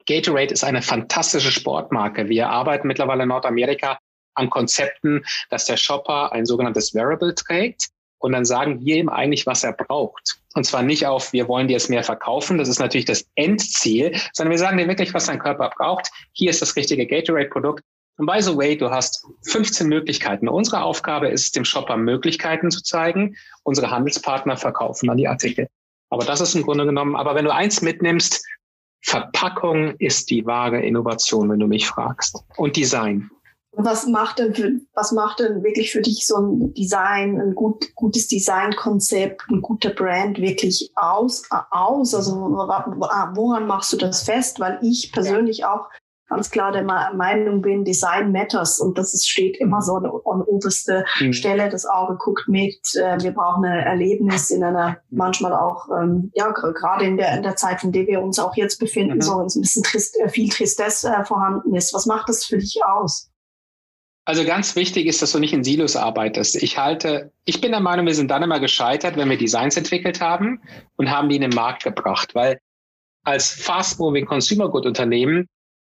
Gatorade 0.05 0.53
ist 0.53 0.63
eine 0.63 0.83
fantastische 0.83 1.51
Sportmarke. 1.51 2.29
Wir 2.29 2.47
arbeiten 2.47 2.87
mittlerweile 2.87 3.23
in 3.23 3.29
Nordamerika 3.29 3.97
an 4.35 4.51
Konzepten, 4.51 5.25
dass 5.49 5.65
der 5.65 5.77
Shopper 5.77 6.31
ein 6.31 6.45
sogenanntes 6.45 6.93
Wearable 6.93 7.33
trägt 7.33 7.89
und 8.19 8.31
dann 8.31 8.45
sagen 8.45 8.83
wir 8.83 8.95
ihm 8.95 9.09
eigentlich, 9.09 9.45
was 9.45 9.63
er 9.63 9.73
braucht. 9.73 10.39
Und 10.55 10.65
zwar 10.65 10.81
nicht 10.81 11.05
auf, 11.05 11.33
wir 11.33 11.47
wollen 11.47 11.67
dir 11.67 11.73
jetzt 11.73 11.89
mehr 11.89 12.03
verkaufen, 12.03 12.57
das 12.57 12.67
ist 12.67 12.79
natürlich 12.79 13.05
das 13.05 13.27
Endziel, 13.35 14.15
sondern 14.33 14.51
wir 14.51 14.59
sagen 14.59 14.77
dir 14.77 14.87
wirklich, 14.87 15.13
was 15.13 15.27
dein 15.27 15.39
Körper 15.39 15.69
braucht. 15.75 16.09
Hier 16.33 16.49
ist 16.49 16.61
das 16.61 16.75
richtige 16.75 17.05
Gatorade-Produkt. 17.05 17.83
Und 18.17 18.25
by 18.25 18.41
the 18.41 18.57
way, 18.57 18.75
du 18.75 18.89
hast 18.89 19.23
15 19.45 19.87
Möglichkeiten. 19.87 20.47
Unsere 20.47 20.81
Aufgabe 20.81 21.27
ist 21.29 21.43
es, 21.43 21.51
dem 21.51 21.65
Shopper 21.65 21.97
Möglichkeiten 21.97 22.71
zu 22.71 22.81
zeigen. 22.81 23.35
Unsere 23.63 23.91
Handelspartner 23.91 24.57
verkaufen 24.57 25.07
dann 25.07 25.17
die 25.17 25.27
Artikel. 25.27 25.67
Aber 26.09 26.25
das 26.25 26.41
ist 26.41 26.55
im 26.55 26.63
Grunde 26.63 26.85
genommen, 26.85 27.15
aber 27.15 27.35
wenn 27.35 27.45
du 27.45 27.53
eins 27.53 27.81
mitnimmst, 27.81 28.43
Verpackung 29.01 29.95
ist 29.99 30.29
die 30.29 30.45
wahre 30.45 30.81
Innovation, 30.81 31.49
wenn 31.49 31.59
du 31.59 31.67
mich 31.67 31.87
fragst. 31.87 32.43
Und 32.57 32.75
Design. 32.75 33.29
Was 33.79 34.07
macht 34.07 34.39
denn 34.39 34.55
für, 34.55 34.71
was 34.95 35.11
macht 35.11 35.39
denn 35.39 35.63
wirklich 35.63 35.91
für 35.91 36.01
dich 36.01 36.25
so 36.25 36.37
ein 36.37 36.73
Design, 36.73 37.39
ein 37.39 37.53
gut, 37.53 37.93
gutes 37.93 38.27
Designkonzept, 38.27 39.43
ein 39.51 39.61
guter 39.61 39.91
Brand 39.91 40.39
wirklich 40.39 40.91
aus, 40.95 41.43
aus? 41.69 42.15
Also 42.15 42.35
woran 42.35 43.67
machst 43.67 43.93
du 43.93 43.97
das 43.97 44.23
fest? 44.23 44.59
Weil 44.59 44.79
ich 44.81 45.11
persönlich 45.11 45.59
ja. 45.59 45.73
auch 45.73 45.89
ganz 46.27 46.49
klar 46.49 46.71
der 46.71 46.83
Meinung 46.83 47.61
bin, 47.61 47.85
Design 47.85 48.31
matters 48.31 48.79
und 48.79 48.97
das 48.97 49.13
ist, 49.13 49.29
steht 49.29 49.57
immer 49.57 49.81
so 49.81 49.95
an, 49.95 50.05
an 50.05 50.41
oberste 50.41 51.05
mhm. 51.19 51.33
Stelle. 51.33 51.69
Das 51.69 51.85
Auge 51.85 52.17
guckt 52.17 52.47
mit. 52.47 52.79
Äh, 52.95 53.21
wir 53.21 53.31
brauchen 53.31 53.65
ein 53.65 53.85
Erlebnis 53.85 54.49
in 54.49 54.63
einer, 54.63 54.97
manchmal 55.09 55.53
auch, 55.53 55.87
ähm, 55.89 56.31
ja, 56.33 56.49
gerade 56.49 57.05
in 57.05 57.17
der, 57.17 57.35
in 57.37 57.43
der 57.43 57.55
Zeit, 57.55 57.83
in 57.83 57.91
der 57.91 58.07
wir 58.07 58.21
uns 58.21 58.39
auch 58.39 58.55
jetzt 58.55 58.79
befinden, 58.79 59.15
mhm. 59.15 59.21
so 59.21 59.37
ein 59.39 59.61
bisschen 59.61 59.83
trist, 59.83 60.19
äh, 60.19 60.29
viel 60.29 60.49
Tristesse 60.49 61.09
äh, 61.09 61.23
vorhanden 61.23 61.75
ist. 61.75 61.93
Was 61.93 62.05
macht 62.05 62.27
das 62.27 62.43
für 62.43 62.57
dich 62.57 62.79
aus? 62.83 63.29
Also 64.27 64.43
ganz 64.43 64.75
wichtig 64.75 65.05
ist, 65.05 65.21
dass 65.21 65.31
du 65.31 65.39
nicht 65.39 65.53
in 65.53 65.63
Silos 65.63 65.95
arbeitest. 65.95 66.61
Ich 66.61 66.77
halte, 66.77 67.31
ich 67.45 67.61
bin 67.61 67.71
der 67.71 67.79
Meinung, 67.79 68.07
wir 68.07 68.13
sind 68.13 68.29
dann 68.29 68.43
immer 68.43 68.59
gescheitert, 68.59 69.15
wenn 69.15 69.29
wir 69.29 69.37
Designs 69.37 69.77
entwickelt 69.77 70.19
haben 70.19 70.61
und 70.97 71.09
haben 71.09 71.29
die 71.29 71.37
in 71.37 71.43
den 71.43 71.55
Markt 71.55 71.83
gebracht, 71.83 72.35
weil 72.35 72.59
als 73.23 73.49
fast-moving 73.49 74.25
Consumer 74.25 74.67
Good 74.67 74.85
Unternehmen 74.85 75.47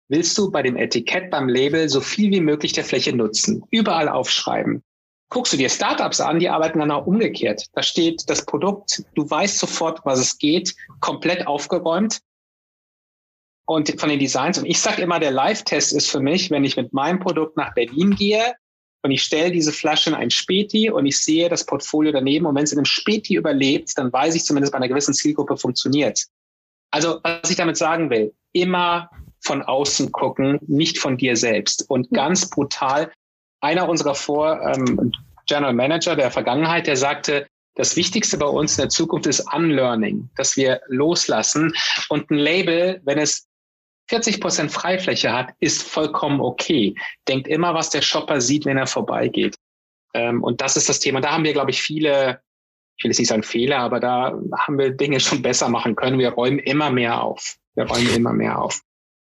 willst 0.10 0.38
du 0.38 0.52
bei 0.52 0.62
dem 0.62 0.76
Etikett, 0.76 1.32
beim 1.32 1.48
Label 1.48 1.88
so 1.88 2.02
viel 2.02 2.30
wie 2.30 2.42
möglich 2.42 2.74
der 2.74 2.84
Fläche 2.84 3.16
nutzen, 3.16 3.64
überall 3.72 4.10
aufschreiben. 4.10 4.84
Guckst 5.30 5.54
du 5.54 5.58
dir 5.58 5.70
Startups 5.70 6.20
an, 6.20 6.40
die 6.40 6.50
arbeiten 6.50 6.80
dann 6.80 6.92
auch 6.92 7.08
umgekehrt. 7.08 7.68
Da 7.72 7.84
steht 7.84 8.30
das 8.30 8.46
Produkt, 8.46 9.02
du 9.16 9.30
weißt 9.30 9.60
sofort, 9.60 10.02
was 10.04 10.20
es 10.20 10.38
geht, 10.38 10.76
komplett 11.00 11.48
aufgeräumt 11.48 12.20
und 13.66 14.00
von 14.00 14.10
den 14.10 14.20
Designs. 14.20 14.58
Und 14.58 14.66
ich 14.66 14.80
sage 14.80 15.02
immer, 15.02 15.20
der 15.20 15.32
Live-Test 15.32 15.94
ist 15.94 16.10
für 16.10 16.20
mich, 16.20 16.52
wenn 16.52 16.64
ich 16.64 16.78
mit 16.78 16.94
meinem 16.94 17.20
Produkt 17.20 17.58
nach 17.58 17.74
Berlin 17.74 18.16
gehe 18.16 18.54
und 19.04 19.12
ich 19.12 19.24
stelle 19.24 19.52
diese 19.52 19.72
Flasche 19.72 20.10
in 20.10 20.16
ein 20.16 20.30
Späti 20.30 20.90
und 20.90 21.06
ich 21.06 21.18
sehe 21.20 21.50
das 21.50 21.66
Portfolio 21.66 22.12
daneben 22.12 22.46
und 22.46 22.56
wenn 22.56 22.64
es 22.64 22.72
in 22.72 22.80
einem 22.80 22.86
Späti 22.86 23.36
überlebt, 23.36 23.98
dann 23.98 24.12
weiß 24.12 24.36
ich 24.36 24.46
zumindest 24.46 24.72
bei 24.72 24.78
einer 24.78 24.88
gewissen 24.88 25.14
Zielgruppe 25.14 25.58
funktioniert. 25.58 26.26
Also 26.92 27.20
was 27.24 27.50
ich 27.50 27.56
damit 27.56 27.78
sagen 27.78 28.10
will, 28.10 28.34
immer 28.54 29.10
von 29.42 29.62
außen 29.62 30.12
gucken, 30.12 30.60
nicht 30.68 30.98
von 30.98 31.18
dir 31.18 31.36
selbst. 31.36 31.90
Und 31.90 32.10
ganz 32.12 32.50
brutal, 32.50 33.12
einer 33.62 33.88
unserer 33.88 34.16
Vor 34.16 34.60
ähm, 34.62 35.12
General 35.48 35.74
Manager 35.74 36.16
der 36.16 36.32
Vergangenheit, 36.32 36.88
der 36.88 36.98
sagte, 36.98 37.46
das 37.76 37.96
Wichtigste 37.96 38.38
bei 38.38 38.48
uns 38.48 38.78
in 38.78 38.84
der 38.84 38.90
Zukunft 38.90 39.28
ist 39.28 39.46
Unlearning, 39.54 40.30
dass 40.38 40.56
wir 40.56 40.82
loslassen. 40.88 41.74
Und 42.10 42.32
ein 42.32 42.38
Label, 42.38 43.02
wenn 43.04 43.20
es 43.20 43.48
40 44.08 44.40
Prozent 44.40 44.72
Freifläche 44.72 45.34
hat, 45.34 45.54
ist 45.60 45.84
vollkommen 45.84 46.42
okay. 46.42 46.96
Denkt 47.28 47.48
immer, 47.48 47.74
was 47.74 47.90
der 47.90 48.02
Shopper 48.02 48.42
sieht, 48.42 48.66
wenn 48.66 48.78
er 48.78 48.88
vorbeigeht. 48.88 49.56
Ähm, 50.14 50.44
und 50.44 50.62
das 50.62 50.78
ist 50.78 50.90
das 50.90 51.00
Thema. 51.00 51.22
Da 51.22 51.32
haben 51.32 51.44
wir, 51.44 51.54
glaube 51.54 51.72
ich, 51.72 51.82
viele, 51.82 52.42
ich 52.98 53.04
will 53.04 53.12
jetzt 53.12 53.20
nicht 53.20 53.30
sagen 53.30 53.44
Fehler, 53.44 53.80
aber 53.80 54.00
da 54.00 54.40
haben 54.58 54.78
wir 54.78 54.92
Dinge 54.92 55.20
schon 55.20 55.42
besser 55.42 55.70
machen 55.70 55.96
können. 55.96 56.20
Wir 56.20 56.30
räumen 56.30 56.60
immer 56.60 56.90
mehr 56.90 57.22
auf. 57.22 57.58
Wir 57.76 57.86
räumen 57.86 58.14
immer 58.16 58.34
mehr 58.34 58.62
auf. 58.62 58.82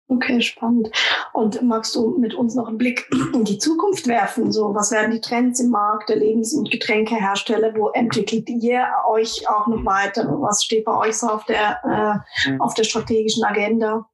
Okay, 0.09 0.39
spannend. 0.39 0.89
Und 1.33 1.61
magst 1.63 1.93
du 1.93 2.17
mit 2.17 2.33
uns 2.33 2.55
noch 2.55 2.69
einen 2.69 2.77
Blick 2.77 3.09
in 3.33 3.43
die 3.43 3.57
Zukunft 3.57 4.07
werfen? 4.07 4.53
So, 4.53 4.73
was 4.73 4.91
werden 4.91 5.11
die 5.11 5.19
Trends 5.19 5.59
im 5.59 5.69
Markt 5.69 6.07
der 6.07 6.15
Lebens- 6.15 6.53
und 6.53 6.71
Getränkehersteller? 6.71 7.75
Wo 7.75 7.89
entwickelt 7.89 8.47
ihr 8.49 8.85
euch 9.09 9.49
auch 9.49 9.67
noch 9.67 9.83
weiter? 9.83 10.25
Was 10.39 10.63
steht 10.63 10.85
bei 10.85 10.95
euch 10.95 11.17
so 11.17 11.27
auf 11.27 11.43
der, 11.45 12.23
äh, 12.45 12.49
mhm. 12.49 12.61
auf 12.61 12.73
der 12.73 12.85
strategischen 12.85 13.43
Agenda? 13.43 14.07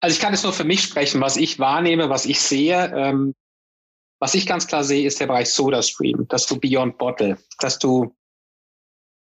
Also 0.00 0.14
ich 0.14 0.20
kann 0.20 0.34
es 0.34 0.42
nur 0.42 0.52
für 0.52 0.64
mich 0.64 0.82
sprechen, 0.82 1.20
was 1.20 1.36
ich 1.36 1.58
wahrnehme, 1.58 2.08
was 2.10 2.26
ich 2.26 2.40
sehe. 2.40 2.92
Ähm, 2.94 3.34
was 4.18 4.34
ich 4.34 4.46
ganz 4.46 4.66
klar 4.66 4.84
sehe, 4.84 5.06
ist 5.06 5.20
der 5.20 5.26
Bereich 5.26 5.50
SodaStream, 5.50 6.26
dass 6.28 6.46
du 6.46 6.58
Beyond 6.58 6.96
Bottle, 6.98 7.38
dass 7.58 7.78
du 7.78 8.14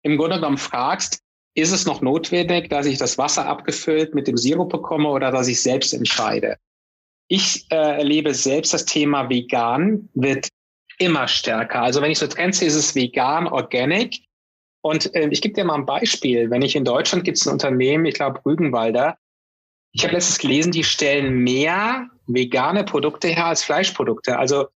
im 0.03 0.17
Grunde 0.17 0.37
genommen 0.37 0.59
fragst, 0.59 1.21
ist 1.55 1.73
es 1.73 1.87
noch 1.87 2.01
notwendig, 2.01 2.71
dass 2.71 2.87
ich 2.87 2.99
das 2.99 3.19
Wasser 3.19 3.47
abgefüllt 3.47 4.15
mit 4.15 4.29
dem 4.29 4.37
Sirup 4.37 4.71
bekomme 4.71 5.09
oder 5.09 5.31
dass 5.31 5.49
ich 5.49 5.61
selbst 5.61 5.93
entscheide? 5.93 6.57
Ich 7.29 7.67
äh, 7.71 7.99
erlebe 7.99 8.33
selbst 8.33 8.73
das 8.73 8.85
Thema 8.85 9.29
vegan 9.29 10.09
wird 10.15 10.49
immer 10.99 11.29
stärker. 11.29 11.83
Also 11.83 12.01
wenn 12.01 12.11
ich 12.11 12.19
so 12.19 12.27
Trends 12.27 12.59
sehe, 12.59 12.69
ist 12.69 12.75
es 12.75 12.95
vegan, 12.95 13.47
organic. 13.47 14.21
Und 14.83 15.15
äh, 15.15 15.29
ich 15.31 15.43
gebe 15.43 15.55
dir 15.55 15.65
mal 15.65 15.75
ein 15.75 15.87
Beispiel. 15.87 16.51
Wenn 16.51 16.63
ich 16.63 16.77
in 16.77 16.85
Deutschland 16.85 17.25
gibt 17.25 17.39
es 17.39 17.47
ein 17.47 17.53
Unternehmen, 17.53 18.05
ich 18.07 18.15
glaube 18.15 18.41
Rügenwalder. 18.47 19.19
Ich 19.99 20.05
habe 20.05 20.15
letztens 20.15 20.39
gelesen, 20.39 20.71
die 20.71 20.85
stellen 20.85 21.39
mehr 21.43 22.09
vegane 22.29 22.85
Produkte 22.85 23.27
her 23.27 23.47
als 23.47 23.65
Fleischprodukte. 23.65 24.39
Also 24.39 24.69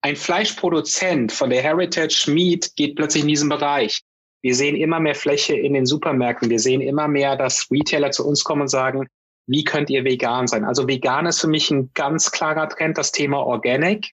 ein 0.00 0.16
Fleischproduzent 0.16 1.30
von 1.30 1.50
der 1.50 1.60
Heritage 1.62 2.30
Meat 2.30 2.74
geht 2.74 2.96
plötzlich 2.96 3.22
in 3.22 3.28
diesen 3.28 3.50
Bereich. 3.50 4.00
Wir 4.40 4.54
sehen 4.54 4.74
immer 4.74 4.98
mehr 4.98 5.14
Fläche 5.14 5.54
in 5.54 5.74
den 5.74 5.84
Supermärkten. 5.84 6.48
Wir 6.48 6.58
sehen 6.58 6.80
immer 6.80 7.06
mehr, 7.06 7.36
dass 7.36 7.70
Retailer 7.70 8.12
zu 8.12 8.26
uns 8.26 8.44
kommen 8.44 8.62
und 8.62 8.68
sagen, 8.68 9.08
wie 9.46 9.62
könnt 9.62 9.90
ihr 9.90 10.04
vegan 10.04 10.46
sein? 10.46 10.64
Also 10.64 10.88
vegan 10.88 11.26
ist 11.26 11.42
für 11.42 11.48
mich 11.48 11.70
ein 11.70 11.90
ganz 11.92 12.30
klarer 12.30 12.70
Trend. 12.70 12.96
Das 12.96 13.12
Thema 13.12 13.44
Organic 13.44 14.12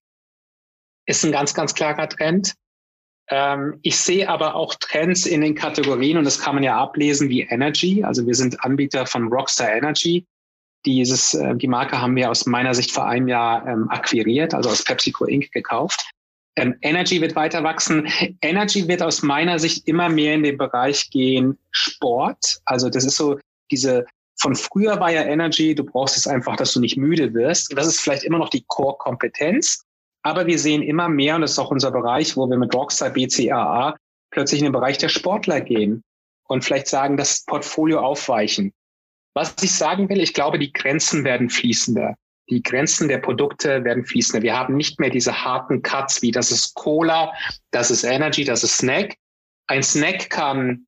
ist 1.06 1.24
ein 1.24 1.32
ganz, 1.32 1.54
ganz 1.54 1.74
klarer 1.74 2.10
Trend. 2.10 2.54
Ähm, 3.30 3.80
ich 3.82 3.98
sehe 3.98 4.28
aber 4.28 4.56
auch 4.56 4.76
Trends 4.76 5.26
in 5.26 5.40
den 5.40 5.56
Kategorien 5.56 6.18
und 6.18 6.26
das 6.26 6.42
kann 6.42 6.56
man 6.56 6.66
ja 6.66 6.78
ablesen 6.78 7.30
wie 7.30 7.44
Energy. 7.44 8.04
Also 8.04 8.28
wir 8.28 8.36
sind 8.36 8.62
Anbieter 8.66 9.06
von 9.06 9.30
Rockstar 9.30 9.72
Energy. 9.72 10.26
Dieses, 10.86 11.34
äh, 11.34 11.56
die 11.56 11.68
Marke 11.68 12.02
haben 12.02 12.16
wir 12.16 12.30
aus 12.30 12.46
meiner 12.46 12.74
Sicht 12.74 12.92
vor 12.92 13.06
einem 13.06 13.28
Jahr 13.28 13.68
ähm, 13.68 13.90
akquiriert, 13.90 14.54
also 14.54 14.70
aus 14.70 14.84
PepsiCo 14.84 15.26
Inc. 15.26 15.52
gekauft. 15.52 16.10
Ähm, 16.56 16.76
Energy 16.82 17.22
wird 17.22 17.36
weiter 17.36 17.64
wachsen. 17.64 18.08
Energy 18.42 18.88
wird 18.88 19.02
aus 19.02 19.22
meiner 19.22 19.60
Sicht 19.60 19.88
immer 19.88 20.10
mehr 20.10 20.36
in 20.36 20.44
den 20.44 20.58
Bereich 20.58 21.10
gehen 21.10 21.58
Sport. 21.72 22.60
Also 22.66 22.90
das 22.90 23.06
ist 23.06 23.16
so 23.16 23.40
diese 23.72 24.06
von 24.42 24.56
früher 24.56 25.00
war 25.00 25.12
ja 25.12 25.24
Energy, 25.24 25.76
du 25.76 25.84
brauchst 25.84 26.16
es 26.16 26.26
einfach, 26.26 26.56
dass 26.56 26.74
du 26.74 26.80
nicht 26.80 26.98
müde 26.98 27.34
wirst. 27.34 27.78
Das 27.78 27.88
ist 27.88 28.00
vielleicht 28.00 28.24
immer 28.24 28.38
noch 28.38 28.50
die 28.50 28.64
Core-Kompetenz. 28.68 29.84
Aber 30.24 30.48
wir 30.48 30.58
sehen 30.60 30.82
immer 30.82 31.10
mehr, 31.10 31.36
und 31.36 31.42
das 31.42 31.52
ist 31.52 31.60
auch 31.60 31.72
unser 31.72 31.92
Bereich, 31.92 32.36
wo 32.38 32.50
wir 32.50 32.58
mit 32.58 32.74
Rockstar 32.74 33.10
BCAA 33.10 33.96
plötzlich 34.32 34.60
in 34.60 34.66
den 34.66 34.74
Bereich 34.74 34.98
der 34.98 35.10
Sportler 35.10 35.62
gehen 35.62 36.04
und 36.48 36.64
vielleicht 36.64 36.88
sagen, 36.88 37.18
das 37.18 37.44
Portfolio 37.46 38.00
aufweichen. 38.00 38.74
Was 39.34 39.56
ich 39.62 39.74
sagen 39.74 40.10
will, 40.10 40.22
ich 40.22 40.34
glaube, 40.34 40.60
die 40.60 40.74
Grenzen 40.74 41.24
werden 41.24 41.50
fließender. 41.50 42.16
Die 42.50 42.64
Grenzen 42.64 43.08
der 43.08 43.20
Produkte 43.20 43.84
werden 43.84 44.04
fließender. 44.04 44.42
Wir 44.42 44.58
haben 44.58 44.76
nicht 44.76 45.00
mehr 45.00 45.12
diese 45.12 45.44
harten 45.44 45.82
Cuts 45.84 46.22
wie 46.22 46.32
das 46.32 46.52
ist 46.52 46.74
Cola, 46.74 47.32
das 47.72 47.92
ist 47.92 48.04
Energy, 48.04 48.44
das 48.44 48.64
ist 48.64 48.78
Snack. 48.78 49.16
Ein 49.68 49.84
Snack 49.84 50.30
kann 50.32 50.88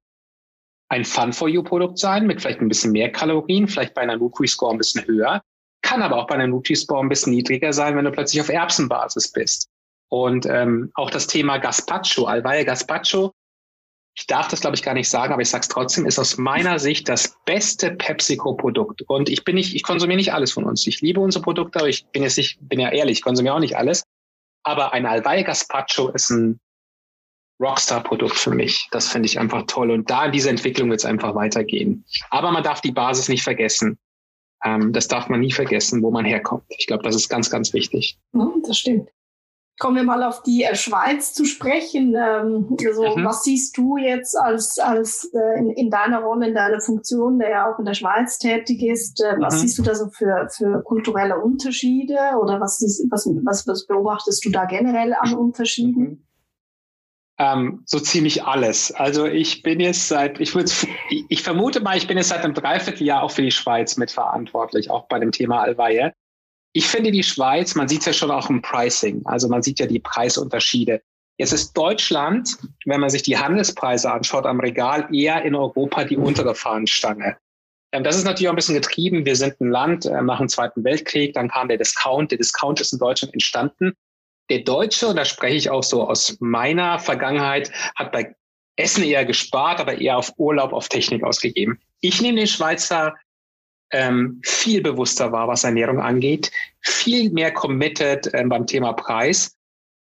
ein 0.89 1.06
Fun-for-You-Produkt 1.06 1.99
sein 1.99 2.25
mit 2.25 2.41
vielleicht 2.41 2.62
ein 2.62 2.67
bisschen 2.67 2.91
mehr 2.91 3.12
Kalorien, 3.12 3.67
vielleicht 3.67 3.93
bei 3.93 4.01
einer 4.01 4.17
Nutri-Score 4.17 4.73
ein 4.73 4.77
bisschen 4.77 5.06
höher, 5.06 5.41
kann 5.84 6.01
aber 6.01 6.17
auch 6.17 6.27
bei 6.27 6.36
einer 6.36 6.47
Nutri-Score 6.47 7.01
ein 7.01 7.10
bisschen 7.10 7.34
niedriger 7.34 7.71
sein, 7.71 7.95
wenn 7.95 8.06
du 8.06 8.12
plötzlich 8.12 8.41
auf 8.41 8.49
Erbsenbasis 8.49 9.32
bist. 9.32 9.69
Und 10.10 10.45
ähm, 10.47 10.91
auch 10.95 11.10
das 11.10 11.27
Thema 11.27 11.60
Gazpacho, 11.60 12.25
Alvalle 12.25 12.65
Gazpacho, 12.65 13.32
ich 14.13 14.28
darf 14.28 14.50
das 14.50 14.62
glaube 14.62 14.76
ich 14.76 14.84
gar 14.84 14.93
nicht 14.93 15.10
sagen, 15.10 15.32
aber 15.32 15.41
ich 15.41 15.50
sage 15.50 15.62
es 15.62 15.67
trotzdem, 15.69 16.06
ist 16.06 16.19
aus 16.19 16.38
meiner 16.38 16.80
Sicht 16.80 17.08
das 17.08 17.38
beste 17.45 17.91
PepsiCo-Produkt. 17.91 19.04
Und 19.04 19.30
ich 19.30 19.43
bin 19.43 19.56
nicht, 19.56 19.74
ich 19.74 19.84
konsumiere 19.84 20.17
nicht 20.17 20.34
alles 20.34 20.52
von 20.52 20.65
uns. 20.65 20.86
Ich 20.86 21.02
liebe 21.02 21.19
unsere 21.19 21.43
Produkte, 21.43 21.80
aber 21.80 21.89
ich 21.89 22.06
bin 22.08 22.24
jetzt 22.24 22.38
nicht, 22.38 22.58
bin 22.62 22.80
ja 22.80 22.89
ehrlich, 22.89 23.19
ich 23.19 23.24
konsumiere 23.24 23.56
auch 23.56 23.60
nicht 23.60 23.78
alles. 23.78 24.04
Aber 24.63 24.93
ein 24.93 25.06
Alvai 25.06 25.43
Gazpacho 25.43 26.10
ist 26.10 26.30
ein 26.30 26.60
Rockstar-Produkt 27.62 28.36
für 28.36 28.52
mich. 28.52 28.88
Das 28.91 29.08
finde 29.08 29.28
ich 29.28 29.39
einfach 29.39 29.63
toll. 29.67 29.91
Und 29.91 30.10
da 30.10 30.26
in 30.26 30.32
dieser 30.32 30.50
Entwicklung 30.50 30.89
wird 30.89 31.00
es 31.00 31.06
einfach 31.06 31.36
weitergehen. 31.36 32.04
Aber 32.30 32.52
man 32.52 32.63
darf 32.63 32.82
die 32.82 32.91
Basis 32.91 33.30
nicht 33.30 33.43
vergessen. 33.43 33.97
Ähm, 34.63 34.93
das 34.93 35.08
darf 35.08 35.30
man 35.30 35.39
nie 35.39 35.52
vergessen, 35.52 36.02
wo 36.04 36.12
man 36.12 36.26
herkommt. 36.26 36.65
Ich 36.69 36.88
glaube, 36.88 37.04
das 37.04 37.15
ist 37.15 37.30
ganz, 37.30 37.50
ganz 37.50 37.74
wichtig. 37.74 38.19
Ja, 38.34 38.47
das 38.65 38.78
stimmt. 38.78 39.10
Kommen 39.81 39.95
wir 39.95 40.03
mal 40.03 40.21
auf 40.21 40.43
die 40.43 40.63
äh, 40.63 40.75
Schweiz 40.75 41.33
zu 41.33 41.43
sprechen. 41.43 42.15
Also, 42.15 43.15
mhm. 43.15 43.25
Was 43.25 43.43
siehst 43.43 43.75
du 43.75 43.97
jetzt 43.97 44.37
als, 44.39 44.77
als 44.77 45.27
äh, 45.33 45.57
in, 45.57 45.71
in, 45.71 45.89
deiner 45.89 46.19
Rolle, 46.19 46.49
in 46.49 46.53
deiner 46.53 46.79
Funktion, 46.79 47.39
der 47.39 47.49
ja 47.49 47.73
auch 47.73 47.79
in 47.79 47.85
der 47.85 47.95
Schweiz 47.95 48.37
tätig 48.37 48.83
ist? 48.83 49.23
Äh, 49.23 49.37
was 49.39 49.55
mhm. 49.55 49.59
siehst 49.61 49.79
du 49.79 49.81
da 49.81 49.95
so 49.95 50.09
für, 50.09 50.47
für 50.55 50.83
kulturelle 50.83 51.39
Unterschiede 51.39 52.15
oder 52.39 52.61
was, 52.61 52.77
siehst, 52.77 53.03
was, 53.09 53.27
was, 53.43 53.67
was 53.67 53.87
beobachtest 53.87 54.45
du 54.45 54.51
da 54.51 54.65
generell 54.65 55.15
an 55.19 55.33
Unterschieden? 55.33 56.03
Mhm. 56.03 56.23
Ähm, 57.39 57.81
so 57.87 57.99
ziemlich 57.99 58.43
alles. 58.43 58.93
Also 58.93 59.25
ich 59.25 59.63
bin 59.63 59.79
jetzt 59.79 60.07
seit, 60.07 60.39
ich 60.39 60.53
würde, 60.53 60.71
ich 61.27 61.41
vermute 61.41 61.79
mal, 61.79 61.97
ich 61.97 62.05
bin 62.05 62.17
jetzt 62.17 62.29
seit 62.29 62.43
einem 62.43 62.53
Dreivierteljahr 62.53 63.23
auch 63.23 63.32
für 63.32 63.41
die 63.41 63.49
Schweiz 63.49 63.97
mitverantwortlich, 63.97 64.91
auch 64.91 65.07
bei 65.07 65.17
dem 65.17 65.32
Thema 65.32 65.61
Alweihe. 65.61 66.13
Ich 66.74 66.88
finde 66.88 67.11
die 67.11 67.24
Schweiz, 67.24 67.76
man 67.76 67.88
sieht 67.88 67.99
es 67.99 68.05
ja 68.05 68.13
schon 68.13 68.32
auch 68.32 68.49
im 68.49 68.61
Pricing, 68.61 69.22
also 69.26 69.49
man 69.49 69.61
sieht 69.61 69.80
ja 69.80 69.88
die 69.88 69.99
Preisunterschiede. 69.99 71.01
Jetzt 71.38 71.53
ist 71.53 71.74
Deutschland, 71.74 72.57
wenn 72.86 73.01
man 73.01 73.09
sich 73.09 73.24
die 73.24 73.38
Handelspreise 73.38 74.11
anschaut 74.11 74.45
am 74.45 74.59
Regal, 74.59 75.07
eher 75.13 75.43
in 75.43 75.55
Europa 75.55 76.03
die 76.03 76.17
untere 76.17 76.55
Fahnenstange. 76.55 77.38
Ähm, 77.91 78.03
das 78.03 78.15
ist 78.15 78.26
natürlich 78.26 78.47
auch 78.47 78.53
ein 78.53 78.57
bisschen 78.57 78.76
getrieben. 78.76 79.26
Wir 79.26 79.36
sind 79.36 79.59
ein 79.59 79.69
Land 79.69 80.05
äh, 80.05 80.22
nach 80.22 80.38
dem 80.38 80.49
Zweiten 80.49 80.84
Weltkrieg, 80.84 81.34
dann 81.34 81.49
kam 81.49 81.67
der 81.67 81.78
Discount. 81.78 82.32
Der 82.32 82.38
Discount 82.38 82.80
ist 82.80 82.93
in 82.93 82.99
Deutschland 82.99 83.34
entstanden. 83.34 83.93
Der 84.49 84.59
Deutsche, 84.59 85.07
und 85.07 85.15
da 85.15 85.26
spreche 85.26 85.55
ich 85.55 85.69
auch 85.69 85.84
so 85.84 86.07
aus 86.07 86.38
meiner 86.39 86.99
Vergangenheit, 86.99 87.72
hat 87.95 88.11
bei 88.11 88.36
Essen 88.76 89.03
eher 89.03 89.26
gespart, 89.26 89.80
aber 89.80 89.99
eher 89.99 90.17
auf 90.17 90.34
Urlaub, 90.38 90.74
auf 90.74 90.89
Technik 90.89 91.24
ausgegeben. 91.24 91.80
Ich 92.01 92.22
nehme 92.22 92.38
den 92.38 92.47
Schweizer 92.47 93.15
ähm, 93.91 94.41
viel 94.43 94.81
bewusster 94.81 95.31
war, 95.31 95.47
was 95.47 95.63
Ernährung 95.63 95.99
angeht, 95.99 96.51
viel 96.81 97.31
mehr 97.31 97.51
committed 97.51 98.29
ähm, 98.33 98.49
beim 98.49 98.65
Thema 98.65 98.93
Preis. 98.93 99.55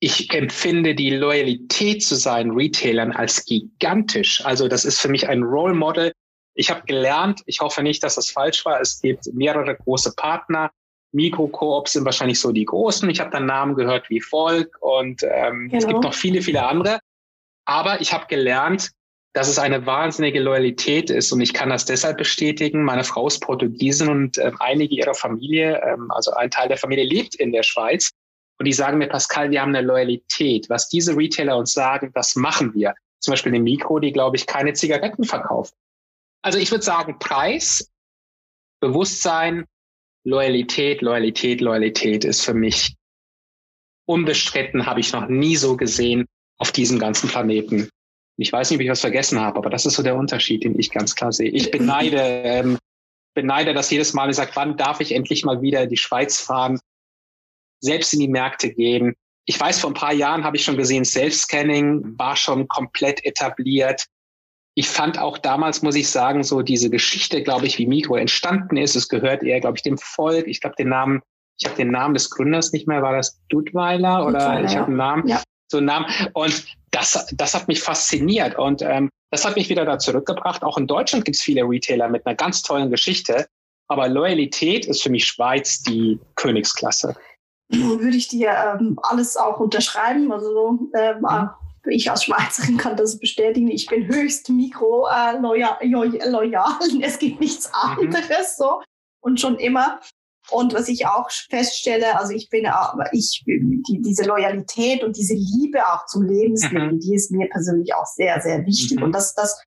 Ich 0.01 0.33
empfinde 0.33 0.95
die 0.95 1.11
Loyalität 1.11 2.03
zu 2.03 2.15
seinen 2.15 2.51
Retailern 2.51 3.11
als 3.11 3.43
gigantisch. 3.45 4.43
Also 4.45 4.67
das 4.67 4.85
ist 4.85 5.01
für 5.01 5.09
mich 5.09 5.27
ein 5.27 5.43
Role 5.43 5.73
Model. 5.73 6.13
Ich 6.55 6.69
habe 6.69 6.85
gelernt, 6.85 7.41
ich 7.45 7.59
hoffe 7.59 7.83
nicht, 7.83 8.03
dass 8.03 8.15
das 8.15 8.29
falsch 8.29 8.65
war. 8.65 8.79
Es 8.79 9.01
gibt 9.01 9.25
mehrere 9.33 9.75
große 9.75 10.13
Partner. 10.15 10.71
Mikrokoops 11.11 11.93
sind 11.93 12.05
wahrscheinlich 12.05 12.39
so 12.39 12.51
die 12.51 12.65
großen. 12.65 13.09
Ich 13.09 13.19
habe 13.19 13.31
dann 13.31 13.45
Namen 13.45 13.75
gehört 13.75 14.09
wie 14.09 14.21
Volk 14.21 14.77
und 14.81 15.23
ähm, 15.23 15.69
genau. 15.69 15.77
es 15.77 15.87
gibt 15.87 15.95
genau. 15.95 16.01
noch 16.01 16.13
viele, 16.13 16.41
viele 16.41 16.65
andere. 16.65 16.99
Aber 17.65 18.01
ich 18.01 18.13
habe 18.13 18.25
gelernt, 18.27 18.91
dass 19.33 19.47
es 19.47 19.59
eine 19.59 19.85
wahnsinnige 19.85 20.39
Loyalität 20.39 21.09
ist 21.09 21.31
und 21.31 21.41
ich 21.41 21.53
kann 21.53 21.69
das 21.69 21.85
deshalb 21.85 22.17
bestätigen. 22.17 22.83
Meine 22.83 23.03
Frau 23.03 23.27
ist 23.27 23.39
Portugiesin 23.39 24.09
und 24.09 24.37
äh, 24.37 24.51
einige 24.59 24.95
ihrer 24.95 25.13
Familie, 25.13 25.81
ähm, 25.83 26.09
also 26.11 26.31
ein 26.31 26.49
Teil 26.49 26.67
der 26.67 26.77
Familie 26.77 27.05
lebt 27.05 27.35
in 27.35 27.51
der 27.51 27.63
Schweiz 27.63 28.11
und 28.57 28.65
die 28.65 28.73
sagen 28.73 28.97
mir, 28.97 29.07
Pascal, 29.07 29.51
wir 29.51 29.61
haben 29.61 29.75
eine 29.75 29.85
Loyalität. 29.85 30.69
Was 30.69 30.89
diese 30.89 31.15
Retailer 31.15 31.57
uns 31.57 31.73
sagen, 31.73 32.11
das 32.13 32.35
machen 32.35 32.73
wir. 32.73 32.95
Zum 33.19 33.31
Beispiel 33.31 33.53
eine 33.53 33.63
Mikro, 33.63 33.99
die, 33.99 34.11
glaube 34.11 34.37
ich, 34.37 34.47
keine 34.47 34.73
Zigaretten 34.73 35.23
verkauft. 35.23 35.73
Also 36.41 36.57
ich 36.57 36.71
würde 36.71 36.83
sagen, 36.83 37.19
Preis, 37.19 37.91
Bewusstsein, 38.81 39.65
Loyalität, 40.25 41.01
Loyalität, 41.01 41.61
Loyalität 41.61 42.25
ist 42.25 42.41
für 42.41 42.53
mich 42.53 42.95
unbestritten, 44.05 44.85
habe 44.85 45.01
ich 45.01 45.13
noch 45.13 45.27
nie 45.27 45.55
so 45.55 45.77
gesehen 45.77 46.25
auf 46.57 46.71
diesem 46.71 46.97
ganzen 46.99 47.29
Planeten. 47.29 47.89
Ich 48.39 48.53
weiß 48.53 48.69
nicht, 48.69 48.77
ob 48.77 48.83
ich 48.83 48.89
was 48.89 49.01
vergessen 49.01 49.39
habe, 49.39 49.57
aber 49.57 49.69
das 49.69 49.85
ist 49.85 49.95
so 49.95 50.03
der 50.03 50.15
Unterschied, 50.15 50.63
den 50.63 50.79
ich 50.79 50.91
ganz 50.91 51.15
klar 51.15 51.31
sehe. 51.31 51.49
Ich 51.49 51.71
beneide, 51.71 52.19
ähm, 52.19 52.77
beneide 53.33 53.73
das 53.73 53.89
jedes 53.89 54.13
Mal. 54.13 54.29
Ich 54.29 54.37
sage, 54.37 54.51
wann 54.53 54.77
darf 54.77 55.01
ich 55.01 55.13
endlich 55.13 55.43
mal 55.43 55.61
wieder 55.61 55.83
in 55.83 55.89
die 55.89 55.97
Schweiz 55.97 56.39
fahren, 56.39 56.79
selbst 57.81 58.13
in 58.13 58.19
die 58.19 58.27
Märkte 58.27 58.73
gehen. 58.73 59.15
Ich 59.45 59.59
weiß, 59.59 59.79
vor 59.79 59.89
ein 59.89 59.95
paar 59.95 60.13
Jahren 60.13 60.43
habe 60.43 60.57
ich 60.57 60.63
schon 60.63 60.77
gesehen, 60.77 61.05
Self-Scanning 61.05 62.17
war 62.17 62.35
schon 62.35 62.67
komplett 62.67 63.25
etabliert. 63.25 64.05
Ich 64.75 64.87
fand 64.87 65.19
auch 65.19 65.37
damals, 65.37 65.81
muss 65.81 65.95
ich 65.95 66.07
sagen, 66.07 66.43
so 66.43 66.61
diese 66.61 66.89
Geschichte, 66.89 67.43
glaube 67.43 67.65
ich, 67.65 67.77
wie 67.77 67.87
Mikro 67.87 68.15
entstanden 68.15 68.77
ist. 68.77 68.95
Es 68.95 69.09
gehört 69.09 69.43
eher, 69.43 69.59
glaube 69.59 69.77
ich, 69.77 69.83
dem 69.83 69.97
Volk. 69.97 70.47
Ich 70.47 70.61
glaube, 70.61 70.75
den 70.77 70.89
Namen, 70.89 71.21
ich 71.59 71.65
habe 71.65 71.75
den 71.75 71.91
Namen 71.91 72.13
des 72.13 72.29
Gründers 72.29 72.71
nicht 72.71 72.87
mehr. 72.87 73.01
War 73.01 73.17
das 73.17 73.41
Dudweiler 73.49 74.25
oder 74.25 74.39
Dudweiler, 74.39 74.65
ich 74.65 74.77
habe 74.77 74.87
einen 74.87 74.97
Namen? 74.97 75.27
Ja. 75.27 75.41
So 75.69 75.77
einen 75.77 75.85
Namen. 75.85 76.05
Und 76.33 76.65
das, 76.91 77.27
das 77.33 77.53
hat 77.53 77.67
mich 77.67 77.81
fasziniert 77.81 78.57
und 78.57 78.81
ähm, 78.81 79.09
das 79.31 79.45
hat 79.45 79.55
mich 79.55 79.69
wieder 79.69 79.85
da 79.85 79.99
zurückgebracht. 79.99 80.63
Auch 80.63 80.77
in 80.77 80.87
Deutschland 80.87 81.25
gibt 81.25 81.35
es 81.35 81.41
viele 81.41 81.61
Retailer 81.61 82.09
mit 82.09 82.25
einer 82.25 82.35
ganz 82.35 82.63
tollen 82.63 82.89
Geschichte, 82.89 83.45
aber 83.87 84.07
Loyalität 84.07 84.85
ist 84.85 85.03
für 85.03 85.09
mich 85.09 85.25
Schweiz 85.25 85.81
die 85.81 86.19
Königsklasse. 86.35 87.15
Würde 87.69 88.17
ich 88.17 88.27
dir 88.27 88.49
ähm, 88.49 88.99
alles 89.03 89.37
auch 89.37 89.59
unterschreiben. 89.59 90.31
Also 90.31 90.79
ähm, 90.95 91.21
mhm. 91.21 91.49
ich 91.89 92.09
als 92.09 92.23
Schweizerin 92.23 92.77
kann 92.77 92.97
das 92.97 93.19
bestätigen. 93.19 93.69
Ich 93.69 93.85
bin 93.85 94.07
höchst 94.07 94.49
mikro 94.49 95.07
äh, 95.07 95.37
loyal, 95.37 95.77
loyal. 95.81 96.79
Es 97.01 97.19
gibt 97.19 97.39
nichts 97.39 97.67
mhm. 97.67 98.05
anderes 98.05 98.57
mhm. 98.57 98.63
so 98.63 98.81
und 99.21 99.39
schon 99.39 99.59
immer. 99.59 99.99
Und 100.51 100.73
was 100.73 100.87
ich 100.87 101.07
auch 101.07 101.29
feststelle, 101.49 102.17
also 102.19 102.33
ich 102.33 102.49
bin, 102.49 102.67
ich, 103.11 103.43
die, 103.45 104.01
diese 104.01 104.25
Loyalität 104.25 105.03
und 105.03 105.15
diese 105.15 105.33
Liebe 105.33 105.79
auch 105.85 106.05
zum 106.05 106.23
Lebensmittel, 106.23 106.93
mhm. 106.93 106.99
die 106.99 107.15
ist 107.15 107.31
mir 107.31 107.47
persönlich 107.49 107.93
auch 107.93 108.05
sehr, 108.05 108.41
sehr 108.41 108.65
wichtig. 108.65 108.97
Mhm. 108.97 109.03
Und 109.03 109.11
das, 109.13 109.33
das 109.33 109.61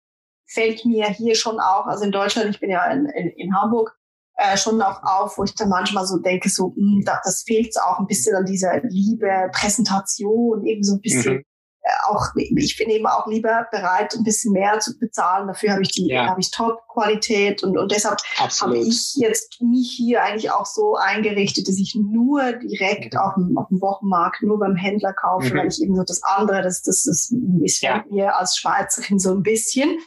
fällt 0.46 0.84
mir 0.84 1.08
hier 1.08 1.34
schon 1.34 1.58
auch, 1.60 1.86
also 1.86 2.04
in 2.04 2.12
Deutschland, 2.12 2.50
ich 2.50 2.60
bin 2.60 2.70
ja 2.70 2.84
in, 2.90 3.06
in, 3.06 3.28
in 3.30 3.54
Hamburg, 3.54 3.96
äh, 4.36 4.56
schon 4.56 4.80
auch 4.82 5.02
auf, 5.02 5.38
wo 5.38 5.44
ich 5.44 5.54
dann 5.54 5.68
manchmal 5.68 6.06
so 6.06 6.18
denke, 6.18 6.48
so, 6.48 6.68
mh, 6.68 6.74
hm, 6.76 7.02
da, 7.04 7.20
das 7.24 7.42
fehlt 7.42 7.74
auch 7.80 7.98
ein 7.98 8.06
bisschen 8.06 8.34
an 8.34 8.44
dieser 8.44 8.80
Liebe, 8.82 9.50
Präsentation, 9.52 10.64
eben 10.66 10.82
so 10.82 10.94
ein 10.94 11.00
bisschen 11.00 11.34
mhm. 11.34 11.44
Äh, 11.84 11.90
auch, 12.04 12.26
ich 12.36 12.76
bin 12.76 12.90
eben 12.90 13.06
auch 13.06 13.26
lieber 13.26 13.66
bereit, 13.72 14.14
ein 14.14 14.22
bisschen 14.22 14.52
mehr 14.52 14.78
zu 14.78 14.96
bezahlen. 14.98 15.48
Dafür 15.48 15.72
habe 15.72 15.82
ich 15.82 15.90
die, 15.90 16.06
ja. 16.08 16.26
habe 16.26 16.40
ich 16.40 16.52
Top-Qualität 16.52 17.64
und, 17.64 17.76
und 17.76 17.90
deshalb 17.90 18.18
Absolut. 18.38 18.76
habe 18.76 18.86
ich 18.86 19.14
jetzt 19.16 19.60
mich 19.60 19.94
hier 19.96 20.22
eigentlich 20.22 20.52
auch 20.52 20.66
so 20.66 20.94
eingerichtet, 20.94 21.66
dass 21.66 21.78
ich 21.78 21.96
nur 21.96 22.52
direkt 22.52 23.14
mhm. 23.14 23.20
auf, 23.20 23.34
dem, 23.34 23.58
auf 23.58 23.68
dem 23.68 23.80
Wochenmarkt, 23.80 24.42
nur 24.42 24.60
beim 24.60 24.76
Händler 24.76 25.12
kaufe, 25.12 25.52
mhm. 25.52 25.58
weil 25.58 25.68
ich 25.68 25.82
eben 25.82 25.96
so 25.96 26.04
das 26.04 26.22
andere, 26.22 26.62
das, 26.62 26.82
das, 26.82 27.02
das 27.02 27.34
ist 27.62 27.82
ja. 27.82 28.04
mir 28.08 28.36
als 28.38 28.56
Schweizerin 28.56 29.18
so 29.18 29.32
ein 29.32 29.42
bisschen. 29.42 29.98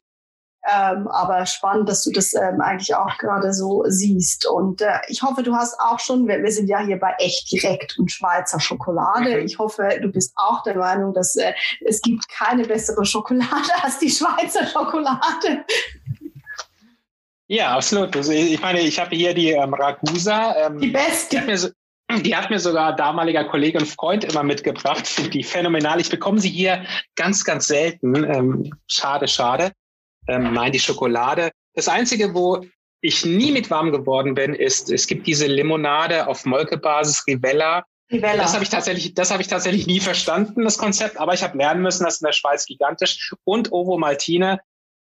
Ähm, 0.67 1.07
aber 1.09 1.45
spannend, 1.45 1.87
dass 1.87 2.03
du 2.03 2.11
das 2.11 2.33
ähm, 2.33 2.59
eigentlich 2.59 2.95
auch 2.95 3.17
gerade 3.19 3.53
so 3.53 3.83
siehst. 3.87 4.47
Und 4.47 4.81
äh, 4.81 4.97
ich 5.09 5.21
hoffe, 5.21 5.43
du 5.43 5.53
hast 5.53 5.79
auch 5.79 5.99
schon, 5.99 6.27
wir, 6.27 6.41
wir, 6.41 6.51
sind 6.51 6.67
ja 6.67 6.79
hier 6.79 6.97
bei 6.97 7.13
echt 7.19 7.51
direkt 7.51 7.99
und 7.99 8.11
Schweizer 8.11 8.59
Schokolade. 8.59 9.37
Mhm. 9.37 9.45
Ich 9.45 9.59
hoffe, 9.59 9.99
du 10.01 10.07
bist 10.07 10.33
auch 10.35 10.63
der 10.63 10.75
Meinung, 10.75 11.13
dass 11.13 11.35
äh, 11.35 11.53
es 11.85 12.01
gibt 12.01 12.27
keine 12.29 12.63
bessere 12.63 13.05
Schokolade 13.05 13.69
als 13.83 13.99
die 13.99 14.09
Schweizer 14.09 14.65
Schokolade. 14.65 15.65
Ja, 17.47 17.75
absolut. 17.75 18.15
Also 18.15 18.31
ich 18.31 18.59
meine, 18.59 18.79
ich 18.79 18.99
habe 18.99 19.15
hier 19.15 19.35
die 19.35 19.51
ähm, 19.51 19.75
Ragusa. 19.75 20.55
Ähm, 20.65 20.79
die 20.79 20.87
beste. 20.87 21.35
Die 21.35 21.37
hat, 21.37 21.47
mir, 21.47 22.21
die 22.23 22.35
hat 22.35 22.49
mir 22.49 22.59
sogar 22.59 22.95
damaliger 22.95 23.43
Kollege 23.45 23.77
und 23.77 23.87
Freund 23.87 24.23
immer 24.23 24.41
mitgebracht. 24.41 25.05
Finde 25.05 25.29
die 25.29 25.43
phänomenal. 25.43 26.01
Ich 26.01 26.09
bekomme 26.09 26.39
sie 26.39 26.49
hier 26.49 26.85
ganz, 27.15 27.43
ganz 27.43 27.67
selten. 27.67 28.15
Ähm, 28.15 28.73
schade, 28.87 29.27
schade. 29.27 29.71
Ähm, 30.27 30.53
nein, 30.53 30.71
die 30.71 30.79
Schokolade. 30.79 31.51
Das 31.73 31.87
Einzige, 31.87 32.33
wo 32.33 32.65
ich 33.01 33.25
nie 33.25 33.51
mit 33.51 33.69
warm 33.69 33.91
geworden 33.91 34.33
bin, 34.33 34.55
ist, 34.55 34.91
es 34.91 35.07
gibt 35.07 35.27
diese 35.27 35.47
Limonade 35.47 36.27
auf 36.27 36.45
Molkebasis, 36.45 37.25
Rivella. 37.27 37.85
Rivella. 38.11 38.43
Das 38.43 38.53
habe 38.53 38.63
ich 38.63 38.69
tatsächlich, 38.69 39.13
das 39.13 39.31
habe 39.31 39.41
ich 39.41 39.47
tatsächlich 39.47 39.87
nie 39.87 39.99
verstanden, 39.99 40.63
das 40.63 40.77
Konzept, 40.77 41.19
aber 41.19 41.33
ich 41.33 41.43
habe 41.43 41.57
lernen 41.57 41.81
müssen, 41.81 42.03
das 42.03 42.15
ist 42.15 42.21
in 42.21 42.27
der 42.27 42.33
Schweiz 42.33 42.65
gigantisch. 42.65 43.33
Und 43.43 43.71
Ovo 43.71 43.97
Maltine 43.97 44.59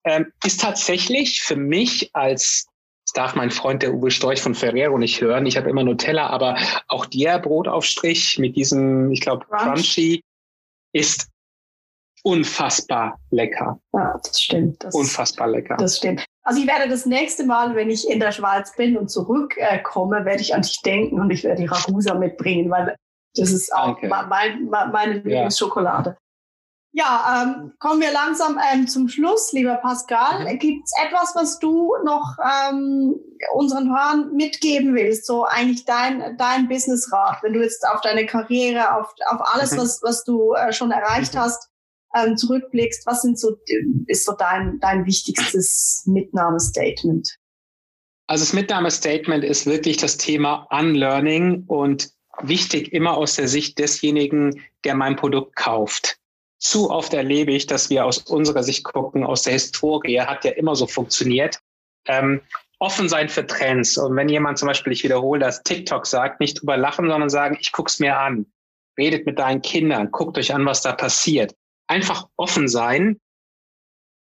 ähm, 0.06 0.32
ist 0.46 0.62
tatsächlich 0.62 1.42
für 1.42 1.56
mich 1.56 2.12
als 2.14 2.68
das 3.10 3.14
darf 3.14 3.36
mein 3.36 3.50
Freund 3.50 3.82
der 3.82 3.92
Uwe 3.92 4.12
Storch 4.12 4.40
von 4.40 4.54
Ferrero 4.54 5.00
nicht 5.00 5.20
hören. 5.20 5.48
Ich 5.48 5.58
habe 5.58 5.68
immer 5.68 5.84
Nutella, 5.84 6.28
aber 6.28 6.58
auch 6.88 7.08
der 7.08 7.40
Brotaufstrich 7.40 8.38
mit 8.38 8.56
diesem, 8.56 9.12
ich 9.12 9.22
glaube, 9.22 9.48
Crunchy 9.50 10.24
ist 10.94 11.28
unfassbar 12.24 13.20
lecker. 13.32 13.80
Ja, 13.94 14.20
das 14.24 14.42
stimmt. 14.42 14.84
Das, 14.84 14.94
unfassbar 14.96 15.48
lecker. 15.48 15.78
Das 15.78 15.98
stimmt. 15.98 16.26
Also 16.44 16.62
ich 16.62 16.68
werde 16.68 16.90
das 16.90 17.06
nächste 17.06 17.46
Mal, 17.46 17.76
wenn 17.76 17.90
ich 17.90 18.10
in 18.10 18.20
der 18.20 18.32
Schweiz 18.32 18.76
bin 18.76 18.98
und 18.98 19.10
zurückkomme, 19.10 20.20
äh, 20.20 20.26
werde 20.26 20.42
ich 20.42 20.56
an 20.56 20.62
dich 20.62 20.82
denken 20.82 21.20
und 21.20 21.30
ich 21.30 21.44
werde 21.44 21.62
die 21.62 21.68
Ragusa 21.68 22.16
mitbringen, 22.16 22.72
weil 22.72 22.96
das 23.36 23.52
ist 23.52 23.74
auch 23.74 24.02
mein, 24.02 24.66
mein, 24.70 24.92
meine 24.92 25.14
Lieblingsschokolade. 25.14 26.18
Ja, 26.92 27.04
ja 27.04 27.44
ähm, 27.44 27.74
kommen 27.78 28.02
wir 28.02 28.12
langsam 28.12 28.60
ähm, 28.74 28.88
zum 28.88 29.08
Schluss, 29.08 29.54
lieber 29.54 29.76
Pascal. 29.76 30.46
Mhm. 30.46 30.60
Gibt 30.60 30.86
es 30.86 30.94
etwas, 31.06 31.36
was 31.36 31.60
du 31.60 31.94
noch 32.04 32.38
ähm, 32.44 33.16
unseren 33.54 33.90
Hörern 33.90 34.34
mitgeben 34.34 34.96
willst? 34.96 35.26
So 35.26 35.46
eigentlich 35.46 35.86
dein, 35.86 36.36
dein 36.38 36.68
Businessrat, 36.68 37.44
wenn 37.44 37.54
du 37.54 37.62
jetzt 37.62 37.88
auf 37.88 38.02
deine 38.02 38.26
Karriere, 38.26 38.96
auf, 38.96 39.14
auf 39.28 39.54
alles, 39.54 39.74
mhm. 39.74 39.78
was, 39.78 40.02
was 40.02 40.24
du 40.24 40.54
äh, 40.54 40.74
schon 40.74 40.92
erreicht 40.92 41.36
mhm. 41.36 41.40
hast, 41.40 41.69
ähm, 42.16 42.38
zurückblickst, 42.38 43.06
was 43.06 43.22
sind 43.22 43.40
so, 43.40 43.58
ist 44.08 44.26
so 44.26 44.34
dein, 44.34 44.80
dein 44.80 45.06
wichtigstes 45.06 46.04
Mitnahmestatement? 46.06 47.36
Also 48.28 48.44
das 48.44 48.54
Mitnahmestatement 48.54 49.44
ist 49.44 49.66
wirklich 49.66 49.98
das 49.98 50.18
Thema 50.18 50.68
Unlearning 50.70 51.64
und 51.68 52.12
wichtig 52.42 52.94
immer 52.94 53.18
aus 53.18 53.36
der 53.36 53.48
Sicht 53.48 53.80
desjenigen, 53.80 54.64
der 54.84 54.96
mein 54.96 55.16
Produkt 55.16 55.56
kauft. 55.56 56.18
Zu 56.60 56.90
oft 56.90 57.14
erlebe 57.14 57.52
ich, 57.54 57.68
dass 57.68 57.90
wir 57.90 58.06
aus 58.06 58.20
unserer 58.20 58.64
Sicht 58.64 58.84
gucken, 58.84 59.24
aus 59.24 59.44
der 59.44 59.54
Historie 59.54 60.20
hat 60.20 60.46
ja 60.46 60.52
immer 60.52 60.76
so 60.76 60.88
funktioniert. 60.88 61.60
Ähm, 62.06 62.42
offen 62.80 63.10
sein 63.10 63.30
für 63.30 63.46
Trends. 63.46 63.98
Und 63.98 64.16
wenn 64.16 64.30
jemand 64.30 64.58
zum 64.58 64.68
Beispiel, 64.68 64.94
ich 64.94 65.04
wiederhole 65.04 65.40
das, 65.40 65.64
TikTok 65.64 66.06
sagt, 66.06 66.40
nicht 66.40 66.62
drüber 66.62 66.78
lachen, 66.78 67.10
sondern 67.10 67.30
sagen, 67.30 67.58
ich 67.60 67.72
guck's 67.72 68.00
mir 68.00 68.18
an. 68.18 68.46
Redet 68.98 69.26
mit 69.26 69.40
deinen 69.40 69.62
Kindern, 69.62 70.12
guckt 70.12 70.38
euch 70.38 70.54
an, 70.54 70.66
was 70.66 70.82
da 70.82 70.92
passiert 70.94 71.56
einfach 71.90 72.30
offen 72.38 72.68
sein, 72.68 73.20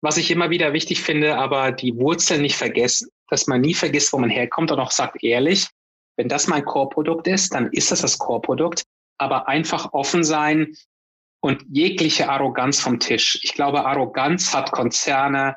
was 0.01 0.17
ich 0.17 0.29
immer 0.31 0.49
wieder 0.49 0.73
wichtig 0.73 1.01
finde, 1.01 1.37
aber 1.37 1.71
die 1.71 1.95
Wurzeln 1.95 2.41
nicht 2.41 2.57
vergessen, 2.57 3.09
dass 3.29 3.47
man 3.47 3.61
nie 3.61 3.73
vergisst, 3.73 4.11
wo 4.11 4.17
man 4.17 4.29
herkommt 4.29 4.71
und 4.71 4.79
auch 4.79 4.91
sagt 4.91 5.23
ehrlich, 5.23 5.69
wenn 6.17 6.27
das 6.27 6.47
mein 6.47 6.65
Core-Produkt 6.65 7.27
ist, 7.27 7.53
dann 7.53 7.71
ist 7.71 7.91
das 7.91 8.01
das 8.01 8.17
Core-Produkt, 8.17 8.83
aber 9.17 9.47
einfach 9.47 9.93
offen 9.93 10.23
sein 10.23 10.75
und 11.41 11.63
jegliche 11.69 12.29
Arroganz 12.29 12.79
vom 12.79 12.99
Tisch. 12.99 13.39
Ich 13.43 13.53
glaube, 13.53 13.85
Arroganz 13.85 14.53
hat 14.53 14.71
Konzerne 14.71 15.55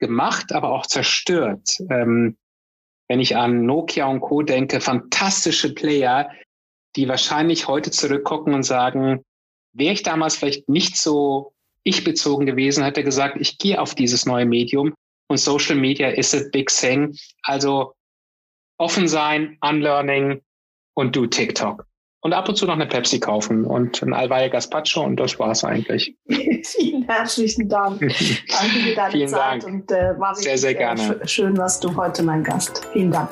gemacht, 0.00 0.52
aber 0.52 0.70
auch 0.70 0.86
zerstört. 0.86 1.68
Ähm, 1.90 2.36
wenn 3.08 3.20
ich 3.20 3.36
an 3.36 3.66
Nokia 3.66 4.06
und 4.06 4.20
Co. 4.20 4.42
denke, 4.42 4.80
fantastische 4.80 5.74
Player, 5.74 6.30
die 6.96 7.06
wahrscheinlich 7.06 7.68
heute 7.68 7.90
zurückgucken 7.90 8.54
und 8.54 8.62
sagen, 8.62 9.24
wäre 9.74 9.92
ich 9.92 10.02
damals 10.02 10.36
vielleicht 10.36 10.68
nicht 10.68 10.96
so 10.96 11.52
ich-bezogen 11.84 12.46
gewesen, 12.46 12.82
hätte 12.82 13.04
gesagt, 13.04 13.36
ich 13.40 13.58
gehe 13.58 13.80
auf 13.80 13.94
dieses 13.94 14.24
neue 14.26 14.46
Medium 14.46 14.94
und 15.28 15.38
Social 15.38 15.76
Media 15.76 16.08
is 16.08 16.34
a 16.34 16.40
big 16.52 16.68
thing. 16.68 17.16
Also 17.42 17.94
offen 18.78 19.06
sein, 19.06 19.58
Unlearning 19.60 20.40
und 20.94 21.14
du 21.14 21.26
TikTok. 21.26 21.86
Und 22.20 22.32
ab 22.32 22.48
und 22.48 22.56
zu 22.56 22.64
noch 22.64 22.72
eine 22.72 22.86
Pepsi 22.86 23.20
kaufen 23.20 23.66
und 23.66 24.02
ein 24.02 24.14
Alvaye 24.14 24.48
Gazpacho 24.48 25.02
und 25.02 25.16
das 25.16 25.38
war's 25.38 25.62
eigentlich. 25.62 26.16
Vielen 26.64 27.02
herzlichen 27.02 27.68
Dank. 27.68 28.00
Danke 28.00 28.80
für 28.82 28.94
deine 28.94 29.10
Vielen 29.10 29.28
Zeit 29.28 29.62
Dank. 29.62 29.64
und 29.66 29.92
äh, 29.92 30.18
war 30.18 30.34
sehr, 30.34 30.56
sehr 30.56 30.74
gerne. 30.74 31.20
schön, 31.28 31.54
was 31.58 31.80
du 31.80 31.94
heute 31.94 32.22
mein 32.22 32.42
Gast. 32.42 32.80
Vielen 32.94 33.10
Dank. 33.10 33.28